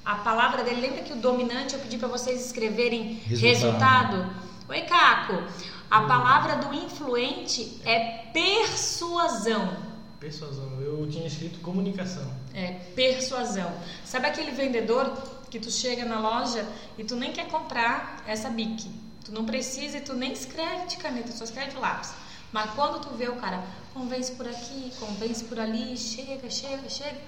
A 0.05 0.17
palavra 0.17 0.63
dele, 0.63 0.83
lembra 0.83 1.03
que 1.03 1.15
o 1.15 1.17
dominante 1.17 1.75
eu 1.75 1.81
pedi 1.81 1.97
para 1.97 2.09
vocês 2.09 2.45
escreverem 2.45 3.15
resultado? 3.27 3.41
resultado? 3.41 4.31
Oi, 4.69 4.81
Caco. 4.83 5.43
A 5.91 6.03
palavra 6.03 6.57
do 6.57 6.75
influente 6.75 7.81
é 7.85 8.27
persuasão. 8.33 9.77
Persuasão. 10.19 10.81
Eu 10.81 11.07
tinha 11.09 11.27
escrito 11.27 11.61
comunicação. 11.61 12.29
É, 12.53 12.73
persuasão. 12.95 13.73
Sabe 14.05 14.27
aquele 14.27 14.51
vendedor 14.51 15.13
que 15.51 15.61
tu 15.61 15.71
chega 15.71 16.05
na 16.05 16.19
loja 16.19 16.67
e 16.99 17.05
tu 17.05 17.15
nem 17.15 17.33
quer 17.33 17.49
comprar 17.49 18.23
essa 18.27 18.51
bique? 18.51 18.91
Tu 19.25 19.33
não 19.33 19.45
precisa 19.45 19.99
e 19.99 20.01
tu 20.01 20.15
nem 20.15 20.33
escreve 20.33 20.87
de 20.87 20.97
caneta, 20.97 21.33
só 21.33 21.45
escreve 21.45 21.73
de 21.73 21.77
lápis. 21.79 22.13
Mas 22.53 22.71
quando 22.75 23.01
tu 23.01 23.15
vê 23.15 23.29
o 23.29 23.37
cara, 23.37 23.63
convence 23.93 24.33
por 24.33 24.47
aqui, 24.47 24.93
convence 24.99 25.45
por 25.45 25.59
ali, 25.59 25.97
chega, 25.97 26.49
chega, 26.49 26.89
chega, 26.89 27.21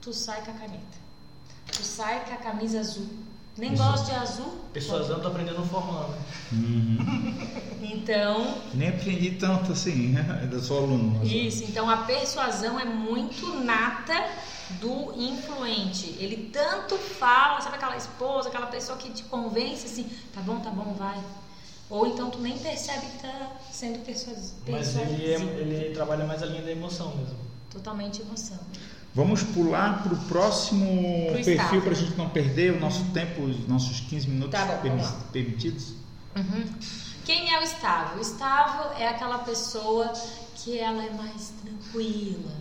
tu 0.00 0.12
sai 0.12 0.42
com 0.44 0.50
a 0.50 0.54
caneta. 0.54 0.98
Tu 1.66 1.82
sai 1.82 2.24
com 2.24 2.34
a 2.34 2.36
camisa 2.36 2.80
azul. 2.80 3.06
Nem 3.56 3.74
gosto 3.74 4.06
de 4.06 4.12
azul. 4.12 4.62
Persuasão 4.72 5.20
tô 5.20 5.28
aprendendo 5.28 5.58
no 5.58 5.66
formal, 5.66 6.08
né? 6.08 6.18
Uhum. 6.52 7.36
então. 7.82 8.58
Nem 8.72 8.88
aprendi 8.88 9.32
tanto 9.32 9.72
assim, 9.72 10.14
ainda 10.40 10.58
sou 10.58 10.84
aluno. 10.84 11.22
Isso, 11.22 11.64
então 11.64 11.88
a 11.90 11.98
persuasão 11.98 12.80
é 12.80 12.84
muito 12.84 13.46
nata 13.62 14.30
do 14.80 15.12
influente. 15.14 16.16
Ele 16.18 16.48
tanto 16.50 16.96
fala, 16.96 17.60
sabe 17.60 17.76
aquela 17.76 17.96
esposa, 17.96 18.48
aquela 18.48 18.68
pessoa 18.68 18.96
que 18.96 19.10
te 19.10 19.24
convence 19.24 19.86
assim, 19.86 20.10
tá 20.32 20.40
bom, 20.40 20.60
tá 20.60 20.70
bom, 20.70 20.94
vai. 20.94 21.22
Ou 21.90 22.06
então 22.06 22.30
tu 22.30 22.38
nem 22.38 22.56
percebe 22.56 23.06
que 23.06 23.16
está 23.16 23.50
sendo 23.70 24.02
persuasivo. 24.02 24.54
Mas 24.66 24.96
ele, 24.96 25.30
é, 25.30 25.34
ele 25.34 25.94
trabalha 25.94 26.24
mais 26.24 26.42
a 26.42 26.46
linha 26.46 26.62
da 26.62 26.70
emoção 26.70 27.14
mesmo. 27.16 27.36
Totalmente 27.70 28.22
emoção. 28.22 28.58
Vamos 29.14 29.42
pular 29.42 30.02
para 30.02 30.14
o 30.14 30.16
próximo 30.24 31.26
pro 31.32 31.44
perfil 31.44 31.82
para 31.82 31.90
a 31.90 31.94
gente 31.94 32.16
não 32.16 32.30
perder 32.30 32.72
o 32.72 32.80
nosso 32.80 33.04
tempo, 33.12 33.42
os 33.42 33.68
nossos 33.68 34.00
15 34.00 34.28
minutos 34.28 34.58
tá 34.58 34.80
bom, 34.82 35.28
permitidos. 35.30 35.94
Uhum. 36.34 36.64
Quem 37.24 37.52
é 37.52 37.60
o 37.60 37.62
estável? 37.62 38.18
O 38.18 38.20
estável 38.22 38.92
é 38.98 39.08
aquela 39.08 39.38
pessoa 39.38 40.12
que 40.54 40.78
ela 40.78 41.04
é 41.04 41.10
mais 41.10 41.52
tranquila, 41.62 42.52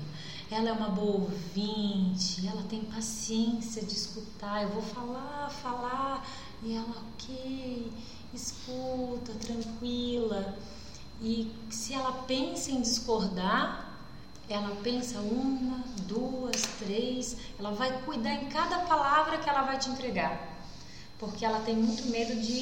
ela 0.52 0.70
é 0.70 0.72
uma 0.74 0.90
boa 0.90 1.22
ouvinte, 1.22 2.46
ela 2.46 2.64
tem 2.64 2.82
paciência 2.82 3.82
de 3.82 3.94
escutar. 3.94 4.64
Eu 4.64 4.70
vou 4.70 4.82
falar, 4.82 5.50
falar, 5.50 6.28
e 6.62 6.76
ela, 6.76 6.96
ok 7.14 7.92
escuta, 8.34 9.34
tranquila. 9.34 10.58
E 11.22 11.52
se 11.70 11.94
ela 11.94 12.12
pensa 12.24 12.72
em 12.72 12.82
discordar, 12.82 13.91
ela 14.52 14.76
pensa 14.84 15.20
uma, 15.20 15.84
duas, 16.08 16.62
três, 16.80 17.38
ela 17.58 17.72
vai 17.72 18.02
cuidar 18.04 18.34
em 18.34 18.48
cada 18.50 18.80
palavra 18.80 19.38
que 19.38 19.50
ela 19.50 19.64
vai 19.64 19.78
te 19.78 19.90
entregar, 19.90 20.40
porque 21.18 21.46
ela 21.46 21.60
tem 21.62 21.76
muito 21.76 22.08
medo 22.08 22.40
de 22.40 22.62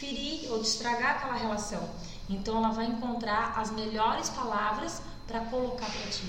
ferir 0.00 0.50
ou 0.50 0.60
de 0.60 0.66
estragar 0.66 1.16
aquela 1.16 1.34
relação. 1.34 1.88
Então 2.28 2.56
ela 2.58 2.70
vai 2.70 2.86
encontrar 2.86 3.58
as 3.58 3.70
melhores 3.70 4.28
palavras 4.30 5.02
para 5.26 5.40
colocar 5.40 5.86
para 5.86 6.10
ti. 6.10 6.24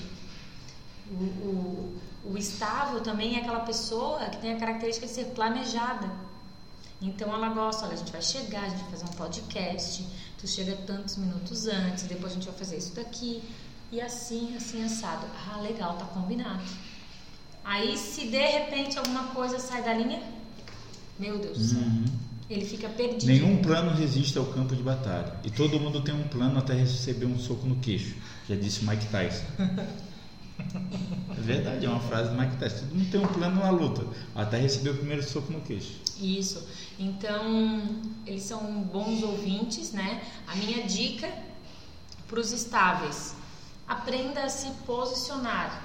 O, 1.10 1.14
o, 1.14 2.00
o 2.32 2.38
estável 2.38 3.00
também 3.00 3.36
é 3.36 3.40
aquela 3.40 3.60
pessoa 3.60 4.20
que 4.26 4.38
tem 4.38 4.54
a 4.54 4.58
característica 4.58 5.06
de 5.06 5.12
ser 5.12 5.26
planejada. 5.26 6.10
Então 7.00 7.32
ela 7.34 7.48
gosta, 7.48 7.84
olha, 7.84 7.94
a 7.94 7.96
gente 7.96 8.12
vai 8.12 8.22
chegar, 8.22 8.62
a 8.64 8.68
gente 8.68 8.82
vai 8.82 8.90
fazer 8.92 9.04
um 9.04 9.16
podcast, 9.16 10.06
tu 10.38 10.46
chega 10.46 10.76
tantos 10.86 11.16
minutos 11.16 11.66
antes, 11.66 12.04
depois 12.04 12.32
a 12.32 12.34
gente 12.36 12.46
vai 12.46 12.54
fazer 12.54 12.78
isso 12.78 12.94
daqui, 12.94 13.42
e 13.92 14.00
assim, 14.00 14.56
assim, 14.56 14.82
assado. 14.82 15.26
Ah, 15.46 15.60
legal, 15.60 15.96
tá 15.96 16.06
combinado. 16.06 16.62
Aí 17.62 17.96
se 17.96 18.26
de 18.26 18.38
repente 18.38 18.98
alguma 18.98 19.24
coisa 19.24 19.58
sai 19.58 19.82
da 19.82 19.92
linha, 19.92 20.20
meu 21.18 21.38
Deus 21.38 21.58
do 21.58 21.64
céu. 21.64 21.78
Uhum. 21.78 22.04
Ele 22.48 22.64
fica 22.64 22.88
perdido. 22.88 23.26
Nenhum 23.26 23.62
plano 23.62 23.94
resiste 23.94 24.36
ao 24.36 24.46
campo 24.46 24.74
de 24.74 24.82
batalha. 24.82 25.36
E 25.44 25.50
todo 25.50 25.78
mundo 25.78 26.00
tem 26.00 26.14
um 26.14 26.26
plano 26.26 26.58
até 26.58 26.74
receber 26.74 27.26
um 27.26 27.38
soco 27.38 27.66
no 27.66 27.76
queixo. 27.76 28.16
Já 28.48 28.56
disse 28.56 28.84
Mike 28.84 29.06
Tyson. 29.06 29.44
É 31.36 31.40
verdade, 31.40 31.86
é 31.86 31.88
uma 31.88 31.98
frase 31.98 32.30
do 32.30 32.36
Mike 32.36 32.56
Tyson. 32.56 32.86
Todo 32.86 32.94
mundo 32.94 33.10
tem 33.10 33.20
um 33.20 33.26
plano 33.26 33.60
na 33.60 33.70
luta, 33.70 34.06
até 34.34 34.58
receber 34.58 34.90
o 34.90 34.94
primeiro 34.94 35.22
soco 35.22 35.50
no 35.50 35.60
queixo. 35.60 35.94
Isso. 36.20 36.64
Então, 36.98 37.82
eles 38.24 38.44
são 38.44 38.60
bons 38.82 39.22
ouvintes, 39.24 39.92
né? 39.92 40.22
A 40.46 40.54
minha 40.54 40.86
dica 40.86 41.28
para 42.28 42.38
os 42.38 42.52
estáveis: 42.52 43.34
aprenda 43.92 44.44
a 44.44 44.48
se 44.48 44.70
posicionar. 44.86 45.82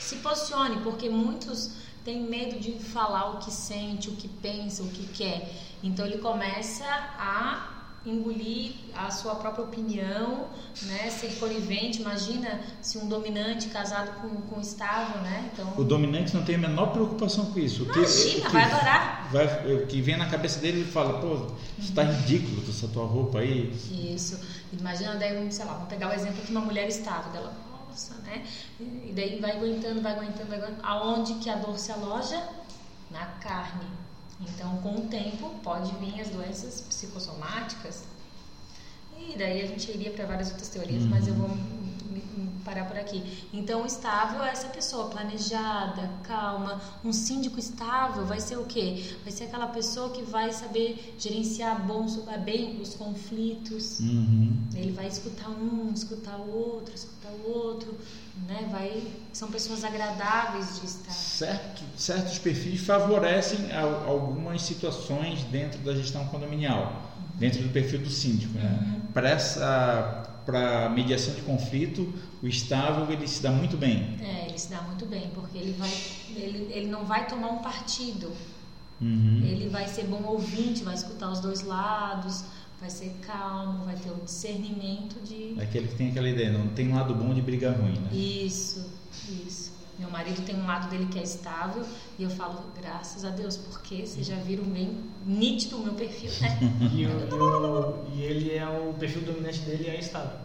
Se 0.00 0.16
posicione, 0.16 0.80
porque 0.82 1.08
muitos 1.08 1.72
têm 2.04 2.22
medo 2.22 2.60
de 2.60 2.78
falar 2.78 3.30
o 3.32 3.38
que 3.38 3.50
sente, 3.50 4.10
o 4.10 4.16
que 4.16 4.28
pensa, 4.28 4.82
o 4.82 4.88
que 4.88 5.06
quer. 5.06 5.50
Então, 5.82 6.04
ele 6.04 6.18
começa 6.18 6.84
a 7.18 7.73
engolir 8.06 8.72
a 8.94 9.10
sua 9.10 9.34
própria 9.36 9.64
opinião, 9.64 10.48
né? 10.82 11.10
Ser 11.10 11.38
conivente. 11.38 12.00
Imagina 12.00 12.60
se 12.80 12.98
um 12.98 13.08
dominante 13.08 13.68
casado 13.68 14.20
com, 14.20 14.28
com 14.42 14.60
estável, 14.60 15.22
né? 15.22 15.50
Então... 15.52 15.72
O 15.76 15.84
dominante 15.84 16.34
não 16.34 16.44
tem 16.44 16.56
a 16.56 16.58
menor 16.58 16.92
preocupação 16.92 17.46
com 17.46 17.58
isso. 17.58 17.84
Imagina, 17.84 18.46
que, 18.46 18.52
vai 18.52 18.64
adorar. 18.64 19.28
Vai, 19.32 19.74
o 19.74 19.86
que 19.86 20.00
vem 20.00 20.16
na 20.16 20.28
cabeça 20.28 20.60
dele, 20.60 20.80
ele 20.80 20.90
fala, 20.90 21.20
pô, 21.20 21.46
está 21.78 22.02
ridículo 22.02 22.62
essa 22.68 22.88
tua 22.88 23.06
roupa 23.06 23.38
aí. 23.38 23.72
Isso. 23.90 24.38
Imagina 24.72 25.14
daí, 25.14 25.50
sei 25.50 25.64
lá, 25.64 25.72
vamos 25.74 25.88
pegar 25.88 26.10
o 26.10 26.12
exemplo 26.12 26.44
de 26.44 26.50
uma 26.50 26.60
mulher 26.60 26.88
estável 26.88 27.32
dela. 27.32 27.54
Nossa, 27.88 28.14
né? 28.22 28.44
E 28.80 29.12
daí 29.14 29.38
vai 29.40 29.52
aguentando, 29.52 30.02
vai 30.02 30.12
aguentando, 30.12 30.48
vai 30.48 30.58
aguentando. 30.58 30.86
Aonde 30.86 31.34
que 31.34 31.48
a 31.48 31.56
dor 31.56 31.78
se 31.78 31.92
aloja? 31.92 32.42
Na 33.10 33.26
carne 33.26 34.03
então, 34.40 34.76
com 34.78 34.96
o 34.96 35.00
tempo, 35.02 35.50
pode 35.62 35.92
vir 35.96 36.20
as 36.20 36.28
doenças 36.28 36.80
psicossomáticas. 36.82 38.04
E 39.16 39.36
daí 39.38 39.62
a 39.62 39.66
gente 39.66 39.90
iria 39.90 40.10
para 40.10 40.26
várias 40.26 40.50
outras 40.50 40.68
teorias, 40.68 41.04
uhum. 41.04 41.10
mas 41.10 41.28
eu 41.28 41.34
vou 41.34 41.48
parar 42.64 42.84
por 42.86 42.96
aqui. 42.96 43.22
Então, 43.52 43.84
estável 43.84 44.42
é 44.42 44.50
essa 44.50 44.68
pessoa 44.68 45.08
planejada, 45.08 46.10
calma. 46.22 46.80
Um 47.04 47.12
síndico 47.12 47.58
estável 47.58 48.24
vai 48.24 48.40
ser 48.40 48.56
o 48.56 48.64
quê? 48.64 49.04
Vai 49.22 49.32
ser 49.32 49.44
aquela 49.44 49.66
pessoa 49.68 50.10
que 50.10 50.22
vai 50.22 50.52
saber 50.52 51.14
gerenciar 51.18 51.86
bom, 51.86 52.06
bem 52.44 52.80
os 52.80 52.94
conflitos. 52.94 54.00
Uhum. 54.00 54.56
Ele 54.74 54.92
vai 54.92 55.06
escutar 55.06 55.48
um, 55.48 55.92
escutar 55.94 56.36
o 56.36 56.50
outro, 56.50 56.94
escutar 56.94 57.30
o 57.30 57.50
outro, 57.50 57.96
né? 58.46 58.68
Vai, 58.70 59.02
são 59.32 59.48
pessoas 59.50 59.84
agradáveis 59.84 60.80
de 60.80 60.86
estar. 60.86 61.12
Certo, 61.12 61.82
certos 61.96 62.38
perfis 62.38 62.80
favorecem 62.80 63.70
algumas 64.06 64.62
situações 64.62 65.44
dentro 65.44 65.78
da 65.80 65.94
gestão 65.94 66.26
condominial, 66.26 67.10
dentro 67.36 67.62
do 67.62 67.68
perfil 67.70 68.00
do 68.00 68.10
síndico, 68.10 68.54
né? 68.58 68.78
Uhum. 68.82 69.00
Para 69.12 69.28
essa 69.30 70.33
para 70.44 70.88
mediação 70.90 71.34
de 71.34 71.42
conflito, 71.42 72.12
o 72.42 72.46
estável 72.46 73.10
ele 73.10 73.26
se 73.26 73.42
dá 73.42 73.50
muito 73.50 73.76
bem. 73.76 74.16
É, 74.20 74.46
ele 74.48 74.58
se 74.58 74.70
dá 74.70 74.82
muito 74.82 75.06
bem, 75.06 75.30
porque 75.34 75.56
ele, 75.56 75.72
vai, 75.72 75.90
ele, 76.36 76.68
ele 76.72 76.86
não 76.88 77.04
vai 77.04 77.26
tomar 77.26 77.48
um 77.48 77.58
partido. 77.58 78.32
Uhum. 79.00 79.42
Ele 79.44 79.68
vai 79.68 79.88
ser 79.88 80.04
bom 80.04 80.22
ouvinte, 80.24 80.84
vai 80.84 80.94
escutar 80.94 81.30
os 81.30 81.40
dois 81.40 81.62
lados, 81.62 82.44
vai 82.80 82.90
ser 82.90 83.14
calmo, 83.22 83.84
vai 83.84 83.96
ter 83.96 84.10
o 84.10 84.24
discernimento 84.24 85.20
de. 85.24 85.60
Aquele 85.60 85.88
que 85.88 85.94
tem 85.96 86.10
aquela 86.10 86.28
ideia, 86.28 86.52
não 86.52 86.68
tem 86.68 86.92
um 86.92 86.94
lado 86.94 87.14
bom 87.14 87.32
de 87.34 87.42
briga 87.42 87.72
ruim, 87.72 87.98
né? 87.98 88.14
Isso, 88.14 88.86
isso. 89.46 89.63
Meu 89.98 90.10
marido 90.10 90.42
tem 90.44 90.56
um 90.56 90.66
lado 90.66 90.90
dele 90.90 91.06
que 91.06 91.18
é 91.18 91.22
estável 91.22 91.84
e 92.18 92.22
eu 92.24 92.30
falo, 92.30 92.64
graças 92.76 93.24
a 93.24 93.30
Deus, 93.30 93.56
porque 93.56 94.04
vocês 94.06 94.26
já 94.26 94.34
viram 94.36 94.64
bem 94.64 94.98
nítido 95.24 95.76
o 95.76 95.84
meu 95.84 95.94
perfil, 95.94 96.30
né? 96.40 96.58
E, 96.92 97.06
o- 97.06 97.10
e 97.10 97.34
o- 97.34 98.06
e 98.16 98.22
ele 98.22 98.54
é 98.54 98.66
o 98.66 98.92
perfil 98.94 99.22
dominante 99.22 99.60
dele 99.60 99.88
é 99.88 99.98
estável. 100.00 100.38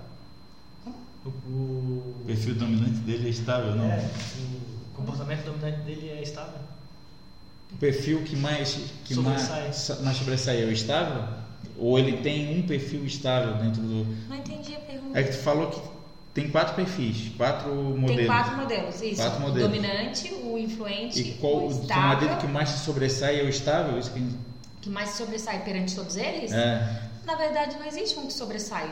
O, 1.26 1.30
o- 1.30 2.16
O 2.22 2.24
perfil 2.28 2.56
dominante 2.56 3.00
dele 3.00 3.28
é 3.28 3.30
estável, 3.30 3.76
não? 3.76 3.86
é, 3.86 4.08
o 4.40 4.96
comportamento 4.96 5.44
dominante 5.46 5.82
dele 5.82 6.10
é 6.10 6.22
estável. 6.22 6.60
O 7.74 7.78
perfil 7.78 8.24
que 8.24 8.36
mais 8.36 8.80
que 9.06 9.14
Sobressai. 9.16 9.62
mais, 9.64 10.02
mais 10.02 10.18
sobressai 10.18 10.62
é 10.64 10.66
o 10.66 10.72
estável? 10.72 11.24
Ou 11.78 11.98
ele 12.00 12.18
tem 12.22 12.58
um 12.60 12.68
perfil 12.68 13.06
estável 13.06 13.56
dentro 13.56 13.82
do. 13.82 14.06
Não 14.28 14.36
entendi 14.36 14.76
a 14.76 14.80
pergunta. 14.80 15.20
É 15.20 15.24
que 15.24 15.32
tu 15.32 15.38
falou 15.38 15.70
que 15.70 15.80
tem 16.34 16.50
quatro 16.50 16.76
perfis, 16.76 17.32
quatro 17.36 17.70
modelos. 17.74 18.16
Tem 18.18 18.26
quatro 18.28 18.58
modelos, 18.58 19.02
isso. 19.02 19.16
Quatro 19.22 19.38
o 19.40 19.42
modelos. 19.42 19.70
dominante, 19.70 20.34
o 20.34 20.58
influente, 20.58 21.20
E 21.20 21.34
qual 21.36 21.54
o 21.56 21.68
o 21.68 21.72
estável, 21.72 22.20
modelo 22.28 22.38
que 22.42 22.48
mais 22.48 22.70
se 22.70 22.86
sobressai 22.86 23.40
é 23.40 23.44
o 23.44 23.50
estável? 23.50 23.98
Isso 23.98 24.12
que... 24.12 24.24
que 24.82 24.90
mais 24.90 25.10
se 25.10 25.18
sobressai 25.18 25.64
perante 25.64 25.96
todos 25.96 26.16
eles? 26.16 26.52
É. 26.52 27.02
Na 27.26 27.36
verdade, 27.36 27.78
não 27.78 27.86
existe 27.86 28.18
um 28.18 28.26
que 28.28 28.34
sobressai. 28.34 28.90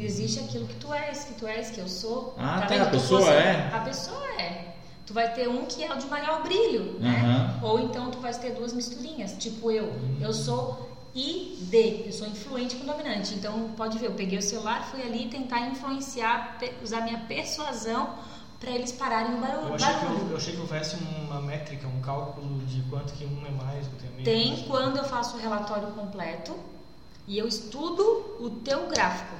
Existe 0.00 0.40
aquilo 0.40 0.66
que 0.66 0.74
tu 0.76 0.92
és, 0.94 1.24
que 1.24 1.34
tu 1.34 1.46
és, 1.46 1.70
que 1.70 1.80
eu 1.80 1.88
sou. 1.88 2.34
Ah, 2.38 2.60
tá, 2.60 2.66
vendo? 2.66 2.82
a 2.82 2.86
pessoa 2.86 3.20
fosse- 3.20 3.32
é. 3.32 3.70
A 3.72 3.80
pessoa 3.80 4.24
é. 4.40 4.74
Tu 5.06 5.14
vai 5.14 5.32
ter 5.32 5.48
um 5.48 5.64
que 5.64 5.82
é 5.82 5.92
o 5.92 5.96
de 5.96 6.06
maior 6.06 6.42
brilho, 6.42 6.98
né? 7.00 7.58
Ou 7.62 7.80
então 7.80 8.10
tu 8.10 8.18
vai 8.20 8.32
ter 8.34 8.52
duas 8.52 8.72
misturinhas, 8.72 9.32
tipo 9.38 9.70
eu. 9.72 9.92
Eu 10.20 10.32
sou 10.32 10.88
ID, 11.18 12.06
eu 12.06 12.12
sou 12.12 12.26
influente 12.28 12.76
com 12.76 12.86
dominante. 12.86 13.34
Então, 13.34 13.72
pode 13.76 13.98
ver, 13.98 14.06
eu 14.06 14.14
peguei 14.14 14.38
o 14.38 14.42
celular, 14.42 14.86
fui 14.90 15.02
ali 15.02 15.28
tentar 15.28 15.60
influenciar, 15.66 16.58
usar 16.82 17.00
minha 17.02 17.18
persuasão 17.20 18.14
para 18.60 18.70
eles 18.70 18.92
pararem 18.92 19.34
o 19.34 19.38
barulho. 19.38 19.68
Eu 19.68 19.74
achei, 19.74 19.94
que 19.94 20.04
barulho. 20.04 20.20
eu, 20.20 20.30
eu 20.30 20.36
achei 20.36 20.54
que 20.54 20.60
houvesse 20.60 20.96
uma 20.96 21.40
métrica, 21.40 21.86
um 21.86 22.00
cálculo 22.00 22.58
de 22.66 22.82
quanto 22.82 23.12
que 23.14 23.24
um 23.24 23.44
é 23.46 23.50
mais, 23.50 23.86
outro 23.86 24.06
é 24.06 24.10
menos. 24.10 24.24
Tem 24.24 24.64
quando 24.66 24.98
eu 24.98 25.04
faço 25.04 25.36
o 25.36 25.40
relatório 25.40 25.88
completo 25.88 26.56
e 27.26 27.36
eu 27.36 27.46
estudo 27.46 28.02
o 28.40 28.50
teu 28.50 28.88
gráfico. 28.88 29.34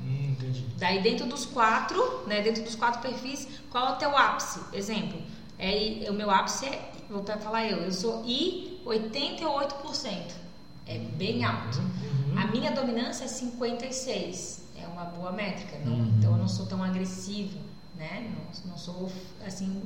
Hum, 0.00 0.30
entendi. 0.30 0.66
Daí 0.76 1.02
dentro 1.02 1.26
dos 1.26 1.46
quatro, 1.46 2.24
né, 2.26 2.40
dentro 2.42 2.62
dos 2.62 2.74
quatro 2.74 3.00
perfis, 3.00 3.48
qual 3.70 3.88
é 3.88 3.92
o 3.92 3.96
teu 3.96 4.16
ápice? 4.16 4.60
Exemplo, 4.72 5.20
é, 5.58 6.06
o 6.08 6.12
meu 6.12 6.30
ápice 6.30 6.66
é, 6.66 6.92
vou 7.08 7.24
falar 7.24 7.66
eu, 7.66 7.78
eu 7.78 7.92
sou 7.92 8.22
I 8.24 8.80
88%. 8.84 10.41
É 10.86 10.98
bem 10.98 11.44
alto. 11.44 11.78
Uhum. 11.78 12.38
A 12.38 12.46
minha 12.46 12.72
dominância 12.72 13.24
é 13.24 13.28
56. 13.28 14.64
É 14.76 14.86
uma 14.86 15.04
boa 15.04 15.32
métrica. 15.32 15.78
não- 15.84 15.92
Uhum. 15.94 16.14
Então 16.18 16.32
eu 16.32 16.38
não 16.38 16.48
sou 16.48 16.66
tão 16.66 16.82
agressiva, 16.82 17.58
né? 17.96 18.32
Não, 18.34 18.70
não 18.72 18.78
sou 18.78 19.10
assim, 19.46 19.82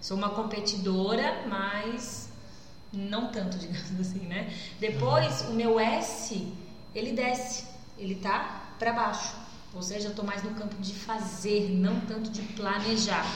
sou 0.00 0.16
uma 0.16 0.30
competidora, 0.30 1.44
mas 1.48 2.28
não 2.92 3.28
tanto, 3.30 3.56
digamos 3.58 4.00
assim, 4.00 4.20
né? 4.26 4.52
Depois 4.78 5.42
o 5.48 5.52
meu 5.54 5.78
S, 5.80 6.52
ele 6.94 7.12
desce, 7.12 7.64
ele 7.98 8.16
tá 8.16 8.74
para 8.78 8.92
baixo. 8.92 9.34
Ou 9.72 9.82
seja, 9.82 10.08
eu 10.08 10.14
tô 10.14 10.22
mais 10.22 10.42
no 10.44 10.50
campo 10.50 10.76
de 10.80 10.94
fazer, 10.94 11.70
não 11.70 11.98
tanto 12.00 12.30
de 12.30 12.42
planejar. 12.42 13.26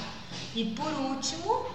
E 0.55 0.67
por 0.67 0.87
último, 0.93 1.67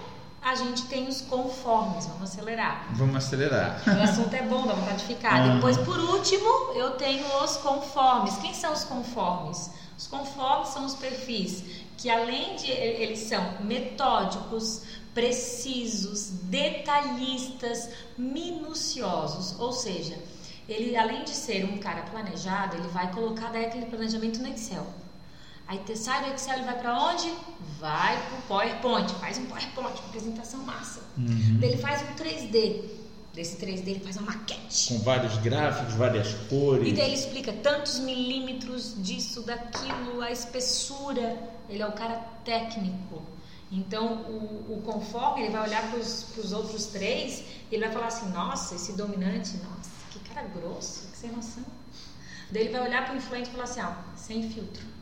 a 0.43 0.55
gente 0.55 0.83
tem 0.85 1.07
os 1.07 1.21
conformes. 1.21 2.05
Vamos 2.05 2.23
acelerar. 2.23 2.87
Vamos 2.91 3.15
acelerar. 3.15 3.81
O 3.87 4.03
assunto 4.03 4.33
é 4.33 4.41
bom, 4.43 4.67
dá 4.67 4.73
vontade 4.73 4.99
de 4.99 5.15
ficar. 5.15 5.39
Aham. 5.39 5.55
Depois, 5.55 5.77
por 5.77 5.97
último, 5.97 6.73
eu 6.75 6.91
tenho 6.91 7.25
os 7.43 7.57
conformes. 7.57 8.35
Quem 8.37 8.53
são 8.53 8.73
os 8.73 8.83
conformes? 8.83 9.71
Os 9.97 10.07
conformes 10.07 10.69
são 10.69 10.85
os 10.85 10.95
perfis 10.95 11.63
que, 11.97 12.09
além 12.09 12.55
de 12.55 12.69
eles 12.71 13.19
são 13.19 13.61
metódicos, 13.61 14.81
precisos, 15.13 16.29
detalhistas, 16.43 17.89
minuciosos. 18.17 19.57
Ou 19.59 19.71
seja, 19.71 20.17
ele, 20.67 20.97
além 20.97 21.23
de 21.23 21.31
ser 21.31 21.65
um 21.65 21.77
cara 21.77 22.01
planejado, 22.03 22.75
ele 22.75 22.87
vai 22.89 23.11
colocar 23.11 23.51
daí 23.51 23.65
aquele 23.65 23.85
planejamento 23.85 24.39
no 24.39 24.47
Excel. 24.49 24.85
Aí 25.67 25.77
te 25.79 25.97
sai 25.97 26.23
do 26.25 26.33
Excel, 26.33 26.55
ele 26.55 26.65
vai 26.65 26.77
para 26.77 26.97
onde? 26.97 27.33
Vai 27.79 28.21
pro 28.27 28.37
PowerPoint, 28.47 29.13
faz 29.15 29.37
um 29.37 29.45
PowerPoint, 29.45 29.99
uma 29.99 30.07
apresentação 30.07 30.59
massa. 30.61 31.01
Uhum. 31.17 31.57
Daí 31.59 31.71
ele 31.71 31.81
faz 31.81 32.01
um 32.01 32.13
3D. 32.15 33.03
Desse 33.33 33.57
3D 33.57 33.87
ele 33.87 33.99
faz 34.01 34.17
uma 34.17 34.31
maquete. 34.31 34.93
Com 34.93 34.99
vários 34.99 35.35
gráficos, 35.37 35.95
várias 35.95 36.33
cores. 36.49 36.87
E 36.87 36.93
daí 36.93 37.07
ele 37.07 37.15
explica 37.15 37.51
tantos 37.51 37.99
milímetros 37.99 38.93
disso, 39.03 39.41
daquilo, 39.41 40.21
a 40.21 40.31
espessura. 40.31 41.37
Ele 41.67 41.81
é 41.81 41.87
o 41.87 41.93
cara 41.93 42.15
técnico. 42.45 43.23
Então, 43.71 44.21
o, 44.29 44.73
o 44.73 44.81
conforme, 44.83 45.41
ele 45.41 45.51
vai 45.51 45.67
olhar 45.67 45.89
para 45.89 45.97
os 45.97 46.53
outros 46.53 46.85
três 46.87 47.43
e 47.71 47.75
ele 47.75 47.85
vai 47.85 47.91
falar 47.91 48.07
assim: 48.07 48.29
nossa, 48.29 48.75
esse 48.75 48.93
dominante, 48.93 49.57
nossa, 49.57 49.89
que 50.11 50.19
cara 50.19 50.45
grosso, 50.47 51.07
que 51.07 51.17
sem 51.17 51.31
noção. 51.31 51.63
Daí 52.51 52.65
ele 52.65 52.71
vai 52.71 52.87
olhar 52.87 53.03
para 53.03 53.15
o 53.15 53.17
influente 53.17 53.49
e 53.49 53.51
falar 53.51 53.63
assim: 53.63 53.81
ó, 53.81 53.93
sem 54.15 54.47
filtro. 54.47 54.92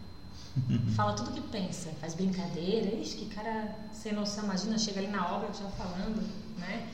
Fala 0.96 1.14
tudo 1.14 1.32
que 1.32 1.42
pensa, 1.42 1.90
faz 2.02 2.14
brincadeira, 2.14 2.94
ixi, 2.96 3.16
que 3.18 3.26
cara 3.34 3.74
sem 3.94 4.12
noção, 4.14 4.44
imagina, 4.44 4.78
chega 4.78 5.00
ali 5.00 5.08
na 5.08 5.26
obra 5.36 5.50
já 5.54 5.70
falando, 5.70 6.22
né? 6.58 6.88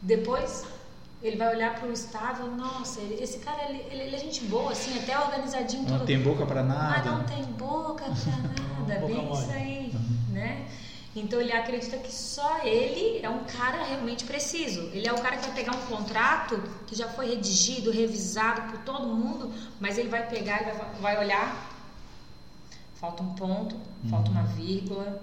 Depois 0.00 0.64
ele 1.22 1.36
vai 1.36 1.54
olhar 1.54 1.76
para 1.76 1.88
o 1.88 1.92
estável, 1.92 2.48
nossa, 2.48 3.00
ele- 3.00 3.22
esse 3.22 3.38
cara 3.38 3.62
ele, 3.68 3.84
ele- 3.88 4.02
ele 4.02 4.16
é 4.16 4.18
gente 4.18 4.42
boa, 4.44 4.72
assim, 4.72 4.98
até 4.98 5.16
organizadinho 5.16 5.82
Não 5.84 5.98
tudo. 5.98 6.06
tem 6.06 6.18
boca 6.20 6.44
para 6.44 6.64
Mas 6.64 6.76
nada. 6.76 7.10
não 7.12 7.24
tem 7.24 7.44
boca 7.44 8.04
pra 8.06 8.14
nada, 8.36 9.00
Boca 9.00 9.06
bem 9.06 9.32
isso 9.32 9.50
aí, 9.52 9.94
né? 10.30 10.66
Então 11.14 11.40
ele 11.40 11.52
acredita 11.52 11.98
que 11.98 12.10
só 12.12 12.64
ele 12.64 13.20
é 13.22 13.28
um 13.28 13.44
cara 13.44 13.84
realmente 13.84 14.24
preciso. 14.24 14.88
Ele 14.94 15.06
é 15.06 15.12
o 15.12 15.20
cara 15.20 15.36
que 15.36 15.42
vai 15.46 15.54
pegar 15.54 15.76
um 15.76 15.82
contrato 15.86 16.60
que 16.86 16.96
já 16.96 17.06
foi 17.06 17.28
redigido, 17.28 17.90
revisado 17.92 18.62
por 18.72 18.78
todo 18.78 19.06
mundo, 19.08 19.52
mas 19.78 19.98
ele 19.98 20.08
vai 20.08 20.26
pegar 20.26 20.62
e 20.62 20.64
vai, 20.64 20.74
vai 21.00 21.18
olhar. 21.24 21.70
Falta 23.02 23.20
um 23.20 23.34
ponto, 23.34 23.76
falta 24.08 24.30
uma 24.30 24.44
vírgula, 24.44 25.20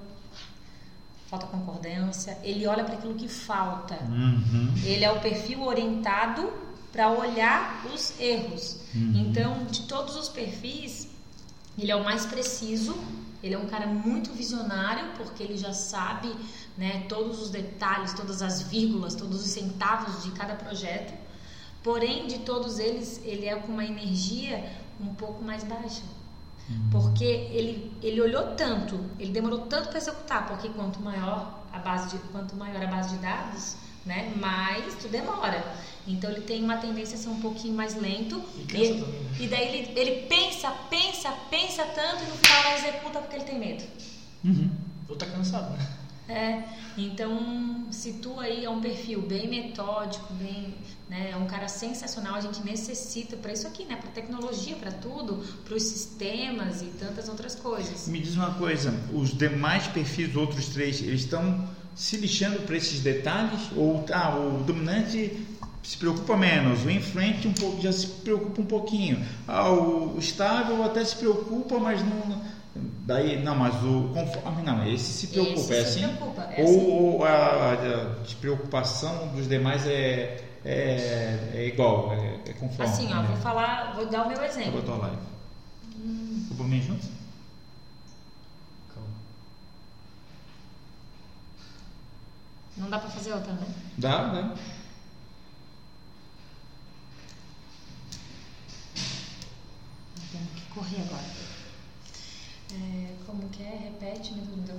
falta 1.28 1.48
concordância. 1.48 2.38
Ele 2.44 2.68
olha 2.68 2.84
para 2.84 2.96
aquilo 2.96 3.14
que 3.14 3.30
falta. 3.30 3.96
Uhum. 4.04 4.74
Ele 4.84 5.06
é 5.06 5.10
o 5.10 5.22
perfil 5.22 5.64
orientado 5.64 6.52
para 6.92 7.10
olhar 7.10 7.86
os 7.96 8.20
erros. 8.20 8.82
Então, 8.94 9.64
de 9.68 9.84
todos 9.84 10.18
os 10.18 10.28
perfis, 10.28 11.08
ele 11.78 11.90
é 11.90 11.96
o 11.96 12.04
mais 12.04 12.26
preciso. 12.26 12.98
Ele 13.42 13.56
é 13.56 13.58
um 13.58 13.68
cara 13.68 13.88
muito 13.88 14.34
visionário 14.34 15.14
porque 15.16 15.42
ele 15.42 15.56
já 15.56 15.72
sabe, 15.72 16.36
né, 16.78 17.06
todos 17.08 17.42
os 17.42 17.50
detalhes, 17.50 18.12
todas 18.12 18.42
as 18.42 18.62
vírgulas, 18.64 19.16
todos 19.16 19.40
os 19.40 19.52
centavos 19.52 20.22
de 20.26 20.32
cada 20.32 20.54
projeto. 20.54 21.14
Porém, 21.82 22.28
de 22.28 22.40
todos 22.40 22.78
eles, 22.78 23.22
ele 23.24 23.46
é 23.46 23.56
com 23.56 23.72
uma 23.72 23.86
energia 23.86 24.70
um 25.00 25.14
pouco 25.16 25.42
mais 25.42 25.64
baixa. 25.64 26.02
Porque 26.92 27.24
ele, 27.24 27.92
ele 28.02 28.22
olhou 28.22 28.56
tanto, 28.56 29.00
ele 29.20 29.32
demorou 29.32 29.62
tanto 29.62 29.90
para 29.90 29.98
executar, 29.98 30.48
porque 30.48 30.70
quanto 30.70 31.00
maior 31.00 31.64
a 31.72 31.80
base 31.80 32.10
de, 32.10 32.18
quanto 32.32 32.56
maior 32.56 32.82
a 32.84 32.88
base 32.88 33.16
de 33.16 33.22
dados, 33.22 33.76
né, 34.06 34.34
mais 34.38 34.96
tu 34.96 35.08
demora. 35.08 35.64
Então 36.08 36.32
ele 36.32 36.42
tem 36.42 36.64
uma 36.64 36.78
tendência 36.78 37.16
a 37.16 37.20
ser 37.20 37.30
um 37.30 37.40
pouquinho 37.40 37.76
mais 37.76 37.96
lento. 37.96 38.42
E 38.58 38.62
E, 38.62 38.66
também, 38.66 38.94
né? 38.94 39.38
e 39.40 39.48
daí 39.48 39.68
ele, 39.68 40.00
ele 40.00 40.28
pensa, 40.28 40.72
pensa, 40.90 41.32
pensa 41.50 41.84
tanto 41.86 42.24
e 42.24 42.28
no 42.28 42.36
final 42.36 42.64
não 42.64 42.74
executa 42.74 43.20
porque 43.20 43.36
ele 43.36 43.46
tem 43.46 43.60
medo. 43.60 43.84
Uhum. 44.44 44.72
Ou 45.08 45.16
tá 45.16 45.26
cansado, 45.26 45.72
né? 45.78 45.88
É, 46.30 46.64
então, 46.96 47.86
se 47.90 48.14
tu 48.14 48.40
aí 48.40 48.64
é 48.64 48.70
um 48.70 48.80
perfil 48.80 49.22
bem 49.24 49.48
metódico, 49.48 50.32
bem, 50.36 50.76
né, 51.10 51.32
é 51.32 51.36
um 51.36 51.48
cara 51.48 51.68
sensacional, 51.68 52.36
a 52.36 52.42
gente 52.42 52.64
necessita 52.64 53.36
para 53.36 53.52
isso 53.52 53.66
aqui, 53.66 53.84
né, 53.86 53.96
para 53.96 54.12
tecnologia, 54.12 54.76
para 54.76 54.92
tudo, 54.92 55.44
para 55.66 55.76
os 55.76 55.82
sistemas 55.82 56.84
e 56.84 56.86
tantas 56.86 57.28
outras 57.28 57.56
coisas. 57.56 58.08
Me 58.08 58.20
diz 58.20 58.36
uma 58.36 58.54
coisa, 58.54 58.94
os 59.12 59.36
demais 59.36 59.88
perfis, 59.88 60.30
os 60.30 60.36
outros 60.36 60.68
três, 60.68 61.02
eles 61.02 61.22
estão 61.22 61.68
se 61.96 62.16
lixando 62.18 62.62
para 62.62 62.78
esses 62.78 63.02
detalhes? 63.02 63.62
Ou 63.76 64.06
ah, 64.14 64.38
o 64.38 64.64
dominante 64.64 65.46
se 65.84 65.98
preocupa 65.98 66.38
menos, 66.38 66.86
o 66.86 66.90
influente 66.92 67.48
um 67.48 67.54
pouco, 67.54 67.82
já 67.82 67.92
se 67.92 68.06
preocupa 68.06 68.62
um 68.62 68.66
pouquinho, 68.66 69.26
ah, 69.48 69.72
o 69.72 70.16
estável 70.20 70.84
até 70.84 71.04
se 71.04 71.16
preocupa, 71.16 71.80
mas 71.80 72.02
não. 72.02 72.59
Daí, 72.76 73.42
não, 73.44 73.56
mas 73.56 73.74
o 73.84 74.10
conforme 74.14 74.62
não, 74.62 74.88
esse 74.88 75.12
se 75.12 75.28
preocupa, 75.28 75.60
Esse 75.60 75.74
é 75.74 75.84
se 75.86 76.04
assim? 76.06 76.16
preocupa, 76.16 76.42
é 76.44 76.64
ou, 76.64 76.70
assim. 76.70 76.92
ou 76.92 77.26
a, 77.26 77.72
a 77.72 77.76
despreocupação 78.24 79.28
dos 79.30 79.48
demais 79.50 79.86
é, 79.88 80.46
é, 80.64 81.50
é 81.56 81.68
igual, 81.68 82.14
é, 82.14 82.40
é 82.50 82.54
conforme? 82.54 82.92
Assim, 82.92 83.12
ó, 83.12 83.22
né? 83.22 83.28
vou 83.28 83.38
falar, 83.38 83.94
vou 83.96 84.06
dar 84.06 84.24
o 84.26 84.28
meu 84.28 84.38
Acabou 84.38 84.44
a 84.44 84.48
exemplo. 84.48 84.82
tua 84.84 84.98
live. 84.98 85.18
Vou 86.48 86.58
por 86.58 86.68
mim 86.68 86.82
junto? 86.82 87.08
Calma. 88.94 89.10
Não 92.78 92.90
dá 92.90 93.00
pra 93.00 93.10
fazer 93.10 93.34
outra, 93.34 93.52
né? 93.54 93.68
Dá, 93.98 94.28
dá. 94.28 94.54
Temos 100.32 100.50
que 100.54 100.62
correr 100.74 101.02
agora. 101.02 101.39
Deu 104.22 104.76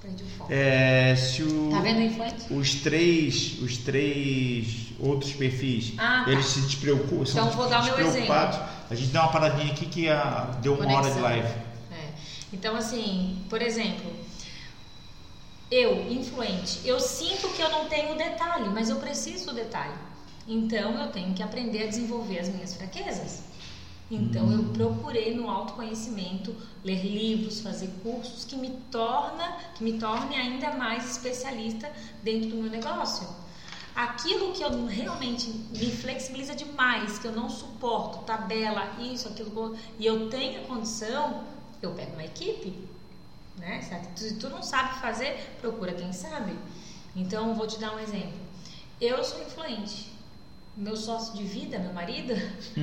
perdi 0.00 0.22
o 0.22 0.26
foco. 0.38 0.52
É, 0.52 1.16
se 1.16 1.42
o, 1.42 1.70
Tá 1.70 1.80
vendo 1.80 2.00
influente? 2.02 2.52
os 2.52 2.74
três, 2.76 3.58
os 3.60 3.78
três 3.78 4.92
outros 5.00 5.32
perfis, 5.32 5.94
Ah, 5.98 6.22
tá. 6.24 6.30
eles 6.32 6.46
se 6.46 6.60
despreocupam, 6.60 7.24
Então, 7.28 7.50
vou 7.50 7.68
dar 7.68 7.82
meu 7.84 7.96
despreocupados. 7.96 8.58
A 8.90 8.94
gente 8.94 9.10
dá 9.12 9.22
uma 9.22 9.32
paradinha 9.32 9.72
aqui 9.72 9.86
que 9.86 10.08
a, 10.08 10.56
deu 10.62 10.74
uma 10.74 10.84
hora 10.84 11.08
de 11.08 11.14
Conexão. 11.16 11.22
live. 11.22 11.48
É. 11.92 12.08
Então, 12.52 12.76
assim, 12.76 13.38
por 13.48 13.60
exemplo, 13.62 14.12
eu, 15.70 16.10
influente, 16.12 16.80
eu 16.84 17.00
sinto 17.00 17.48
que 17.48 17.60
eu 17.62 17.70
não 17.70 17.86
tenho 17.86 18.16
detalhe, 18.16 18.68
mas 18.68 18.88
eu 18.90 18.96
preciso 18.96 19.46
do 19.46 19.54
detalhe. 19.54 19.94
Então, 20.46 21.00
eu 21.00 21.08
tenho 21.10 21.32
que 21.34 21.42
aprender 21.42 21.84
a 21.84 21.86
desenvolver 21.86 22.38
as 22.38 22.48
minhas 22.48 22.74
fraquezas. 22.74 23.44
Então, 24.10 24.52
eu 24.52 24.64
procurei 24.64 25.34
no 25.34 25.48
autoconhecimento 25.48 26.54
ler 26.84 27.02
livros, 27.02 27.60
fazer 27.60 27.88
cursos 28.02 28.44
que 28.44 28.54
me 28.54 28.70
torna, 28.90 29.56
que 29.74 29.82
me 29.82 29.98
torne 29.98 30.36
ainda 30.36 30.72
mais 30.72 31.12
especialista 31.12 31.90
dentro 32.22 32.50
do 32.50 32.56
meu 32.56 32.70
negócio. 32.70 33.26
Aquilo 33.94 34.52
que 34.52 34.62
eu 34.62 34.86
realmente 34.86 35.48
me 35.48 35.90
flexibiliza 35.90 36.54
demais, 36.54 37.18
que 37.18 37.26
eu 37.26 37.32
não 37.32 37.48
suporto, 37.48 38.24
tabela, 38.24 38.94
isso, 39.00 39.28
aquilo, 39.28 39.76
e 39.98 40.04
eu 40.04 40.28
tenho 40.28 40.62
a 40.62 40.64
condição, 40.66 41.44
eu 41.80 41.92
pego 41.92 42.12
uma 42.12 42.24
equipe, 42.24 42.76
né? 43.56 43.80
Se 44.16 44.34
tu 44.34 44.48
não 44.48 44.62
sabe 44.62 45.00
fazer, 45.00 45.56
procura 45.60 45.92
quem 45.92 46.12
sabe. 46.12 46.58
Então, 47.16 47.54
vou 47.54 47.66
te 47.66 47.78
dar 47.78 47.94
um 47.94 47.98
exemplo. 48.00 48.38
Eu 49.00 49.24
sou 49.24 49.40
influente. 49.42 50.13
Meu 50.76 50.96
sócio 50.96 51.34
de 51.36 51.44
vida, 51.44 51.78
meu 51.78 51.92
marido, 51.92 52.34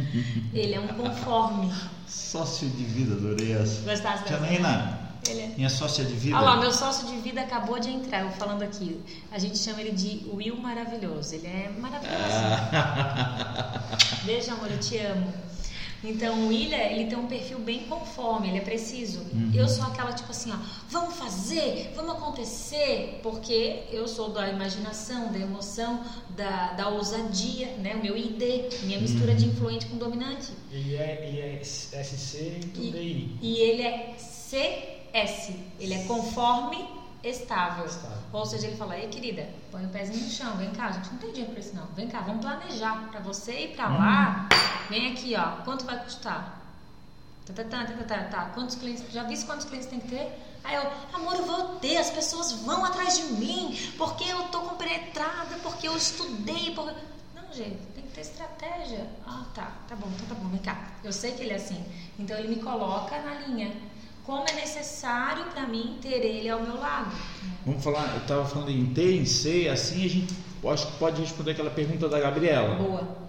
ele 0.53 0.75
é 0.75 0.79
um 0.79 0.87
conforme. 0.87 1.73
Sócio 2.07 2.69
de 2.69 2.85
vida, 2.85 3.15
adorei 3.15 3.51
essa. 3.51 3.81
Gostasse 3.81 4.23
dessa? 4.23 4.35
Janaína, 4.35 4.99
Ele 5.27 5.41
é. 5.41 5.47
minha 5.57 5.69
sócia 5.69 6.05
de 6.05 6.13
vida. 6.13 6.37
Olha 6.37 6.45
lá, 6.45 6.57
meu 6.57 6.71
sócio 6.71 7.05
de 7.07 7.17
vida 7.17 7.41
acabou 7.41 7.79
de 7.79 7.89
entrar, 7.89 8.23
eu 8.23 8.31
falando 8.31 8.63
aqui. 8.63 9.01
A 9.29 9.37
gente 9.37 9.57
chama 9.57 9.81
ele 9.81 9.91
de 9.91 10.25
Will 10.33 10.55
Maravilhoso. 10.55 11.35
Ele 11.35 11.47
é 11.47 11.69
maravilhoso. 11.77 12.15
Beijo, 14.23 14.51
amor, 14.51 14.71
eu 14.71 14.79
te 14.79 14.97
amo. 14.97 15.33
Então, 16.03 16.45
o 16.45 16.47
William, 16.47 16.77
ele 16.77 17.05
tem 17.05 17.17
um 17.17 17.27
perfil 17.27 17.59
bem 17.59 17.81
conforme, 17.87 18.47
ele 18.49 18.57
é 18.57 18.61
preciso. 18.61 19.21
Eu 19.53 19.67
sou 19.69 19.83
aquela 19.85 20.11
tipo 20.13 20.31
assim, 20.31 20.51
ó, 20.51 20.55
vamos 20.89 21.13
fazer, 21.15 21.91
vamos 21.95 22.13
acontecer, 22.13 23.19
porque 23.21 23.83
eu 23.91 24.07
sou 24.07 24.29
da 24.29 24.49
imaginação, 24.49 25.31
da 25.31 25.37
emoção, 25.37 26.03
da, 26.31 26.73
da 26.73 26.89
ousadia, 26.89 27.67
né? 27.77 27.95
O 27.95 28.01
meu 28.01 28.17
ID, 28.17 28.41
minha 28.83 28.99
mistura 28.99 29.35
de 29.35 29.45
influente 29.45 29.85
com 29.85 29.97
dominante. 29.97 30.47
Ele 30.71 30.95
é, 30.95 31.27
ele 31.27 31.39
é 31.39 31.59
SC 31.63 32.35
e 32.75 32.87
E- 32.87 32.91
DI. 32.91 33.37
E 33.41 33.57
ele 33.57 33.83
é 33.83 34.15
CS, 34.17 35.51
ele 35.79 35.93
é 35.93 36.03
conforme 36.05 36.79
estável. 37.23 37.85
Estável. 37.85 38.17
Ou 38.33 38.45
seja, 38.45 38.67
ele 38.67 38.77
fala, 38.77 38.97
ei 38.97 39.07
querida, 39.07 39.47
põe 39.71 39.85
o 39.85 39.89
pezinho 39.89 40.23
no 40.23 40.29
chão, 40.29 40.55
vem 40.57 40.71
cá, 40.71 40.87
a 40.87 40.91
gente 40.91 41.11
não 41.11 41.17
tem 41.17 41.29
dinheiro 41.31 41.51
pra 41.51 41.59
isso 41.59 41.75
não. 41.75 41.85
Vem 41.87 42.07
cá, 42.07 42.21
vamos 42.21 42.41
planejar 42.41 43.09
pra 43.09 43.19
você 43.19 43.51
ir 43.65 43.75
pra 43.75 43.89
lá. 43.89 44.49
Vem 44.89 45.11
aqui, 45.11 45.35
ó, 45.35 45.63
quanto 45.63 45.85
vai 45.85 46.03
custar? 46.03 46.61
Tá, 47.45 47.53
tá, 47.53 47.63
tá, 47.63 47.85
tá, 47.85 48.03
tá, 48.03 48.23
tá. 48.25 48.45
Quantos 48.53 48.75
clientes, 48.75 49.03
já 49.11 49.23
viste 49.23 49.45
quantos 49.45 49.65
clientes 49.65 49.89
tem 49.89 49.99
que 49.99 50.07
ter? 50.07 50.31
Aí 50.63 50.75
eu, 50.75 50.91
amor, 51.13 51.35
eu 51.35 51.45
vou 51.45 51.75
ter, 51.79 51.97
as 51.97 52.09
pessoas 52.09 52.51
vão 52.51 52.85
atrás 52.85 53.17
de 53.17 53.23
mim, 53.33 53.77
porque 53.97 54.23
eu 54.23 54.43
tô 54.49 54.61
compenetrada, 54.61 55.57
porque 55.63 55.87
eu 55.87 55.97
estudei, 55.97 56.73
porque... 56.75 56.93
Não, 57.33 57.51
gente, 57.51 57.77
tem 57.95 58.03
que 58.03 58.11
ter 58.11 58.21
estratégia. 58.21 59.07
Ah, 59.25 59.43
tá, 59.55 59.71
tá 59.87 59.95
bom, 59.95 60.07
então 60.13 60.27
tá 60.27 60.35
bom, 60.35 60.49
vem 60.49 60.59
cá. 60.59 60.77
Eu 61.03 61.11
sei 61.11 61.31
que 61.31 61.41
ele 61.41 61.53
é 61.53 61.55
assim. 61.55 61.83
Então 62.19 62.37
ele 62.37 62.55
me 62.55 62.61
coloca 62.61 63.19
na 63.21 63.33
linha. 63.39 63.71
Como 64.23 64.47
é 64.47 64.53
necessário 64.53 65.45
pra 65.45 65.67
mim 65.67 65.97
ter 66.01 66.23
ele 66.23 66.49
ao 66.49 66.61
meu 66.61 66.77
lado. 66.77 67.11
Vamos 67.65 67.83
falar, 67.83 68.13
eu 68.13 68.21
estava 68.21 68.45
falando 68.45 68.69
em 68.69 68.85
T, 68.93 69.17
em 69.17 69.25
C, 69.25 69.67
assim 69.67 70.05
a 70.05 70.09
gente 70.09 70.33
acho 70.69 70.87
que 70.87 70.97
pode 70.97 71.21
responder 71.21 71.51
aquela 71.51 71.71
pergunta 71.71 72.07
da 72.07 72.19
Gabriela. 72.19 72.75
Boa. 72.75 73.21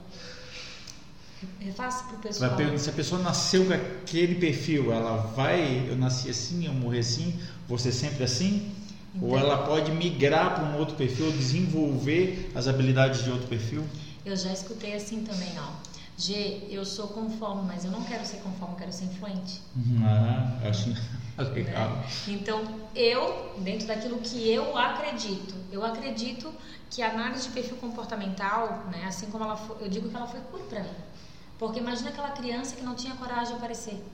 Refaça 1.59 2.05
pro 2.05 2.18
pessoal. 2.18 2.51
Vai 2.51 2.59
perguntar 2.59 2.78
se 2.78 2.90
a 2.90 2.93
pessoa 2.93 3.22
nasceu 3.22 3.66
com 3.66 3.72
aquele 3.72 4.34
perfil, 4.36 4.93
ela 4.93 5.16
vai, 5.34 5.86
eu 5.88 5.97
nasci 5.97 6.30
assim, 6.30 6.66
eu 6.66 6.72
morri 6.72 6.99
assim, 6.99 7.38
ser 7.78 7.93
sempre 7.93 8.24
assim? 8.24 8.70
Ou 9.20 9.36
Então. 9.36 9.38
ela 9.38 9.59
pode 9.66 9.90
migrar 9.93 10.55
para 10.55 10.64
um 10.64 10.78
outro 10.78 10.95
perfil, 10.95 11.30
desenvolver 11.32 12.51
as 12.55 12.68
habilidades 12.68 13.24
de 13.24 13.30
outro 13.30 13.47
perfil? 13.47 13.84
Eu 14.24 14.36
já 14.36 14.53
escutei 14.53 14.95
assim 14.95 15.24
também, 15.24 15.53
ó. 15.59 15.91
G, 16.17 16.69
eu 16.71 16.85
sou 16.85 17.09
conforme, 17.09 17.63
mas 17.67 17.85
eu 17.85 17.91
não 17.91 18.03
quero 18.05 18.25
ser 18.25 18.37
conforme, 18.39 18.75
eu 18.75 18.79
quero 18.79 18.93
ser 18.93 19.05
influente. 19.07 19.61
Ah, 20.05 20.59
eu 20.63 20.71
acho 20.71 20.91
legal. 21.55 21.91
né? 21.91 22.07
Então, 22.29 22.63
eu, 22.95 23.55
dentro 23.59 23.87
daquilo 23.87 24.19
que 24.19 24.49
eu 24.51 24.77
acredito, 24.77 25.55
eu 25.71 25.85
acredito 25.85 26.53
que 26.91 27.03
a 27.03 27.11
análise 27.11 27.45
de 27.49 27.51
perfil 27.55 27.77
comportamental, 27.79 28.85
né, 28.93 29.05
assim 29.07 29.27
como 29.31 29.45
ela 29.45 29.57
foi, 29.57 29.77
eu 29.85 29.89
digo 29.89 30.09
que 30.09 30.17
ela 30.17 30.27
foi 30.27 30.41
cura 30.41 30.63
pra 30.65 30.81
mim. 30.83 30.91
Porque 31.59 31.79
imagina 31.79 32.11
aquela 32.11 32.31
criança 32.31 32.77
que 32.77 32.83
não 32.83 32.95
tinha 32.95 33.15
coragem 33.15 33.47
de 33.49 33.53
aparecer. 33.55 34.05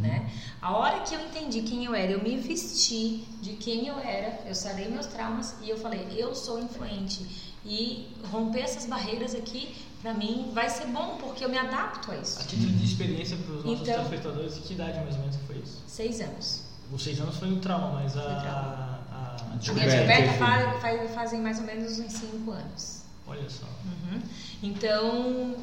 Né? 0.00 0.30
A 0.62 0.74
hora 0.74 1.00
que 1.00 1.14
eu 1.14 1.20
entendi 1.20 1.60
quem 1.60 1.84
eu 1.84 1.94
era, 1.94 2.12
eu 2.12 2.22
me 2.22 2.38
vesti 2.38 3.26
de 3.42 3.52
quem 3.54 3.86
eu 3.86 3.98
era, 3.98 4.40
eu 4.46 4.54
sarei 4.54 4.88
meus 4.88 5.04
traumas 5.06 5.56
e 5.62 5.68
eu 5.68 5.76
falei, 5.76 6.08
eu 6.16 6.34
sou 6.34 6.58
influente. 6.58 7.52
E 7.66 8.08
romper 8.32 8.60
essas 8.60 8.86
barreiras 8.86 9.34
aqui, 9.34 9.76
pra 10.02 10.14
mim, 10.14 10.50
vai 10.54 10.68
ser 10.68 10.86
bom, 10.86 11.16
porque 11.20 11.44
eu 11.44 11.48
me 11.48 11.58
adapto 11.58 12.10
a 12.10 12.14
A 12.14 12.18
isso. 12.18 12.46
título 12.46 12.70
de 12.72 12.84
experiência 12.84 13.36
para 13.36 13.54
os 13.54 13.64
nossos 13.64 13.80
Então- 13.80 13.94
telespectadores, 13.94 14.54
que 14.58 14.74
idade 14.74 14.98
mais 15.00 15.14
ou 15.14 15.20
menos 15.20 15.36
que 15.36 15.44
foi 15.46 15.56
isso? 15.56 15.82
Seis 15.86 16.20
anos. 16.20 16.62
Os 16.92 17.02
seis 17.02 17.20
anos 17.20 17.36
foi 17.36 17.48
um 17.48 17.60
trauma, 17.60 18.00
mas 18.00 18.16
a. 18.16 18.20
Trauma. 18.22 18.98
a- 19.12 19.36
A 19.40 19.44
minha 19.44 19.58
Descoberta, 19.58 19.90
descoberta 19.90 20.26
enfim. 20.28 20.38
faz, 20.38 20.80
faz- 20.82 21.14
fazem 21.14 21.40
mais 21.40 21.58
ou 21.58 21.64
menos 21.64 21.98
uns 21.98 22.12
cinco 22.12 22.50
anos. 22.52 22.98
olha 23.26 23.48
só. 23.50 23.66
Uhum. 23.84 24.22
Então, 24.62 25.54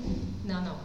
não, 0.44 0.62
não. 0.64 0.78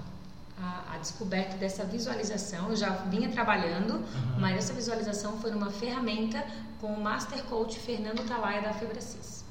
A, 0.62 0.94
a 0.94 0.98
descoberta 0.98 1.56
dessa 1.56 1.84
visualização, 1.84 2.68
eu 2.70 2.76
já 2.76 2.90
vinha 2.90 3.28
trabalhando, 3.30 4.02
mas 4.38 4.56
essa 4.58 4.72
visualização 4.74 5.38
foi 5.38 5.50
numa 5.50 5.70
ferramenta 5.70 6.44
com 6.80 6.88
o 6.92 7.00
Master 7.02 7.42
Coach 7.44 7.78
Fernando 7.78 8.26
Talaia 8.26 8.60
da 8.62 8.72
Febracis. 8.72 9.42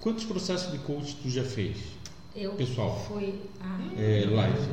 Quantos 0.00 0.24
processos 0.24 0.70
de 0.70 0.78
coach 0.78 1.16
tu 1.22 1.28
já 1.30 1.42
fez? 1.44 1.76
Eu 2.34 2.52
Pessoal. 2.52 2.98
fui. 3.06 3.50
Ah, 3.60 3.78
É, 3.96 4.24
live. 4.28 4.68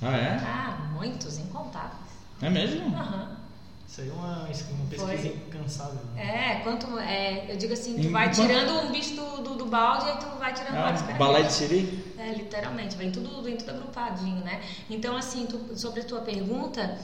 Ah, 0.00 0.16
é? 0.16 0.36
ah, 0.44 0.90
muitos, 0.92 1.38
incontáveis. 1.38 1.92
É 2.40 2.48
mesmo? 2.50 2.96
Aham. 2.96 3.36
Isso 3.88 4.00
aí 4.00 4.08
é 4.08 4.12
uma, 4.12 4.38
uma 4.38 4.86
pesquisa 4.88 5.06
Foi. 5.06 5.42
incansável. 5.48 6.00
Né? 6.14 6.54
É, 6.58 6.60
quanto. 6.62 6.98
É, 6.98 7.46
eu 7.52 7.56
digo 7.56 7.72
assim, 7.72 8.00
tu 8.00 8.10
vai 8.10 8.30
tirando 8.30 8.72
um 8.86 8.90
bicho 8.92 9.14
do, 9.14 9.42
do, 9.42 9.54
do 9.56 9.66
balde 9.66 10.08
e 10.10 10.16
tu 10.16 10.38
vai 10.38 10.52
tirando 10.54 10.76
Ah, 10.76 10.92
caras. 10.92 11.18
balé 11.18 11.42
de 11.42 11.52
siri? 11.52 12.14
É, 12.16 12.32
literalmente, 12.32 12.96
vem 12.96 13.10
tudo, 13.10 13.42
vem 13.42 13.56
tudo 13.56 13.70
agrupadinho, 13.72 14.42
né? 14.44 14.62
Então, 14.88 15.16
assim, 15.16 15.44
tu- 15.46 15.76
sobre 15.78 16.00
a 16.00 16.04
tua 16.04 16.20
pergunta, 16.20 16.98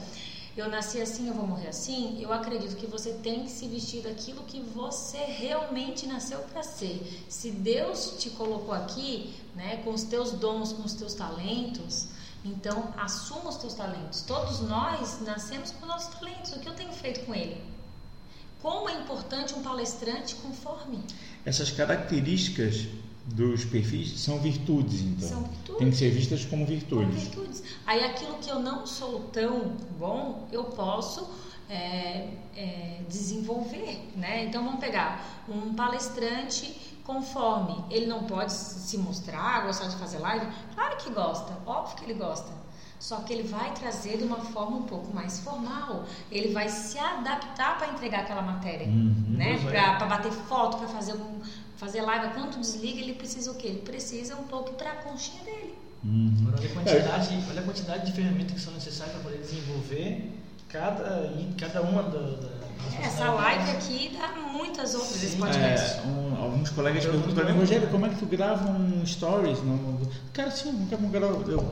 eu 0.59 0.69
nasci 0.69 1.01
assim, 1.01 1.27
eu 1.27 1.33
vou 1.33 1.47
morrer 1.47 1.69
assim, 1.69 2.21
eu 2.21 2.31
acredito 2.33 2.75
que 2.75 2.85
você 2.85 3.13
tem 3.13 3.43
que 3.43 3.51
se 3.51 3.67
vestir 3.67 4.01
daquilo 4.01 4.43
que 4.43 4.59
você 4.59 5.17
realmente 5.17 6.05
nasceu 6.05 6.39
para 6.39 6.63
ser. 6.63 7.25
Se 7.29 7.51
Deus 7.51 8.15
te 8.19 8.29
colocou 8.31 8.73
aqui, 8.73 9.33
né, 9.55 9.77
com 9.83 9.91
os 9.91 10.03
teus 10.03 10.31
dons, 10.31 10.73
com 10.73 10.83
os 10.83 10.93
teus 10.93 11.13
talentos, 11.13 12.07
então 12.43 12.93
assuma 12.97 13.49
os 13.49 13.57
teus 13.57 13.73
talentos. 13.73 14.21
Todos 14.21 14.61
nós 14.61 15.21
nascemos 15.21 15.71
com 15.71 15.85
nossos 15.85 16.13
talentos. 16.15 16.51
O 16.53 16.59
que 16.59 16.67
eu 16.67 16.73
tenho 16.73 16.91
feito 16.93 17.25
com 17.25 17.33
ele? 17.33 17.61
Como 18.61 18.89
é 18.89 18.93
importante 18.93 19.53
um 19.53 19.61
palestrante 19.61 20.35
conforme? 20.35 21.01
Essas 21.45 21.71
características 21.71 22.87
dos 23.33 23.65
perfis 23.65 24.19
são 24.19 24.39
virtudes, 24.39 25.01
então. 25.01 25.29
São 25.29 25.43
virtudes. 25.43 25.77
Tem 25.77 25.89
que 25.89 25.95
ser 25.95 26.09
vistas 26.11 26.45
como 26.45 26.65
com 26.65 26.71
virtudes. 26.71 27.23
virtudes. 27.23 27.63
Aí 27.85 28.03
aquilo 28.03 28.35
que 28.35 28.49
eu 28.49 28.59
não 28.59 28.85
sou 28.85 29.21
tão 29.31 29.75
bom, 29.97 30.47
eu 30.51 30.65
posso 30.65 31.27
é, 31.69 32.29
é, 32.55 33.01
desenvolver, 33.07 34.09
né? 34.15 34.45
Então 34.45 34.63
vamos 34.63 34.79
pegar 34.79 35.43
um 35.47 35.73
palestrante 35.73 36.97
conforme 37.03 37.83
ele 37.89 38.05
não 38.05 38.23
pode 38.23 38.53
se 38.53 38.97
mostrar, 38.97 39.65
gostar 39.65 39.87
de 39.87 39.95
fazer 39.95 40.19
live, 40.19 40.45
claro 40.75 40.97
que 40.97 41.09
gosta, 41.09 41.57
óbvio 41.65 41.97
que 41.97 42.03
ele 42.05 42.13
gosta. 42.13 42.59
Só 42.99 43.21
que 43.21 43.31
ele 43.31 43.47
vai 43.47 43.73
trazer 43.73 44.17
de 44.17 44.25
uma 44.25 44.41
forma 44.41 44.75
um 44.75 44.83
pouco 44.83 45.15
mais 45.15 45.39
formal. 45.39 46.03
Ele 46.29 46.53
vai 46.53 46.67
se 46.67 46.99
adaptar 46.99 47.77
para 47.77 47.93
entregar 47.93 48.19
aquela 48.21 48.41
matéria, 48.41 48.87
né? 48.87 49.57
Pois 49.61 49.73
é. 49.73 49.95
Para 49.95 50.05
bater 50.05 50.31
foto, 50.33 50.77
para 50.77 50.87
fazer 50.89 51.13
um, 51.13 51.39
fazer 51.79 52.01
live. 52.01 52.33
Quando 52.33 52.59
desliga, 52.59 52.99
ele 52.99 53.13
precisa 53.13 53.51
o 53.51 53.55
quê? 53.55 53.67
Ele 53.67 53.81
precisa 53.81 54.35
um 54.35 54.43
pouco 54.43 54.73
para 54.73 54.91
a 54.91 54.95
conchinha 54.95 55.43
dele. 55.43 55.75
Uhum. 56.03 56.35
Agora, 56.41 56.57
olha 56.59 56.69
a, 56.69 56.73
quantidade, 56.73 57.43
olha 57.49 57.59
a 57.59 57.63
quantidade 57.63 58.05
de 58.05 58.11
ferramentas 58.11 58.51
que 58.53 58.61
são 58.61 58.73
necessárias 58.73 59.15
para 59.15 59.23
poder 59.23 59.39
desenvolver 59.39 60.31
cada, 60.69 61.33
cada 61.57 61.81
uma 61.81 62.03
da, 62.03 62.19
da 62.19 62.59
essa 63.03 63.31
live 63.31 63.71
aqui 63.71 64.17
dá 64.17 64.29
muitas 64.51 64.95
outras 64.95 65.21
esse 65.21 65.35
podcast. 65.35 65.99
É, 65.99 66.01
um, 66.07 66.41
alguns 66.41 66.69
colegas 66.69 67.05
perguntam 67.05 67.33
para 67.33 67.45
mim, 67.45 67.59
Rogério, 67.59 67.87
como 67.89 68.05
é 68.05 68.09
que 68.09 68.15
tu 68.15 68.25
grava 68.25 68.69
um 68.71 69.05
stories? 69.05 69.61
No... 69.61 69.99
Cara, 70.33 70.49
sim, 70.49 70.87
eu 70.89 70.97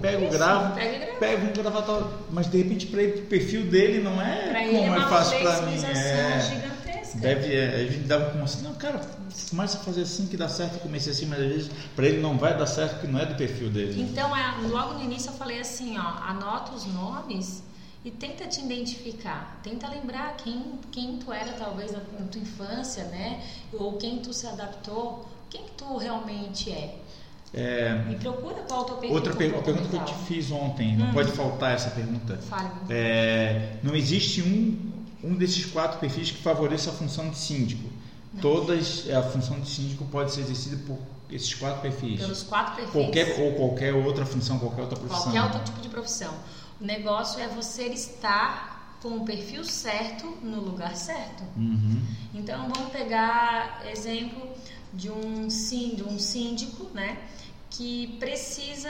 pego, 0.01 0.23
Isso, 0.23 0.37
gravo, 0.37 0.75
pego 1.19 1.47
um 1.47 1.53
gravatório, 1.53 2.07
mas 2.29 2.47
de 2.47 2.57
repente 2.57 2.87
para 2.87 3.01
o 3.01 3.21
perfil 3.23 3.65
dele 3.67 4.03
não 4.03 4.21
é 4.21 4.49
pra 4.49 4.65
como 4.65 4.77
é, 4.77 4.97
é 4.97 5.09
fácil 5.09 5.39
para 5.39 5.61
mim. 5.61 5.75
É, 5.75 6.39
gigantesca. 6.41 6.76
Deve, 7.19 7.53
é, 7.53 7.75
a 7.75 7.91
gente 7.91 8.07
dava 8.07 8.31
como 8.31 8.43
assim, 8.43 8.63
não, 8.63 8.73
cara, 8.75 9.01
começa 9.49 9.77
a 9.77 9.81
fazer 9.81 10.01
assim 10.01 10.27
que 10.27 10.37
dá 10.37 10.47
certo, 10.47 10.79
comecei 10.79 11.11
assim, 11.11 11.25
mas 11.25 11.39
às 11.39 11.47
vezes 11.47 11.71
para 11.95 12.05
ele 12.05 12.21
não 12.21 12.37
vai 12.37 12.57
dar 12.57 12.67
certo 12.67 12.93
porque 12.93 13.07
não 13.07 13.19
é 13.19 13.25
do 13.25 13.35
perfil 13.35 13.69
dele. 13.69 14.01
Então, 14.01 14.35
é, 14.35 14.67
logo 14.67 14.93
no 14.93 15.03
início 15.03 15.29
eu 15.29 15.33
falei 15.33 15.59
assim, 15.59 15.97
ó, 15.97 16.01
anota 16.01 16.73
os 16.73 16.85
nomes 16.85 17.63
e 18.05 18.11
tenta 18.11 18.45
te 18.47 18.61
identificar, 18.61 19.59
tenta 19.63 19.89
lembrar 19.89 20.37
quem, 20.37 20.79
quem 20.91 21.17
tu 21.17 21.33
era 21.33 21.53
talvez 21.53 21.91
na, 21.91 21.99
na 22.19 22.25
tua 22.27 22.41
infância, 22.41 23.03
né? 23.05 23.43
Ou 23.73 23.97
quem 23.97 24.19
tu 24.19 24.31
se 24.33 24.47
adaptou, 24.47 25.27
quem 25.49 25.63
tu 25.75 25.97
realmente 25.97 26.71
é. 26.71 26.99
É, 27.53 28.05
e 28.11 28.15
procura 28.15 28.55
qual 28.67 28.81
a 28.81 28.85
tua 28.85 28.97
pergunta. 28.97 29.29
Outra 29.29 29.35
per 29.35 29.63
pergunta 29.63 29.89
que 29.89 29.95
eu 29.95 30.05
te 30.05 30.13
fiz 30.25 30.51
ontem, 30.51 30.95
não 30.95 31.07
hum. 31.07 31.13
pode 31.13 31.31
faltar 31.31 31.73
essa 31.73 31.89
pergunta. 31.89 32.37
Fale. 32.37 32.69
É, 32.89 33.77
não 33.81 33.95
existe 33.95 34.41
um, 34.41 35.05
um 35.27 35.35
desses 35.35 35.65
quatro 35.65 35.99
perfis 35.99 36.31
que 36.31 36.41
favoreça 36.41 36.89
a 36.89 36.93
função 36.93 37.29
de 37.29 37.37
síndico. 37.37 37.89
Todas, 38.41 39.09
a 39.09 39.23
função 39.23 39.59
de 39.59 39.69
síndico 39.69 40.05
pode 40.05 40.31
ser 40.31 40.41
exercida 40.41 40.77
por 40.85 40.97
esses 41.29 41.53
quatro 41.53 41.81
perfis. 41.81 42.19
Pelos 42.19 42.43
quatro 42.43 42.75
perfis. 42.75 42.93
Qualquer, 42.93 43.39
ou 43.39 43.53
qualquer 43.53 43.93
outra 43.93 44.25
função, 44.25 44.59
qualquer 44.59 44.81
outra 44.81 44.97
profissão. 44.97 45.31
Qualquer 45.31 45.43
outro 45.43 45.63
tipo 45.63 45.81
de 45.81 45.89
profissão. 45.89 46.33
O 46.79 46.85
negócio 46.85 47.41
é 47.41 47.47
você 47.47 47.85
estar 47.85 48.97
com 49.01 49.09
o 49.09 49.25
perfil 49.25 49.63
certo 49.63 50.25
no 50.41 50.59
lugar 50.59 50.95
certo. 50.95 51.43
Uhum. 51.55 52.01
Então 52.33 52.69
vamos 52.69 52.91
pegar 52.91 53.83
exemplo 53.91 54.47
de 54.93 55.11
um, 55.11 55.49
sim, 55.49 55.95
de 55.95 56.03
um 56.03 56.17
síndico, 56.17 56.87
né? 56.93 57.17
Que 57.69 58.17
precisa, 58.19 58.89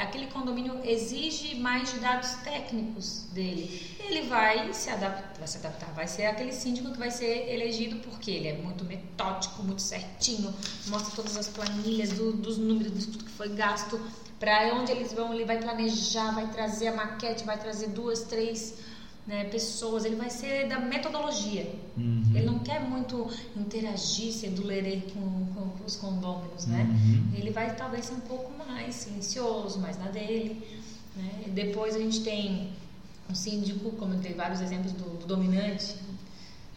aquele 0.00 0.26
condomínio 0.28 0.80
exige 0.84 1.56
mais 1.56 1.92
de 1.92 1.98
dados 2.00 2.30
técnicos 2.42 3.24
dele. 3.32 3.94
Ele 4.00 4.22
vai 4.22 4.72
se 4.72 4.90
adaptar, 4.90 5.32
vai 5.38 5.48
se 5.48 5.58
adaptar, 5.58 5.92
vai 5.92 6.06
ser 6.06 6.26
aquele 6.26 6.52
síndico 6.52 6.92
que 6.92 6.98
vai 6.98 7.10
ser 7.10 7.52
elegido 7.52 7.96
porque 7.96 8.30
ele 8.30 8.48
é 8.48 8.54
muito 8.54 8.84
metódico, 8.84 9.62
muito 9.62 9.82
certinho, 9.82 10.54
mostra 10.88 11.14
todas 11.14 11.36
as 11.36 11.48
planilhas 11.48 12.10
do, 12.12 12.32
dos 12.32 12.58
números 12.58 12.98
de 12.98 13.06
tudo 13.06 13.24
que 13.24 13.30
foi 13.30 13.50
gasto, 13.50 14.00
para 14.38 14.74
onde 14.74 14.90
eles 14.90 15.12
vão, 15.12 15.32
ele 15.32 15.44
vai 15.44 15.58
planejar, 15.58 16.32
vai 16.32 16.48
trazer 16.48 16.88
a 16.88 16.92
maquete, 16.94 17.44
vai 17.44 17.58
trazer 17.58 17.88
duas, 17.88 18.22
três 18.22 18.74
né, 19.26 19.44
pessoas, 19.44 20.04
ele 20.04 20.16
vai 20.16 20.28
ser 20.28 20.68
da 20.68 20.78
metodologia. 20.78 21.74
Uhum. 21.96 22.32
Ele 22.34 22.44
não 22.44 22.58
quer 22.58 22.80
muito 22.80 23.30
interagir, 23.56 24.32
ser 24.32 24.50
do 24.50 24.62
com, 25.12 25.46
com, 25.54 25.68
com 25.70 25.84
os 25.84 25.96
condôminos, 25.96 26.66
né? 26.66 26.82
Uhum. 26.82 27.32
Ele 27.34 27.50
vai 27.50 27.74
talvez 27.74 28.06
ser 28.06 28.14
um 28.14 28.20
pouco 28.20 28.52
mais 28.58 28.94
silencioso, 28.94 29.78
mais 29.78 29.98
na 29.98 30.10
dele. 30.10 30.82
Né? 31.16 31.44
Depois 31.48 31.94
a 31.94 31.98
gente 31.98 32.22
tem 32.22 32.72
um 33.30 33.34
síndico, 33.34 33.92
como 33.92 34.14
eu 34.14 34.18
dei 34.18 34.34
vários 34.34 34.60
exemplos 34.60 34.92
do, 34.92 35.18
do 35.18 35.26
dominante. 35.26 35.94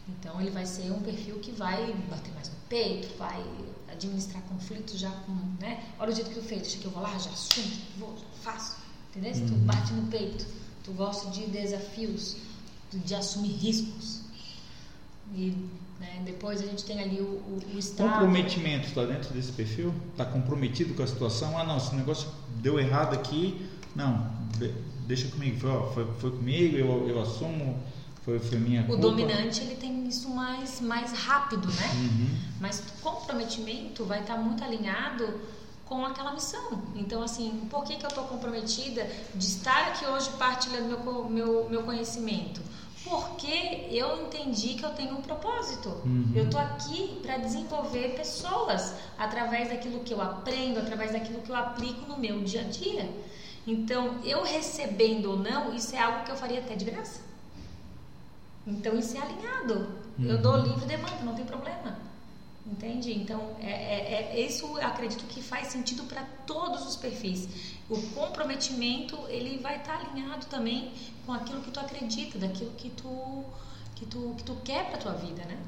Então 0.08 0.40
ele 0.40 0.50
vai 0.50 0.64
ser 0.64 0.90
um 0.90 1.00
perfil 1.00 1.38
que 1.40 1.50
vai 1.50 1.92
bater 2.08 2.32
mais 2.32 2.48
no 2.48 2.56
peito, 2.68 3.14
vai 3.18 3.44
administrar 3.90 4.42
conflitos 4.44 4.98
já 4.98 5.10
com, 5.10 5.32
né? 5.60 5.84
Olha 5.98 6.12
o 6.12 6.14
jeito 6.14 6.30
que 6.30 6.36
eu 6.36 6.42
fiz, 6.42 6.62
deixa 6.62 6.78
que 6.78 6.86
eu 6.86 6.90
vou 6.90 7.02
lá, 7.02 7.16
já 7.18 7.30
assumo, 7.30 7.76
vou, 7.98 8.16
já 8.16 8.24
faço, 8.42 8.78
entendeu? 9.10 9.32
Uhum. 9.42 9.46
Tu 9.48 9.54
bate 9.66 9.92
no 9.92 10.06
peito, 10.10 10.46
tu 10.88 10.92
gosta 10.94 11.30
de 11.30 11.46
desafios, 11.46 12.36
de 12.92 13.14
assumir 13.14 13.52
riscos. 13.52 14.22
E 15.34 15.54
né, 16.00 16.22
depois 16.24 16.62
a 16.62 16.66
gente 16.66 16.84
tem 16.84 17.00
ali 17.00 17.20
o, 17.20 17.24
o, 17.24 17.60
o 17.74 17.78
estado. 17.78 18.08
Comprometimento 18.08 18.88
está 18.88 19.04
dentro 19.04 19.32
desse 19.34 19.52
perfil? 19.52 19.92
Está 20.12 20.24
comprometido 20.24 20.94
com 20.94 21.02
a 21.02 21.06
situação? 21.06 21.58
Ah, 21.58 21.64
não, 21.64 21.76
esse 21.76 21.94
negócio 21.94 22.30
deu 22.62 22.80
errado 22.80 23.12
aqui, 23.14 23.68
não, 23.94 24.30
deixa 25.06 25.28
comigo, 25.28 25.60
foi, 25.60 25.92
foi, 25.92 26.14
foi 26.18 26.30
comigo, 26.30 26.76
eu, 26.76 27.08
eu 27.08 27.20
assumo 27.20 27.78
foi, 28.24 28.38
foi 28.38 28.58
minha 28.58 28.84
o 28.90 28.96
dominante 28.96 29.62
ele 29.62 29.76
tem 29.76 30.06
isso 30.06 30.28
mais 30.28 30.82
mais 30.82 31.12
rápido 31.12 31.66
né 31.66 31.90
uhum. 31.94 32.38
mas 32.60 32.82
comprometimento 33.00 34.04
vai 34.04 34.20
estar 34.20 34.36
muito 34.36 34.62
alinhado 34.62 35.40
com 35.88 36.04
aquela 36.04 36.32
missão 36.32 36.82
então 36.94 37.22
assim 37.22 37.66
por 37.70 37.84
que 37.84 37.96
que 37.96 38.04
eu 38.04 38.08
estou 38.08 38.24
comprometida 38.24 39.08
de 39.34 39.46
estar 39.46 39.88
aqui 39.88 40.04
hoje 40.06 40.30
partilhando 40.38 40.98
meu 40.98 41.24
meu 41.24 41.68
meu 41.70 41.82
conhecimento 41.82 42.60
porque 43.04 43.88
eu 43.90 44.22
entendi 44.22 44.74
que 44.74 44.84
eu 44.84 44.90
tenho 44.90 45.16
um 45.16 45.22
propósito. 45.22 45.88
Uhum. 46.04 46.32
Eu 46.34 46.44
estou 46.44 46.60
aqui 46.60 47.18
para 47.22 47.38
desenvolver 47.38 48.14
pessoas 48.16 48.94
através 49.16 49.70
daquilo 49.70 50.00
que 50.00 50.12
eu 50.12 50.20
aprendo, 50.20 50.78
através 50.78 51.12
daquilo 51.12 51.40
que 51.40 51.48
eu 51.48 51.56
aplico 51.56 52.06
no 52.06 52.18
meu 52.18 52.42
dia 52.42 52.62
a 52.62 52.64
dia. 52.64 53.08
Então, 53.66 54.18
eu 54.24 54.42
recebendo 54.42 55.30
ou 55.30 55.36
não, 55.38 55.74
isso 55.74 55.94
é 55.94 56.00
algo 56.00 56.24
que 56.24 56.30
eu 56.30 56.36
faria 56.36 56.58
até 56.58 56.74
de 56.74 56.84
graça. 56.84 57.20
Então 58.66 58.98
isso 58.98 59.16
é 59.16 59.20
alinhado. 59.20 59.88
Uhum. 60.18 60.26
Eu 60.26 60.38
dou 60.38 60.56
livre 60.58 60.84
demanda, 60.84 61.22
não 61.24 61.34
tem 61.34 61.44
problema. 61.44 61.97
Entende? 62.70 63.12
Então, 63.14 63.56
é, 63.60 63.70
é, 63.70 64.30
é, 64.34 64.40
isso 64.40 64.76
acredito 64.78 65.24
que 65.24 65.42
faz 65.42 65.68
sentido 65.68 66.04
para 66.04 66.22
todos 66.46 66.86
os 66.86 66.96
perfis. 66.96 67.48
O 67.88 68.00
comprometimento, 68.12 69.16
ele 69.28 69.58
vai 69.58 69.76
estar 69.78 69.98
tá 69.98 70.10
alinhado 70.10 70.44
também 70.46 70.92
com 71.24 71.32
aquilo 71.32 71.62
que 71.62 71.70
tu 71.70 71.80
acredita, 71.80 72.38
daquilo 72.38 72.70
que 72.72 72.90
tu, 72.90 73.44
que 73.96 74.04
tu, 74.04 74.34
que 74.36 74.44
tu 74.44 74.54
quer 74.56 74.90
para 74.90 74.98
tua 74.98 75.12
vida, 75.12 75.42
né? 75.46 75.58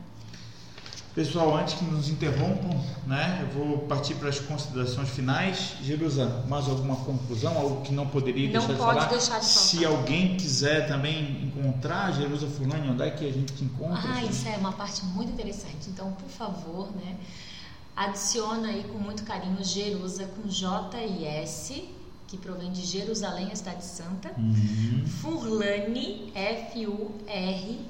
Pessoal, 1.15 1.57
antes 1.57 1.75
que 1.75 1.85
nos 1.85 2.09
interrompam, 2.09 2.71
né, 3.05 3.41
eu 3.43 3.49
vou 3.49 3.79
partir 3.79 4.15
para 4.15 4.29
as 4.29 4.39
considerações 4.39 5.09
finais. 5.09 5.75
Jerusa, 5.83 6.45
mais 6.49 6.69
alguma 6.69 6.95
conclusão? 6.97 7.59
Algo 7.59 7.83
que 7.83 7.93
não 7.93 8.07
poderia 8.07 8.49
não 8.49 8.53
deixar 8.53 8.73
de 8.73 8.79
falar? 8.79 8.95
Não 8.95 9.01
pode 9.01 9.11
deixar 9.15 9.41
de 9.41 9.47
falar. 9.47 9.67
Se 9.67 9.85
alguém 9.85 10.37
quiser 10.37 10.87
também 10.87 11.43
encontrar 11.47 12.13
Jerusa 12.13 12.47
Fulani, 12.47 12.91
onde 12.91 13.03
é 13.03 13.11
que 13.11 13.29
a 13.29 13.33
gente 13.33 13.53
te 13.53 13.65
encontra? 13.65 14.01
Ah, 14.05 14.23
isso 14.25 14.47
é 14.47 14.57
uma 14.57 14.71
parte 14.71 15.05
muito 15.05 15.33
interessante. 15.33 15.89
Então, 15.89 16.13
por 16.13 16.29
favor, 16.29 16.89
né, 16.95 17.17
adiciona 17.97 18.69
aí 18.69 18.85
com 18.85 18.99
muito 18.99 19.25
carinho 19.25 19.65
Jerusa 19.65 20.27
com 20.27 20.49
J 20.49 20.97
e 20.97 21.25
S, 21.25 21.89
que 22.29 22.37
provém 22.37 22.71
de 22.71 22.87
Jerusalém, 22.87 23.51
a 23.51 23.57
cidade 23.57 23.85
santa. 23.85 24.31
Uhum. 24.39 25.05
Furlani, 25.21 26.31
F-U-R-L-A-N-I 26.37 27.81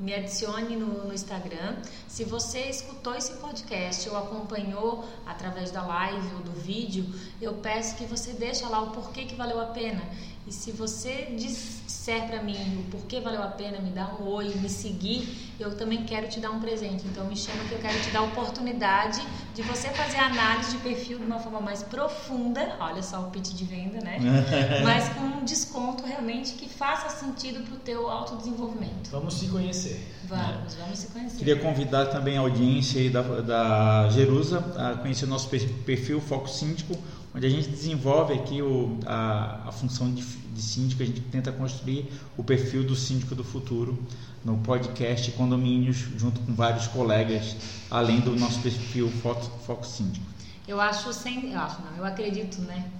me 0.00 0.14
adicione 0.14 0.76
no, 0.76 1.04
no, 1.04 1.12
Instagram. 1.12 1.76
Se 2.08 2.24
você 2.24 2.60
escutou 2.60 3.14
esse 3.14 3.34
podcast 3.34 4.08
ou 4.08 4.16
acompanhou 4.16 5.06
através 5.26 5.70
da 5.70 5.82
live 5.82 6.34
ou 6.36 6.40
do 6.40 6.52
vídeo, 6.52 7.04
eu 7.40 7.54
peço 7.54 7.96
que 7.96 8.04
você 8.04 8.32
deixe 8.32 8.64
lá 8.64 8.80
o 8.80 8.90
porquê 8.92 9.26
que 9.26 9.34
valeu 9.34 9.60
a 9.60 9.66
pena. 9.66 10.02
E 10.46 10.52
se 10.52 10.72
você 10.72 11.26
disser 11.36 11.79
para 12.26 12.42
mim 12.42 12.56
o 12.78 12.90
porquê 12.90 13.20
valeu 13.20 13.42
a 13.42 13.48
pena, 13.48 13.78
me 13.78 13.90
dar 13.90 14.20
um 14.20 14.26
oi, 14.26 14.54
me 14.54 14.70
seguir, 14.70 15.52
eu 15.60 15.76
também 15.76 16.04
quero 16.04 16.28
te 16.28 16.40
dar 16.40 16.50
um 16.50 16.58
presente. 16.58 17.04
Então 17.06 17.26
me 17.26 17.36
chama 17.36 17.62
que 17.64 17.72
eu 17.72 17.78
quero 17.78 18.00
te 18.00 18.10
dar 18.10 18.20
a 18.20 18.22
oportunidade 18.22 19.20
de 19.54 19.62
você 19.62 19.88
fazer 19.90 20.16
a 20.16 20.26
análise 20.26 20.70
de 20.70 20.78
perfil 20.78 21.18
de 21.18 21.24
uma 21.24 21.38
forma 21.38 21.60
mais 21.60 21.82
profunda. 21.82 22.76
Olha 22.80 23.02
só 23.02 23.20
o 23.20 23.30
pitch 23.30 23.50
de 23.50 23.64
venda, 23.64 24.00
né? 24.00 24.18
Mas 24.82 25.10
com 25.10 25.20
um 25.20 25.44
desconto 25.44 26.04
realmente 26.06 26.54
que 26.54 26.68
faça 26.68 27.10
sentido 27.10 27.62
para 27.64 27.74
o 27.74 27.78
teu 27.78 28.08
autodesenvolvimento. 28.08 29.10
Vamos 29.10 29.34
se 29.34 29.48
conhecer. 29.48 30.00
Vamos, 30.24 30.74
vamos 30.74 30.98
se 30.98 31.08
conhecer. 31.08 31.36
Queria 31.36 31.56
convidar 31.56 32.06
também 32.06 32.38
a 32.38 32.40
audiência 32.40 33.00
aí 33.00 33.10
da, 33.10 33.22
da 33.22 34.08
Jerusa 34.08 34.58
a 34.76 34.96
conhecer 34.96 35.26
o 35.26 35.28
nosso 35.28 35.48
perfil 35.48 36.20
Foco 36.20 36.48
Síndico 36.48 36.96
onde 37.34 37.46
a 37.46 37.50
gente 37.50 37.68
desenvolve 37.68 38.34
aqui 38.34 38.60
o, 38.62 38.98
a, 39.06 39.68
a 39.68 39.72
função 39.72 40.12
de, 40.12 40.22
de 40.22 40.62
síndico, 40.62 41.02
a 41.02 41.06
gente 41.06 41.20
tenta 41.20 41.52
construir 41.52 42.10
o 42.36 42.42
perfil 42.42 42.84
do 42.84 42.96
síndico 42.96 43.34
do 43.34 43.44
futuro 43.44 43.98
no 44.44 44.58
podcast 44.58 45.30
Condomínios, 45.32 45.98
junto 46.16 46.40
com 46.40 46.54
vários 46.54 46.86
colegas, 46.88 47.56
além 47.90 48.20
do 48.20 48.34
nosso 48.36 48.60
perfil 48.60 49.10
Foco, 49.22 49.42
Foco 49.66 49.86
Síndico. 49.86 50.24
Eu 50.66 50.80
acho, 50.80 51.12
sem, 51.12 51.52
eu 51.52 51.58
acho 51.58 51.80
não, 51.82 51.96
eu 51.96 52.04
acredito, 52.04 52.60
né? 52.62 52.90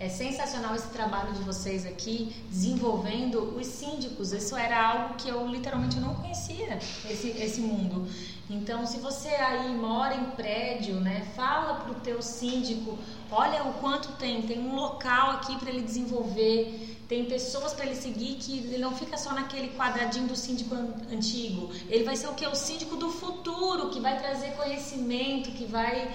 É 0.00 0.08
sensacional 0.08 0.74
esse 0.74 0.88
trabalho 0.88 1.30
de 1.34 1.42
vocês 1.42 1.84
aqui 1.84 2.34
desenvolvendo 2.48 3.54
os 3.54 3.66
síndicos. 3.66 4.32
Isso 4.32 4.56
era 4.56 4.82
algo 4.82 5.14
que 5.16 5.28
eu 5.28 5.46
literalmente 5.46 6.00
não 6.00 6.14
conhecia, 6.14 6.78
esse, 7.10 7.28
esse 7.28 7.60
mundo. 7.60 8.08
Então, 8.48 8.86
se 8.86 8.96
você 8.96 9.28
aí 9.28 9.68
mora 9.74 10.14
em 10.14 10.24
prédio, 10.30 10.94
né, 10.94 11.30
fala 11.36 11.74
para 11.74 11.92
o 11.92 11.96
teu 11.96 12.22
síndico, 12.22 12.98
olha 13.30 13.62
o 13.64 13.74
quanto 13.74 14.12
tem, 14.12 14.40
tem 14.40 14.58
um 14.58 14.74
local 14.74 15.32
aqui 15.32 15.54
para 15.56 15.68
ele 15.68 15.82
desenvolver, 15.82 16.96
tem 17.06 17.26
pessoas 17.26 17.74
para 17.74 17.84
ele 17.84 17.96
seguir 17.96 18.36
que 18.36 18.56
ele 18.56 18.78
não 18.78 18.96
fica 18.96 19.18
só 19.18 19.34
naquele 19.34 19.68
quadradinho 19.76 20.26
do 20.26 20.34
síndico 20.34 20.74
antigo. 21.12 21.70
Ele 21.90 22.04
vai 22.04 22.16
ser 22.16 22.28
o 22.28 22.32
que? 22.32 22.46
O 22.46 22.54
síndico 22.54 22.96
do 22.96 23.10
futuro, 23.10 23.90
que 23.90 24.00
vai 24.00 24.18
trazer 24.18 24.52
conhecimento, 24.52 25.50
que 25.50 25.66
vai 25.66 26.10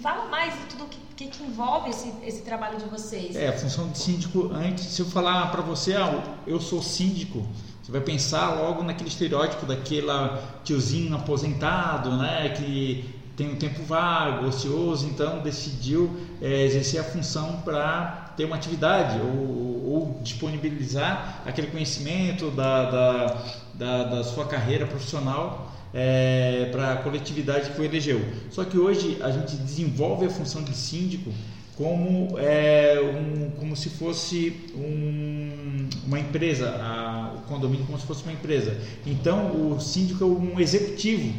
fala 0.00 0.26
mais 0.26 0.54
de 0.54 0.66
tudo 0.66 0.86
que, 0.86 0.98
que, 1.16 1.26
que 1.26 1.42
envolve 1.42 1.90
esse, 1.90 2.12
esse 2.24 2.42
trabalho 2.42 2.78
de 2.78 2.86
vocês. 2.86 3.36
É, 3.36 3.48
a 3.48 3.52
função 3.52 3.88
de 3.88 3.98
síndico, 3.98 4.50
antes, 4.52 4.84
se 4.84 5.02
eu 5.02 5.06
falar 5.06 5.50
para 5.50 5.62
você, 5.62 5.94
ah, 5.94 6.22
eu 6.46 6.60
sou 6.60 6.82
síndico, 6.82 7.46
você 7.82 7.92
vai 7.92 8.00
pensar 8.00 8.60
logo 8.60 8.82
naquele 8.82 9.08
estereótipo 9.08 9.66
daquela 9.66 10.60
tiozinho 10.64 11.14
aposentado, 11.14 12.16
né, 12.16 12.50
que 12.50 13.18
tem 13.36 13.48
um 13.50 13.56
tempo 13.56 13.82
vago, 13.84 14.46
ocioso, 14.46 15.06
então 15.06 15.40
decidiu 15.40 16.10
é, 16.42 16.64
exercer 16.64 17.00
a 17.00 17.04
função 17.04 17.60
para 17.64 18.32
ter 18.36 18.44
uma 18.44 18.56
atividade 18.56 19.20
ou, 19.20 19.92
ou, 19.92 20.20
disponibilizar 20.22 21.42
aquele 21.46 21.68
conhecimento 21.68 22.50
da, 22.50 22.90
da, 22.90 23.42
da, 23.74 24.04
da 24.04 24.24
sua 24.24 24.44
carreira 24.44 24.86
profissional 24.86 25.72
é, 25.92 26.68
para 26.70 26.92
a 26.92 26.96
coletividade 26.96 27.70
que 27.70 27.80
o 27.80 27.84
elegeu. 27.84 28.20
Só 28.50 28.64
que 28.64 28.78
hoje 28.78 29.18
a 29.20 29.30
gente 29.30 29.56
desenvolve 29.56 30.26
a 30.26 30.30
função 30.30 30.62
de 30.62 30.76
síndico 30.76 31.32
como, 31.76 32.36
é, 32.38 32.98
um, 33.00 33.50
como 33.50 33.76
se 33.76 33.88
fosse 33.90 34.52
um, 34.74 35.88
uma 36.06 36.18
empresa, 36.18 36.70
a, 36.70 37.34
o 37.36 37.42
condomínio 37.42 37.86
como 37.86 37.98
se 37.98 38.06
fosse 38.06 38.24
uma 38.24 38.32
empresa. 38.32 38.76
Então 39.06 39.72
o 39.72 39.80
síndico 39.80 40.24
é 40.24 40.26
um 40.26 40.58
executivo 40.58 41.32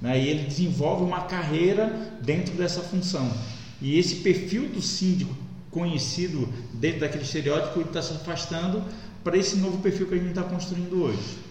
né, 0.00 0.20
e 0.20 0.28
ele 0.28 0.44
desenvolve 0.44 1.02
uma 1.02 1.22
carreira 1.22 2.18
dentro 2.22 2.54
dessa 2.54 2.80
função. 2.82 3.30
E 3.80 3.98
esse 3.98 4.16
perfil 4.16 4.68
do 4.68 4.82
síndico 4.82 5.34
conhecido 5.70 6.48
dentro 6.74 7.00
daquele 7.00 7.24
estereótipo 7.24 7.80
está 7.80 8.00
se 8.00 8.12
afastando 8.14 8.82
para 9.22 9.36
esse 9.36 9.56
novo 9.56 9.78
perfil 9.78 10.06
que 10.06 10.14
a 10.14 10.18
gente 10.18 10.28
está 10.28 10.42
construindo 10.42 11.02
hoje. 11.02 11.45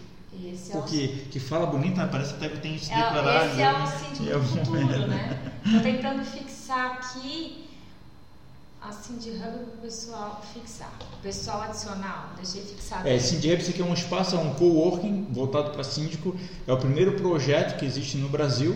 Porque 0.72 0.98
é 0.98 1.26
o... 1.26 1.30
que 1.30 1.40
fala 1.40 1.66
bonito, 1.66 1.98
né? 1.98 2.08
parece 2.12 2.34
até 2.34 2.50
que 2.50 2.60
tem 2.60 2.78
se 2.78 2.90
declarar. 2.90 3.46
É, 3.46 3.52
esse 3.52 3.62
é 3.62 3.72
o 3.72 3.88
síndico 3.88 4.30
é 4.30 4.40
do 4.40 4.44
futuro, 4.44 5.08
né? 5.08 5.54
Estou 5.66 5.82
tentando 5.82 6.26
fixar 6.26 6.92
aqui 6.94 7.66
assim 8.82 9.18
de 9.18 9.32
hub 9.32 9.42
para 9.42 9.50
o 9.50 9.82
pessoal 9.82 10.44
fixar. 10.54 10.94
Pessoal 11.22 11.62
adicional, 11.64 12.30
deixei 12.36 12.62
fixado. 12.62 13.08
É, 13.08 13.18
Cindy 13.18 13.52
Hub, 13.52 13.62
isso 13.62 13.72
aqui 13.72 13.82
é 13.82 13.86
um 13.86 13.94
espaço, 13.94 14.36
é 14.36 14.40
um 14.40 14.54
coworking 14.54 15.28
voltado 15.32 15.72
para 15.72 15.84
síndico. 15.84 16.36
É 16.68 16.74
o 16.74 16.78
primeiro 16.78 17.14
projeto 17.14 17.78
que 17.80 17.86
existe 17.86 18.18
no 18.18 18.30
Brasil 18.30 18.76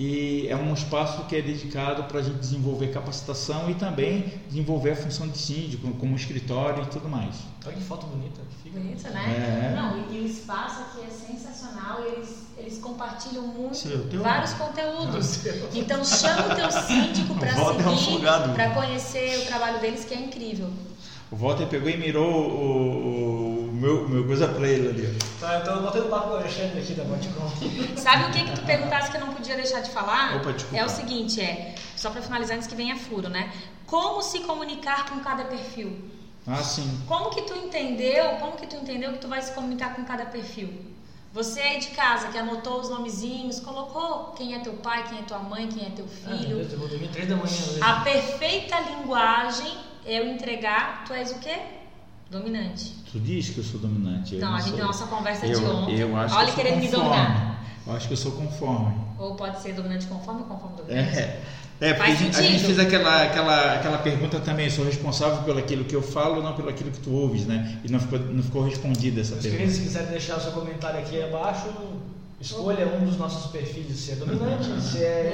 e 0.00 0.46
é 0.46 0.54
um 0.54 0.72
espaço 0.72 1.24
que 1.24 1.34
é 1.34 1.42
dedicado 1.42 2.04
para 2.04 2.20
a 2.20 2.22
gente 2.22 2.38
desenvolver 2.38 2.92
capacitação 2.92 3.68
e 3.68 3.74
também 3.74 4.32
desenvolver 4.46 4.92
a 4.92 4.96
função 4.96 5.26
de 5.26 5.36
síndico, 5.36 5.90
como 5.94 6.14
escritório 6.14 6.84
e 6.84 6.86
tudo 6.86 7.08
mais. 7.08 7.34
Olha 7.66 7.74
que 7.74 7.82
foto 7.82 8.06
bonita. 8.06 8.40
Fica. 8.62 8.78
Bonita, 8.78 9.10
né? 9.10 9.72
É. 9.72 9.74
Não, 9.74 9.98
e, 9.98 10.18
e, 10.18 10.20
o 10.20 10.26
espaço 10.26 10.82
aqui 10.82 11.04
é 11.04 11.10
sensacional, 11.10 12.04
eles, 12.04 12.46
eles 12.56 12.78
compartilham 12.78 13.48
muito, 13.48 14.22
vários 14.22 14.52
conteúdos. 14.52 15.44
Então 15.74 16.04
chama 16.04 16.52
o 16.52 16.54
teu 16.54 16.70
síndico 16.70 17.34
para 17.40 17.50
seguir, 17.50 18.24
é 18.24 18.36
um 18.36 18.54
para 18.54 18.70
conhecer 18.70 19.42
o 19.42 19.46
trabalho 19.46 19.80
deles, 19.80 20.04
que 20.04 20.14
é 20.14 20.20
incrível. 20.20 20.70
O 21.30 21.36
Walter 21.36 21.66
pegou 21.66 21.90
e 21.90 21.96
mirou 21.96 22.26
o, 22.26 23.68
o 23.68 23.72
meu, 23.72 24.08
meu 24.08 24.26
coisa 24.26 24.48
pra 24.48 24.66
ele 24.66 24.88
ali. 24.88 25.18
Tá, 25.38 25.58
então 25.58 25.76
eu 25.76 25.82
botei 25.82 26.00
o 26.00 26.08
papo 26.08 26.28
com 26.28 26.34
o 26.34 26.36
Alexandre 26.38 26.80
aqui 26.80 26.94
da 26.94 27.04
Boticom. 27.04 27.50
Sabe 28.00 28.24
o 28.24 28.30
que 28.32 28.44
que 28.44 28.52
tu 28.52 28.62
perguntasse 28.64 29.10
que 29.10 29.16
eu 29.18 29.26
não 29.26 29.34
podia 29.34 29.56
deixar 29.56 29.80
de 29.80 29.90
falar? 29.90 30.36
Opa. 30.36 30.54
É 30.72 30.84
o 30.84 30.88
seguinte, 30.88 31.40
é, 31.40 31.74
só 31.96 32.10
para 32.10 32.22
finalizar 32.22 32.56
antes 32.56 32.66
que 32.66 32.74
venha 32.74 32.96
furo, 32.96 33.28
né? 33.28 33.52
Como 33.86 34.22
se 34.22 34.40
comunicar 34.40 35.10
com 35.10 35.20
cada 35.20 35.44
perfil? 35.44 35.98
Ah, 36.46 36.62
sim. 36.62 37.02
Como 37.06 37.28
que 37.28 37.42
tu 37.42 37.54
entendeu, 37.54 38.24
como 38.40 38.52
que 38.52 38.66
tu 38.66 38.76
entendeu 38.76 39.12
que 39.12 39.18
tu 39.18 39.28
vai 39.28 39.42
se 39.42 39.52
comunicar 39.52 39.94
com 39.94 40.04
cada 40.04 40.24
perfil? 40.24 40.72
Você 41.34 41.60
aí 41.60 41.78
de 41.78 41.88
casa 41.88 42.28
que 42.28 42.38
anotou 42.38 42.80
os 42.80 42.88
nomezinhos, 42.88 43.60
colocou 43.60 44.32
quem 44.34 44.54
é 44.54 44.60
teu 44.60 44.72
pai, 44.74 45.06
quem 45.08 45.18
é 45.18 45.22
tua 45.22 45.40
mãe, 45.40 45.68
quem 45.68 45.86
é 45.86 45.90
teu 45.90 46.06
ah, 46.06 46.30
filho. 46.30 46.58
Ah, 46.58 46.72
eu 46.72 46.78
vou 46.78 46.88
dormir 46.88 47.08
três 47.08 47.28
da 47.28 47.36
manhã. 47.36 47.46
Hoje. 47.46 47.82
A 47.82 48.00
perfeita 48.00 48.80
linguagem 48.80 49.76
eu 50.08 50.26
entregar, 50.26 51.04
tu 51.04 51.12
és 51.12 51.30
o 51.30 51.38
quê? 51.38 51.56
Dominante. 52.30 52.94
Tu 53.10 53.20
diz 53.20 53.50
que 53.50 53.58
eu 53.58 53.64
sou 53.64 53.80
dominante. 53.80 54.36
Não, 54.36 54.54
a 54.54 54.60
gente 54.60 54.76
sou... 54.76 54.86
nossa 54.86 55.06
conversa 55.06 55.46
eu, 55.46 55.58
de 55.58 55.64
ontem. 55.64 55.98
Eu 55.98 56.16
acho 56.16 56.34
Olha 56.34 56.46
que 56.48 56.56
querendo 56.56 56.80
me 56.80 56.88
dominar. 56.88 57.64
Eu 57.86 57.94
acho 57.94 58.06
que 58.06 58.12
eu 58.12 58.18
sou 58.18 58.32
conforme. 58.32 58.94
Ou 59.18 59.34
pode 59.34 59.62
ser 59.62 59.72
dominante 59.72 60.06
conforme 60.06 60.42
ou 60.42 60.46
conforme 60.46 60.76
dominante. 60.76 61.18
É. 61.18 61.40
É, 61.80 61.94
porque 61.94 62.10
a 62.10 62.14
gente, 62.14 62.36
a 62.36 62.42
gente, 62.42 62.64
fez 62.64 62.78
aquela, 62.78 63.22
aquela, 63.22 63.74
aquela 63.74 63.98
pergunta 63.98 64.40
também, 64.40 64.68
sou 64.68 64.84
responsável 64.84 65.44
pelo 65.44 65.60
aquilo 65.60 65.84
que 65.84 65.94
eu 65.94 66.02
falo, 66.02 66.42
não 66.42 66.52
pelo 66.54 66.68
aquilo 66.68 66.90
que 66.90 66.98
tu 66.98 67.12
ouves, 67.12 67.46
né? 67.46 67.78
E 67.84 67.90
não 67.90 68.00
ficou, 68.00 68.18
não 68.18 68.42
ficou 68.42 68.64
respondida 68.64 69.20
essa 69.20 69.36
pergunta. 69.36 69.70
Se 69.70 69.82
quiser 69.82 70.06
deixar 70.06 70.38
o 70.38 70.40
seu 70.40 70.50
comentário 70.50 70.98
aqui 70.98 71.22
abaixo, 71.22 71.68
Escolha 72.40 72.86
um 72.86 73.04
dos 73.04 73.16
nossos 73.16 73.50
perfis, 73.50 73.96
se 73.96 74.12
é 74.12 74.14
dominante, 74.14 74.80
se 74.80 75.02
é 75.02 75.32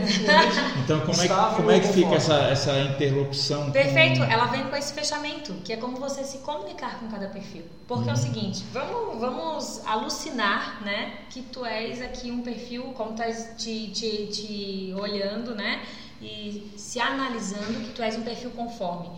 Então, 0.82 1.00
como 1.00 1.20
é, 1.20 1.28
que, 1.28 1.56
como 1.56 1.70
é 1.70 1.80
que 1.80 1.88
fica 1.88 2.14
essa, 2.14 2.34
essa 2.44 2.80
interlocução? 2.80 3.70
Perfeito, 3.70 4.20
com... 4.20 4.24
ela 4.24 4.46
vem 4.46 4.64
com 4.68 4.74
esse 4.74 4.94
fechamento, 4.94 5.52
que 5.62 5.74
é 5.74 5.76
como 5.76 5.98
você 5.98 6.24
se 6.24 6.38
comunicar 6.38 6.98
com 7.00 7.08
cada 7.08 7.28
perfil. 7.28 7.64
Porque 7.86 8.04
hum. 8.04 8.10
é 8.10 8.12
o 8.14 8.16
uhum. 8.16 8.22
seguinte, 8.22 8.64
vamos, 8.72 9.20
vamos 9.20 9.86
alucinar, 9.86 10.82
né, 10.82 11.18
que 11.28 11.42
tu 11.42 11.62
és 11.66 12.00
aqui 12.00 12.30
um 12.30 12.40
perfil, 12.40 12.84
como 12.94 13.10
estás 13.10 13.50
te, 13.58 13.88
te, 13.88 14.26
te 14.28 14.94
olhando, 14.98 15.54
né, 15.54 15.82
e 16.22 16.72
se 16.78 16.98
analisando 17.00 17.80
que 17.80 17.92
tu 17.92 18.02
és 18.02 18.16
um 18.16 18.22
perfil 18.22 18.50
conforme. 18.52 19.10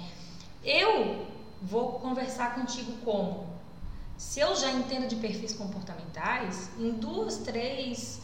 Eu 0.65 1.25
vou 1.63 2.01
conversar 2.01 2.57
contigo 2.57 2.93
como? 3.05 3.56
Se 4.17 4.41
eu 4.41 4.57
já 4.57 4.71
entendo 4.71 5.09
de 5.09 5.17
perfis 5.17 5.53
comportamentais, 5.53 6.71
em 6.79 6.93
duas, 6.93 7.39
três 7.39 8.21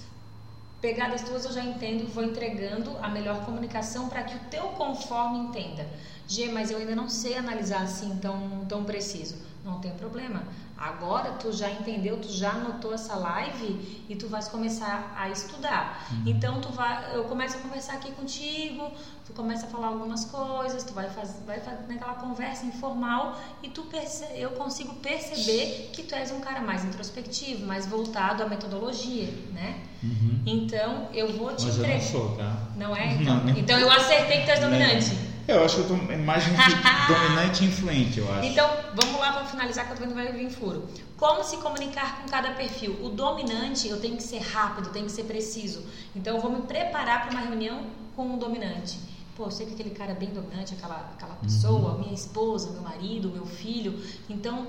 pegadas 0.80 1.22
tuas 1.22 1.44
eu 1.44 1.52
já 1.52 1.62
entendo 1.62 2.02
e 2.02 2.06
vou 2.06 2.24
entregando 2.24 2.96
a 3.00 3.08
melhor 3.08 3.44
comunicação 3.44 4.08
para 4.08 4.24
que 4.24 4.34
o 4.34 4.40
teu 4.50 4.64
conforme 4.70 5.38
entenda. 5.38 5.86
G, 6.26 6.48
mas 6.48 6.70
eu 6.70 6.78
ainda 6.78 6.96
não 6.96 7.08
sei 7.08 7.36
analisar 7.36 7.82
assim 7.82 8.18
tão, 8.20 8.64
tão 8.68 8.84
preciso. 8.84 9.36
Não 9.64 9.78
tem 9.78 9.92
problema. 9.92 10.42
Agora 10.76 11.30
tu 11.32 11.52
já 11.52 11.70
entendeu, 11.70 12.16
tu 12.16 12.28
já 12.28 12.50
anotou 12.50 12.92
essa 12.92 13.14
live 13.14 14.04
e 14.08 14.16
tu 14.16 14.26
vais 14.26 14.48
começar 14.48 15.14
a 15.16 15.30
estudar. 15.30 16.08
Uhum. 16.10 16.22
Então 16.26 16.60
tu 16.60 16.70
vai, 16.70 17.14
eu 17.14 17.22
começo 17.24 17.56
a 17.56 17.60
conversar 17.60 17.94
aqui 17.94 18.10
contigo, 18.10 18.90
tu 19.24 19.32
começa 19.32 19.66
a 19.66 19.68
falar 19.68 19.88
algumas 19.88 20.24
coisas, 20.24 20.82
tu 20.82 20.92
vai 20.92 21.08
fazer, 21.08 21.44
vai 21.46 21.60
fazer 21.60 21.86
naquela 21.86 22.14
conversa 22.14 22.66
informal 22.66 23.38
e 23.62 23.68
tu 23.68 23.82
perce, 23.82 24.24
eu 24.34 24.50
consigo 24.50 24.94
perceber 24.94 25.90
que 25.92 26.02
tu 26.02 26.16
és 26.16 26.32
um 26.32 26.40
cara 26.40 26.60
mais 26.60 26.84
introspectivo, 26.84 27.64
mais 27.64 27.86
voltado 27.86 28.42
à 28.42 28.48
metodologia, 28.48 29.32
né? 29.52 29.80
Uhum. 30.02 30.42
Então 30.44 31.08
eu 31.14 31.32
vou 31.38 31.54
te 31.54 31.66
Mas 31.66 31.78
entregar. 31.78 31.96
Eu 31.96 32.02
não 32.02 32.10
sou, 32.10 32.36
tá? 32.36 32.56
Não 32.74 32.96
é? 32.96 33.14
Então, 33.14 33.36
não, 33.46 33.56
então 33.56 33.78
eu 33.78 33.88
acertei 33.88 34.40
que 34.40 34.46
tu 34.46 34.50
és 34.50 34.58
dominante. 34.58 35.31
Eu 35.48 35.64
acho 35.64 35.76
que 35.76 35.80
eu 35.82 35.88
tô 35.88 35.96
mais 35.96 36.44
dominante 37.08 37.64
e 37.64 37.68
influente, 37.68 38.18
eu 38.18 38.32
acho. 38.32 38.46
Então, 38.46 38.68
vamos 38.94 39.20
lá 39.20 39.32
para 39.32 39.44
finalizar 39.46 39.86
que 39.86 39.92
eu 39.92 40.08
tô 40.08 40.14
vai 40.14 40.32
vir 40.32 40.50
furo. 40.50 40.88
Como 41.16 41.42
se 41.42 41.56
comunicar 41.58 42.20
com 42.20 42.28
cada 42.28 42.52
perfil? 42.52 42.98
O 43.02 43.08
dominante, 43.08 43.88
eu 43.88 44.00
tenho 44.00 44.16
que 44.16 44.22
ser 44.22 44.40
rápido, 44.40 44.90
tenho 44.90 45.06
que 45.06 45.12
ser 45.12 45.24
preciso. 45.24 45.84
Então, 46.14 46.36
eu 46.36 46.42
vou 46.42 46.50
me 46.50 46.62
preparar 46.62 47.22
para 47.22 47.30
uma 47.32 47.40
reunião 47.40 47.86
com 48.14 48.34
o 48.34 48.36
dominante. 48.36 48.98
Pô, 49.36 49.44
eu 49.44 49.50
sei 49.50 49.66
que 49.66 49.72
aquele 49.72 49.90
cara 49.90 50.12
é 50.12 50.14
bem 50.14 50.30
dominante, 50.30 50.74
aquela, 50.74 51.10
aquela 51.14 51.34
pessoa, 51.36 51.92
uhum. 51.92 52.00
minha 52.00 52.14
esposa, 52.14 52.70
meu 52.70 52.82
marido, 52.82 53.30
meu 53.30 53.46
filho. 53.46 53.98
Então, 54.28 54.66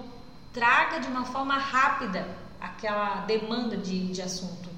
traga 0.54 1.00
de 1.00 1.08
uma 1.08 1.26
forma 1.26 1.58
rápida 1.58 2.26
aquela 2.60 3.26
demanda 3.26 3.76
de, 3.76 4.08
de 4.08 4.22
assunto. 4.22 4.70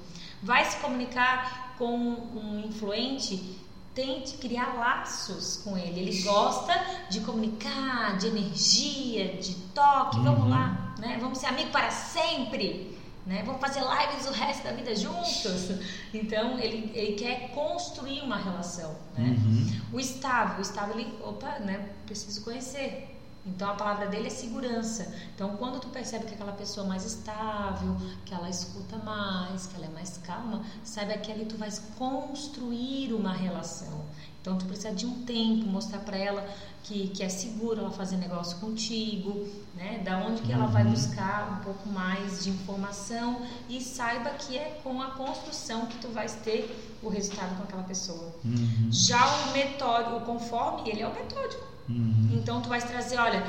Vai 0.42 0.66
se 0.66 0.78
comunicar 0.78 1.76
com 1.78 1.96
um 1.96 2.64
influente 2.66 3.60
tente 3.96 4.38
criar 4.38 4.76
laços 4.76 5.62
com 5.64 5.78
ele. 5.78 6.02
Ele 6.02 6.22
gosta 6.22 6.74
de 7.10 7.22
comunicar, 7.22 8.18
de 8.18 8.28
energia, 8.28 9.38
de 9.38 9.56
toque. 9.74 10.18
Uhum. 10.18 10.24
Vamos 10.24 10.50
lá, 10.50 10.96
né? 11.00 11.18
Vamos 11.20 11.40
ser 11.40 11.48
amigos 11.48 11.72
para 11.72 11.90
sempre. 11.90 12.94
Né? 13.26 13.42
Vamos 13.44 13.60
fazer 13.60 13.80
lives 13.80 14.28
o 14.28 14.32
resto 14.32 14.64
da 14.64 14.72
vida 14.74 14.96
juntos. 14.96 15.72
Então 16.14 16.58
ele, 16.60 16.92
ele 16.94 17.14
quer 17.16 17.52
construir 17.52 18.22
uma 18.22 18.38
relação. 18.38 18.96
Né? 19.18 19.36
Uhum. 19.38 19.82
O 19.94 20.00
estável, 20.00 20.60
o 20.60 20.62
estável 20.62 20.98
ele, 20.98 21.14
opa, 21.22 21.60
né? 21.60 21.90
Preciso 22.06 22.42
conhecer. 22.42 23.15
Então 23.46 23.70
a 23.70 23.74
palavra 23.74 24.08
dele 24.08 24.28
é 24.28 24.30
segurança. 24.30 25.14
Então 25.36 25.56
quando 25.58 25.80
tu 25.80 25.88
percebe 25.90 26.26
que 26.26 26.34
aquela 26.34 26.54
pessoa 26.54 26.86
é 26.86 26.90
mais 26.90 27.06
estável, 27.06 27.96
que 28.26 28.34
ela 28.34 28.50
escuta 28.50 28.98
mais, 28.98 29.68
que 29.68 29.76
ela 29.76 29.86
é 29.86 29.90
mais 29.90 30.18
calma, 30.18 30.64
saiba 30.84 31.14
que 31.14 31.32
ali 31.32 31.46
tu 31.46 31.58
vais 31.58 31.80
construir 31.98 33.14
uma 33.14 33.34
relação. 33.34 34.04
Então 34.42 34.58
tu 34.58 34.66
precisa 34.66 34.94
de 34.94 35.08
um 35.08 35.24
tempo 35.26 35.66
mostrar 35.66 36.00
para 36.00 36.18
ela 36.18 36.48
que, 36.84 37.08
que 37.08 37.24
é 37.24 37.30
seguro 37.30 37.82
ela 37.82 37.92
fazer 37.92 38.18
negócio 38.18 38.58
contigo, 38.60 39.48
né? 39.74 40.00
Da 40.06 40.20
onde 40.20 40.44
que 40.44 40.52
ela 40.52 40.68
vai 40.68 40.84
uhum. 40.84 40.92
buscar 40.92 41.60
um 41.60 41.64
pouco 41.64 41.90
mais 41.90 42.44
de 42.44 42.52
informação 42.52 43.42
e 43.68 43.82
saiba 43.82 44.30
que 44.32 44.56
é 44.56 44.80
com 44.84 45.02
a 45.02 45.08
construção 45.12 45.88
que 45.88 45.98
tu 45.98 46.10
vais 46.10 46.36
ter 46.36 46.98
o 47.02 47.10
resultado 47.10 47.58
com 47.58 47.64
aquela 47.64 47.84
pessoa. 47.84 48.36
Uhum. 48.44 48.90
Já 48.92 49.26
o 49.26 49.52
metódico, 49.52 50.18
o 50.18 50.22
conforme, 50.22 50.92
ele 50.92 51.02
é 51.02 51.08
o 51.08 51.14
metódico. 51.14 51.75
Uhum. 51.88 52.30
Então 52.34 52.62
tu 52.62 52.70
vais 52.70 52.84
trazer, 52.84 53.18
olha, 53.18 53.46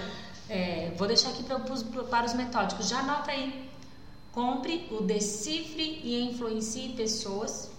é, 0.49 0.93
vou 0.97 1.07
deixar 1.07 1.31
aqui 1.31 1.43
pra, 1.43 1.59
para 1.59 2.27
os 2.27 2.35
metódicos, 2.35 2.89
já 2.89 3.01
anota 3.01 3.31
aí. 3.31 3.69
Compre 4.33 4.87
o 4.91 5.03
decifre 5.03 6.01
e 6.05 6.23
influencie 6.31 6.91
pessoas 6.91 7.71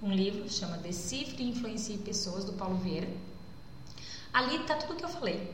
um 0.00 0.12
livro 0.12 0.48
chama 0.48 0.76
Decifre 0.78 1.42
e 1.42 1.48
Influencie 1.48 1.98
Pessoas, 1.98 2.44
do 2.44 2.52
Paulo 2.52 2.76
Vieira. 2.76 3.08
Ali 4.32 4.60
tá 4.60 4.76
tudo 4.76 4.92
o 4.92 4.96
que 4.96 5.04
eu 5.04 5.08
falei. 5.08 5.52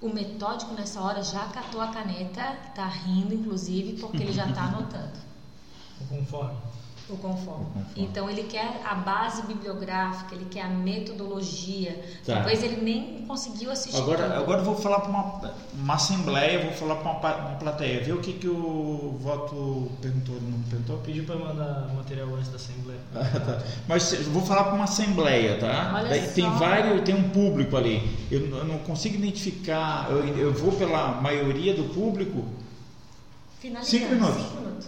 O 0.00 0.10
metódico 0.10 0.74
nessa 0.74 1.00
hora 1.00 1.22
já 1.22 1.46
catou 1.46 1.80
a 1.80 1.88
caneta, 1.88 2.54
tá 2.74 2.86
rindo 2.86 3.32
inclusive, 3.32 3.98
porque 3.98 4.18
ele 4.18 4.32
já 4.32 4.52
tá 4.52 4.64
anotando 4.68 5.32
conforme. 6.08 6.56
O 7.08 7.16
conforme. 7.16 7.64
O 7.64 7.68
conforme. 7.68 7.86
Então 7.96 8.30
ele 8.30 8.44
quer 8.44 8.80
a 8.84 8.94
base 8.94 9.42
bibliográfica, 9.42 10.34
ele 10.34 10.46
quer 10.46 10.62
a 10.62 10.68
metodologia. 10.68 12.02
Tá. 12.24 12.34
Talvez 12.36 12.62
ele 12.62 12.80
nem 12.82 13.24
conseguiu 13.26 13.70
assistir. 13.70 13.98
tudo. 13.98 14.12
Agora, 14.12 14.38
agora 14.38 14.60
eu 14.60 14.64
vou 14.64 14.76
falar 14.76 15.00
para 15.00 15.10
uma, 15.10 15.52
uma 15.74 15.94
assembleia, 15.94 16.64
vou 16.64 16.72
falar 16.72 16.96
para 16.96 17.10
uma, 17.10 17.48
uma 17.48 17.56
plateia. 17.58 18.02
Vê 18.02 18.12
o 18.12 18.20
que, 18.20 18.32
que 18.34 18.48
o 18.48 19.16
voto 19.20 19.90
perguntou, 20.00 20.34
não 20.40 20.62
perguntou? 20.62 20.98
Pediu 20.98 21.24
para 21.24 21.36
mandar 21.36 21.88
material 21.94 22.28
antes 22.34 22.48
da 22.48 22.56
Assembleia. 22.56 23.00
Ah, 23.14 23.40
tá. 23.40 23.62
Mas 23.88 24.12
eu 24.12 24.24
vou 24.32 24.42
falar 24.42 24.64
para 24.64 24.74
uma 24.74 24.84
assembleia, 24.84 25.58
tá? 25.58 25.92
Olha 25.94 26.08
Daí 26.08 26.26
tem 26.28 26.44
só. 26.44 26.50
vários, 26.50 27.00
tem 27.02 27.14
um 27.14 27.28
público 27.30 27.76
ali. 27.76 28.02
Eu, 28.30 28.40
eu 28.48 28.64
não 28.64 28.78
consigo 28.78 29.16
identificar. 29.16 30.08
Eu, 30.10 30.26
eu 30.36 30.52
vou 30.52 30.72
pela 30.72 31.20
maioria 31.20 31.74
do 31.74 31.84
público. 31.84 32.44
Finalizando, 33.60 33.90
Cinco 33.98 34.14
minutos. 34.14 34.42
cinco 34.42 34.56
minutos. 34.60 34.86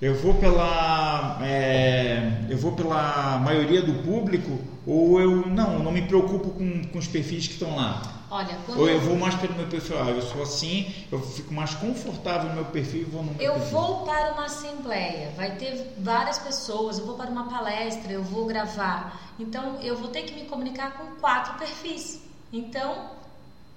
Eu 0.00 0.14
vou 0.14 0.34
pela 0.34 1.38
é, 1.42 2.46
eu 2.48 2.56
vou 2.56 2.72
pela 2.72 3.38
maioria 3.38 3.82
do 3.82 4.02
público 4.02 4.58
ou 4.86 5.20
eu 5.20 5.46
não, 5.46 5.78
não 5.80 5.92
me 5.92 6.02
preocupo 6.02 6.50
com, 6.50 6.84
com 6.84 6.98
os 6.98 7.06
perfis 7.06 7.46
que 7.46 7.52
estão 7.52 7.76
lá. 7.76 8.02
Olha, 8.30 8.56
Ou 8.68 8.88
eu 8.88 9.00
vou 9.00 9.16
mais 9.16 9.34
pelo 9.34 9.54
meu 9.54 9.66
perfil. 9.66 10.00
Ah, 10.00 10.08
eu 10.08 10.22
sou 10.22 10.42
assim, 10.42 10.94
eu 11.10 11.20
fico 11.20 11.52
mais 11.52 11.74
confortável 11.74 12.48
no 12.48 12.54
meu 12.54 12.64
perfil 12.66 13.00
e 13.00 13.04
vou 13.04 13.22
no 13.24 13.32
meu 13.34 13.42
Eu 13.42 13.54
perfil. 13.54 13.70
vou 13.78 14.04
para 14.04 14.32
uma 14.32 14.44
assembleia, 14.46 15.32
vai 15.36 15.56
ter 15.56 15.94
várias 15.98 16.38
pessoas, 16.38 16.98
eu 16.98 17.04
vou 17.04 17.16
para 17.16 17.28
uma 17.28 17.48
palestra, 17.50 18.12
eu 18.12 18.22
vou 18.22 18.46
gravar. 18.46 19.20
Então 19.38 19.80
eu 19.82 19.96
vou 19.96 20.08
ter 20.08 20.22
que 20.22 20.34
me 20.34 20.46
comunicar 20.46 20.92
com 20.96 21.20
quatro 21.20 21.58
perfis. 21.58 22.22
Então 22.52 23.19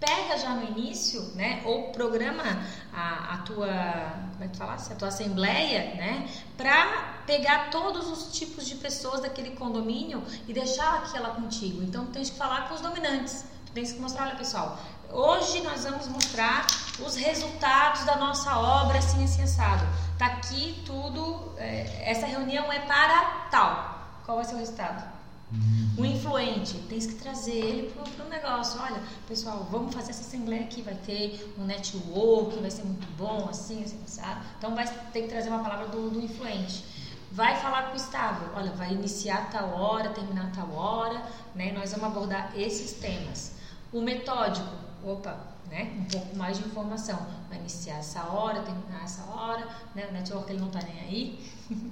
pega 0.06 0.38
já 0.38 0.49
no 0.49 0.68
início, 0.68 1.22
né? 1.36 1.62
Ou 1.64 1.91
programa 1.91 2.43
a, 2.93 3.36
a 3.36 3.38
tua, 3.38 3.68
como 4.34 4.43
é 4.43 4.47
que 4.49 4.58
falasse? 4.58 4.91
A 4.91 4.95
tua 4.95 5.08
assembleia, 5.08 5.95
né? 5.95 6.30
Para 6.58 7.22
pegar 7.26 7.70
todos 7.72 8.10
os 8.10 8.38
tipos 8.38 8.66
de 8.66 8.76
pessoas 8.76 9.22
daquele 9.22 9.51
condomínio 9.51 10.22
e 10.47 10.54
deixar 10.54 10.97
aquela 10.97 11.30
contigo. 11.30 11.82
Então 11.82 12.06
tu 12.06 12.12
tens 12.12 12.30
que 12.30 12.38
falar 12.38 12.68
com 12.68 12.76
os 12.76 12.82
dominantes. 12.82 13.45
Tu 13.66 13.72
tens 13.72 13.93
que 13.93 13.99
mostrar, 14.01 14.28
olha 14.28 14.36
pessoal, 14.36 14.78
hoje 15.10 15.62
nós 15.62 15.86
vamos 15.86 16.08
mostrar 16.08 16.68
os 16.99 17.16
resultados 17.16 18.04
da 18.04 18.18
nossa 18.18 18.58
obra 18.60 18.97
assim 18.99 19.24
assim. 19.24 19.88
Tá 20.18 20.26
aqui 20.26 20.84
tudo, 20.86 21.54
é, 21.58 22.10
essa 22.12 22.26
reunião 22.26 22.72
é 22.72 22.80
para 22.80 23.47
tal. 23.49 23.93
Qual 24.26 24.38
vai 24.38 24.45
ser 24.45 24.56
o 24.56 24.58
resultado? 24.58 25.12
O 25.97 26.04
influente, 26.04 26.78
tens 26.89 27.06
que 27.06 27.16
trazer 27.16 27.54
ele 27.56 27.91
pro, 27.91 28.04
pro 28.04 28.28
negócio. 28.28 28.82
Olha, 28.82 29.01
pessoal, 29.28 29.68
vamos 29.70 29.93
fazer 29.93 30.10
essa 30.10 30.22
assembleia 30.22 30.64
aqui, 30.64 30.82
vai 30.82 30.95
ter 30.95 31.54
um 31.58 31.66
network, 31.66 32.60
vai 32.60 32.72
ser 32.72 32.84
muito 32.84 33.06
bom, 33.16 33.47
assim, 33.47 33.84
assim, 33.84 34.01
sabe? 34.08 34.43
Então 34.58 34.74
vai 34.74 34.88
ter 35.12 35.22
que 35.24 35.28
trazer 35.28 35.49
uma 35.49 35.64
palavra 35.64 35.88
do, 35.88 36.10
do 36.10 36.20
influente. 36.20 36.84
Vai 37.32 37.60
falar 37.60 37.88
com 37.88 37.93
o 37.93 37.95
estável, 37.95 38.49
olha, 38.56 38.72
vai 38.72 38.91
iniciar 38.91 39.49
tal 39.51 39.70
hora, 39.70 40.10
terminar 40.10 40.51
tal 40.51 40.72
hora, 40.72 41.24
né? 41.54 41.72
Nós 41.72 41.91
vamos 41.91 42.08
abordar 42.08 42.51
esses 42.56 42.93
temas. 42.99 43.54
O 43.91 44.01
metódico, 44.01 44.68
opa, 45.04 45.53
né? 45.70 45.93
Um 45.97 46.05
pouco 46.05 46.36
mais 46.36 46.57
de 46.57 46.66
informação. 46.66 47.20
Vai 47.49 47.59
iniciar 47.59 47.97
essa 47.97 48.24
hora, 48.24 48.61
terminar 48.61 49.03
essa 49.03 49.24
hora, 49.24 49.68
né? 49.95 50.07
O 50.09 50.14
network 50.14 50.51
ele 50.51 50.59
não 50.59 50.70
tá 50.70 50.80
nem 50.82 50.99
aí. 51.01 51.53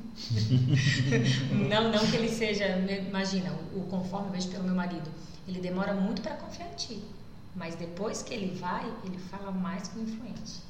não, 1.69 1.91
não 1.91 2.05
que 2.07 2.15
ele 2.15 2.29
seja, 2.29 2.67
imagina, 2.67 3.51
o, 3.73 3.81
conforme 3.89 4.27
eu 4.27 4.31
vejo 4.33 4.49
pelo 4.49 4.63
meu 4.63 4.75
marido, 4.75 5.09
ele 5.47 5.59
demora 5.59 5.93
muito 5.93 6.21
para 6.21 6.35
confiar 6.35 6.67
em 6.71 6.75
ti, 6.75 7.03
mas 7.55 7.75
depois 7.75 8.21
que 8.21 8.33
ele 8.33 8.55
vai, 8.57 8.85
ele 9.03 9.17
fala 9.17 9.51
mais 9.51 9.87
que 9.87 9.99
o 9.99 10.01
influente. 10.01 10.61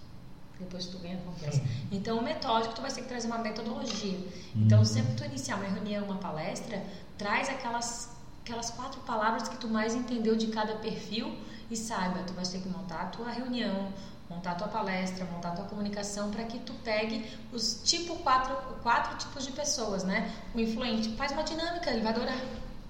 Depois 0.60 0.86
que 0.86 0.92
tu 0.92 1.00
ganha 1.00 1.18
confiança. 1.18 1.60
Então, 1.92 2.20
o 2.20 2.24
metódico, 2.24 2.76
tu 2.76 2.82
vai 2.82 2.92
ter 2.92 3.02
que 3.02 3.08
trazer 3.08 3.26
uma 3.26 3.40
metodologia. 3.40 4.20
Então, 4.56 4.86
sempre 4.86 5.12
que 5.12 5.18
tu 5.18 5.26
iniciar 5.26 5.56
uma 5.56 5.68
reunião, 5.68 6.06
uma 6.06 6.18
palestra, 6.18 6.84
traz 7.18 7.50
aquelas, 7.50 8.16
aquelas 8.44 8.70
quatro 8.70 9.02
palavras 9.02 9.50
que 9.50 9.58
tu 9.58 9.68
mais 9.68 9.96
entendeu 9.96 10.36
de 10.36 10.48
cada 10.48 10.76
perfil 10.76 11.36
e 11.72 11.76
saiba, 11.78 12.20
tu 12.24 12.34
vai 12.34 12.46
ter 12.46 12.60
que 12.60 12.70
montar 12.70 13.02
a 13.02 13.06
tua 13.06 13.32
reunião, 13.32 13.92
montar 14.30 14.52
a 14.52 14.56
tua 14.56 14.68
palestra, 14.68 15.26
montar 15.26 15.50
a 15.50 15.56
tua 15.56 15.66
comunicação 15.66 16.30
para 16.30 16.44
que 16.44 16.60
tu 16.60 16.74
pegue 16.84 17.26
os 17.52 17.82
tipo 17.84 18.16
quatro, 18.18 18.56
quatro 18.84 19.18
tipos 19.18 19.46
de 19.46 19.52
pessoas, 19.54 20.04
né? 20.04 20.32
O 20.54 20.60
influente 20.60 21.16
faz 21.16 21.32
uma 21.32 21.44
dinâmica, 21.44 21.90
ele 21.90 22.02
vai 22.02 22.12
adorar. 22.12 22.40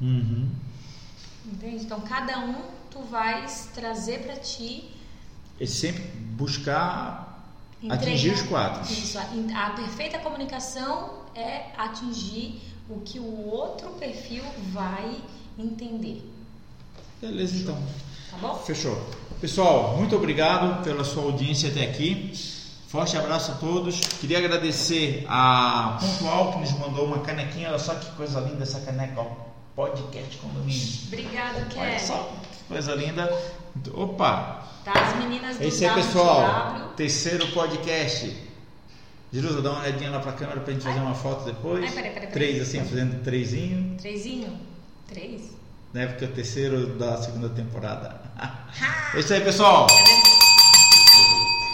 Uhum. 0.01 0.49
Entende? 1.45 1.85
Então 1.85 2.01
cada 2.01 2.39
um 2.39 2.55
tu 2.89 2.99
vais 3.03 3.69
trazer 3.73 4.23
para 4.23 4.35
ti 4.35 4.91
É 5.59 5.65
sempre 5.65 6.01
buscar 6.35 7.39
entregar- 7.81 8.01
atingir 8.03 8.33
os 8.33 8.41
quatro. 8.43 8.91
Isso, 8.91 9.17
a, 9.17 9.67
a 9.67 9.69
perfeita 9.71 10.19
comunicação 10.19 11.21
é 11.35 11.71
atingir 11.77 12.61
o 12.89 12.99
que 13.01 13.19
o 13.19 13.47
outro 13.47 13.89
perfil 13.91 14.43
vai 14.71 15.21
entender, 15.57 16.21
Beleza, 17.21 17.55
então. 17.57 17.77
Tá 18.31 18.37
bom? 18.37 18.55
Fechou. 18.65 18.99
Pessoal, 19.39 19.97
muito 19.97 20.15
obrigado 20.15 20.83
pela 20.83 21.03
sua 21.03 21.23
audiência 21.23 21.69
até 21.69 21.83
aqui. 21.83 22.31
Forte 22.87 23.17
abraço 23.17 23.51
a 23.51 23.55
todos. 23.55 23.99
Queria 24.19 24.37
agradecer 24.37 25.25
a 25.27 25.97
Pontual 25.99 26.53
que 26.53 26.59
nos 26.59 26.71
mandou 26.73 27.05
uma 27.05 27.19
canequinha. 27.19 27.69
Olha 27.69 27.79
só 27.79 27.95
que 27.95 28.11
coisa 28.11 28.39
linda 28.41 28.63
essa 28.63 28.81
caneca, 28.81 29.21
ó. 29.21 29.27
Podcast 29.75 30.37
Condomínio. 30.37 30.87
Obrigada, 31.07 31.57
Olha 31.59 31.65
Kelly. 31.67 31.99
só 32.01 32.29
que 32.51 32.63
coisa 32.73 32.93
linda. 32.93 33.33
Opa! 33.93 34.67
Tá, 34.83 34.91
as 34.93 35.15
meninas 35.23 35.57
do 35.57 35.63
É 35.63 35.67
isso 35.67 35.83
aí, 35.83 35.89
WTW. 35.91 36.03
pessoal. 36.05 36.93
Terceiro 36.97 37.47
podcast. 37.53 38.35
Jerusa, 39.31 39.61
dá 39.61 39.71
uma 39.71 39.79
olhadinha 39.79 40.09
lá 40.11 40.19
pra 40.19 40.33
câmera 40.33 40.59
pra 40.59 40.73
gente 40.73 40.83
fazer 40.83 40.99
uma 40.99 41.15
foto 41.15 41.45
depois. 41.45 41.85
Ai, 41.85 41.91
peraí, 41.91 42.11
peraí, 42.11 42.13
peraí. 42.27 42.31
Três 42.33 42.61
assim, 42.61 42.83
fazendo 42.83 43.23
trezinho. 43.23 43.95
Trezinho? 43.97 44.59
Três? 45.07 45.51
Né? 45.93 46.07
Porque 46.07 46.25
é 46.25 46.27
o 46.27 46.31
terceiro 46.31 46.87
da 46.97 47.17
segunda 47.17 47.49
temporada. 47.49 48.19
É 49.13 49.19
isso 49.19 49.33
aí, 49.33 49.41
pessoal. 49.41 49.87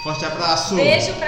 Forte 0.03 0.26
abraço. 0.26 0.76
Beijo 0.76 1.13
pra 1.13 1.26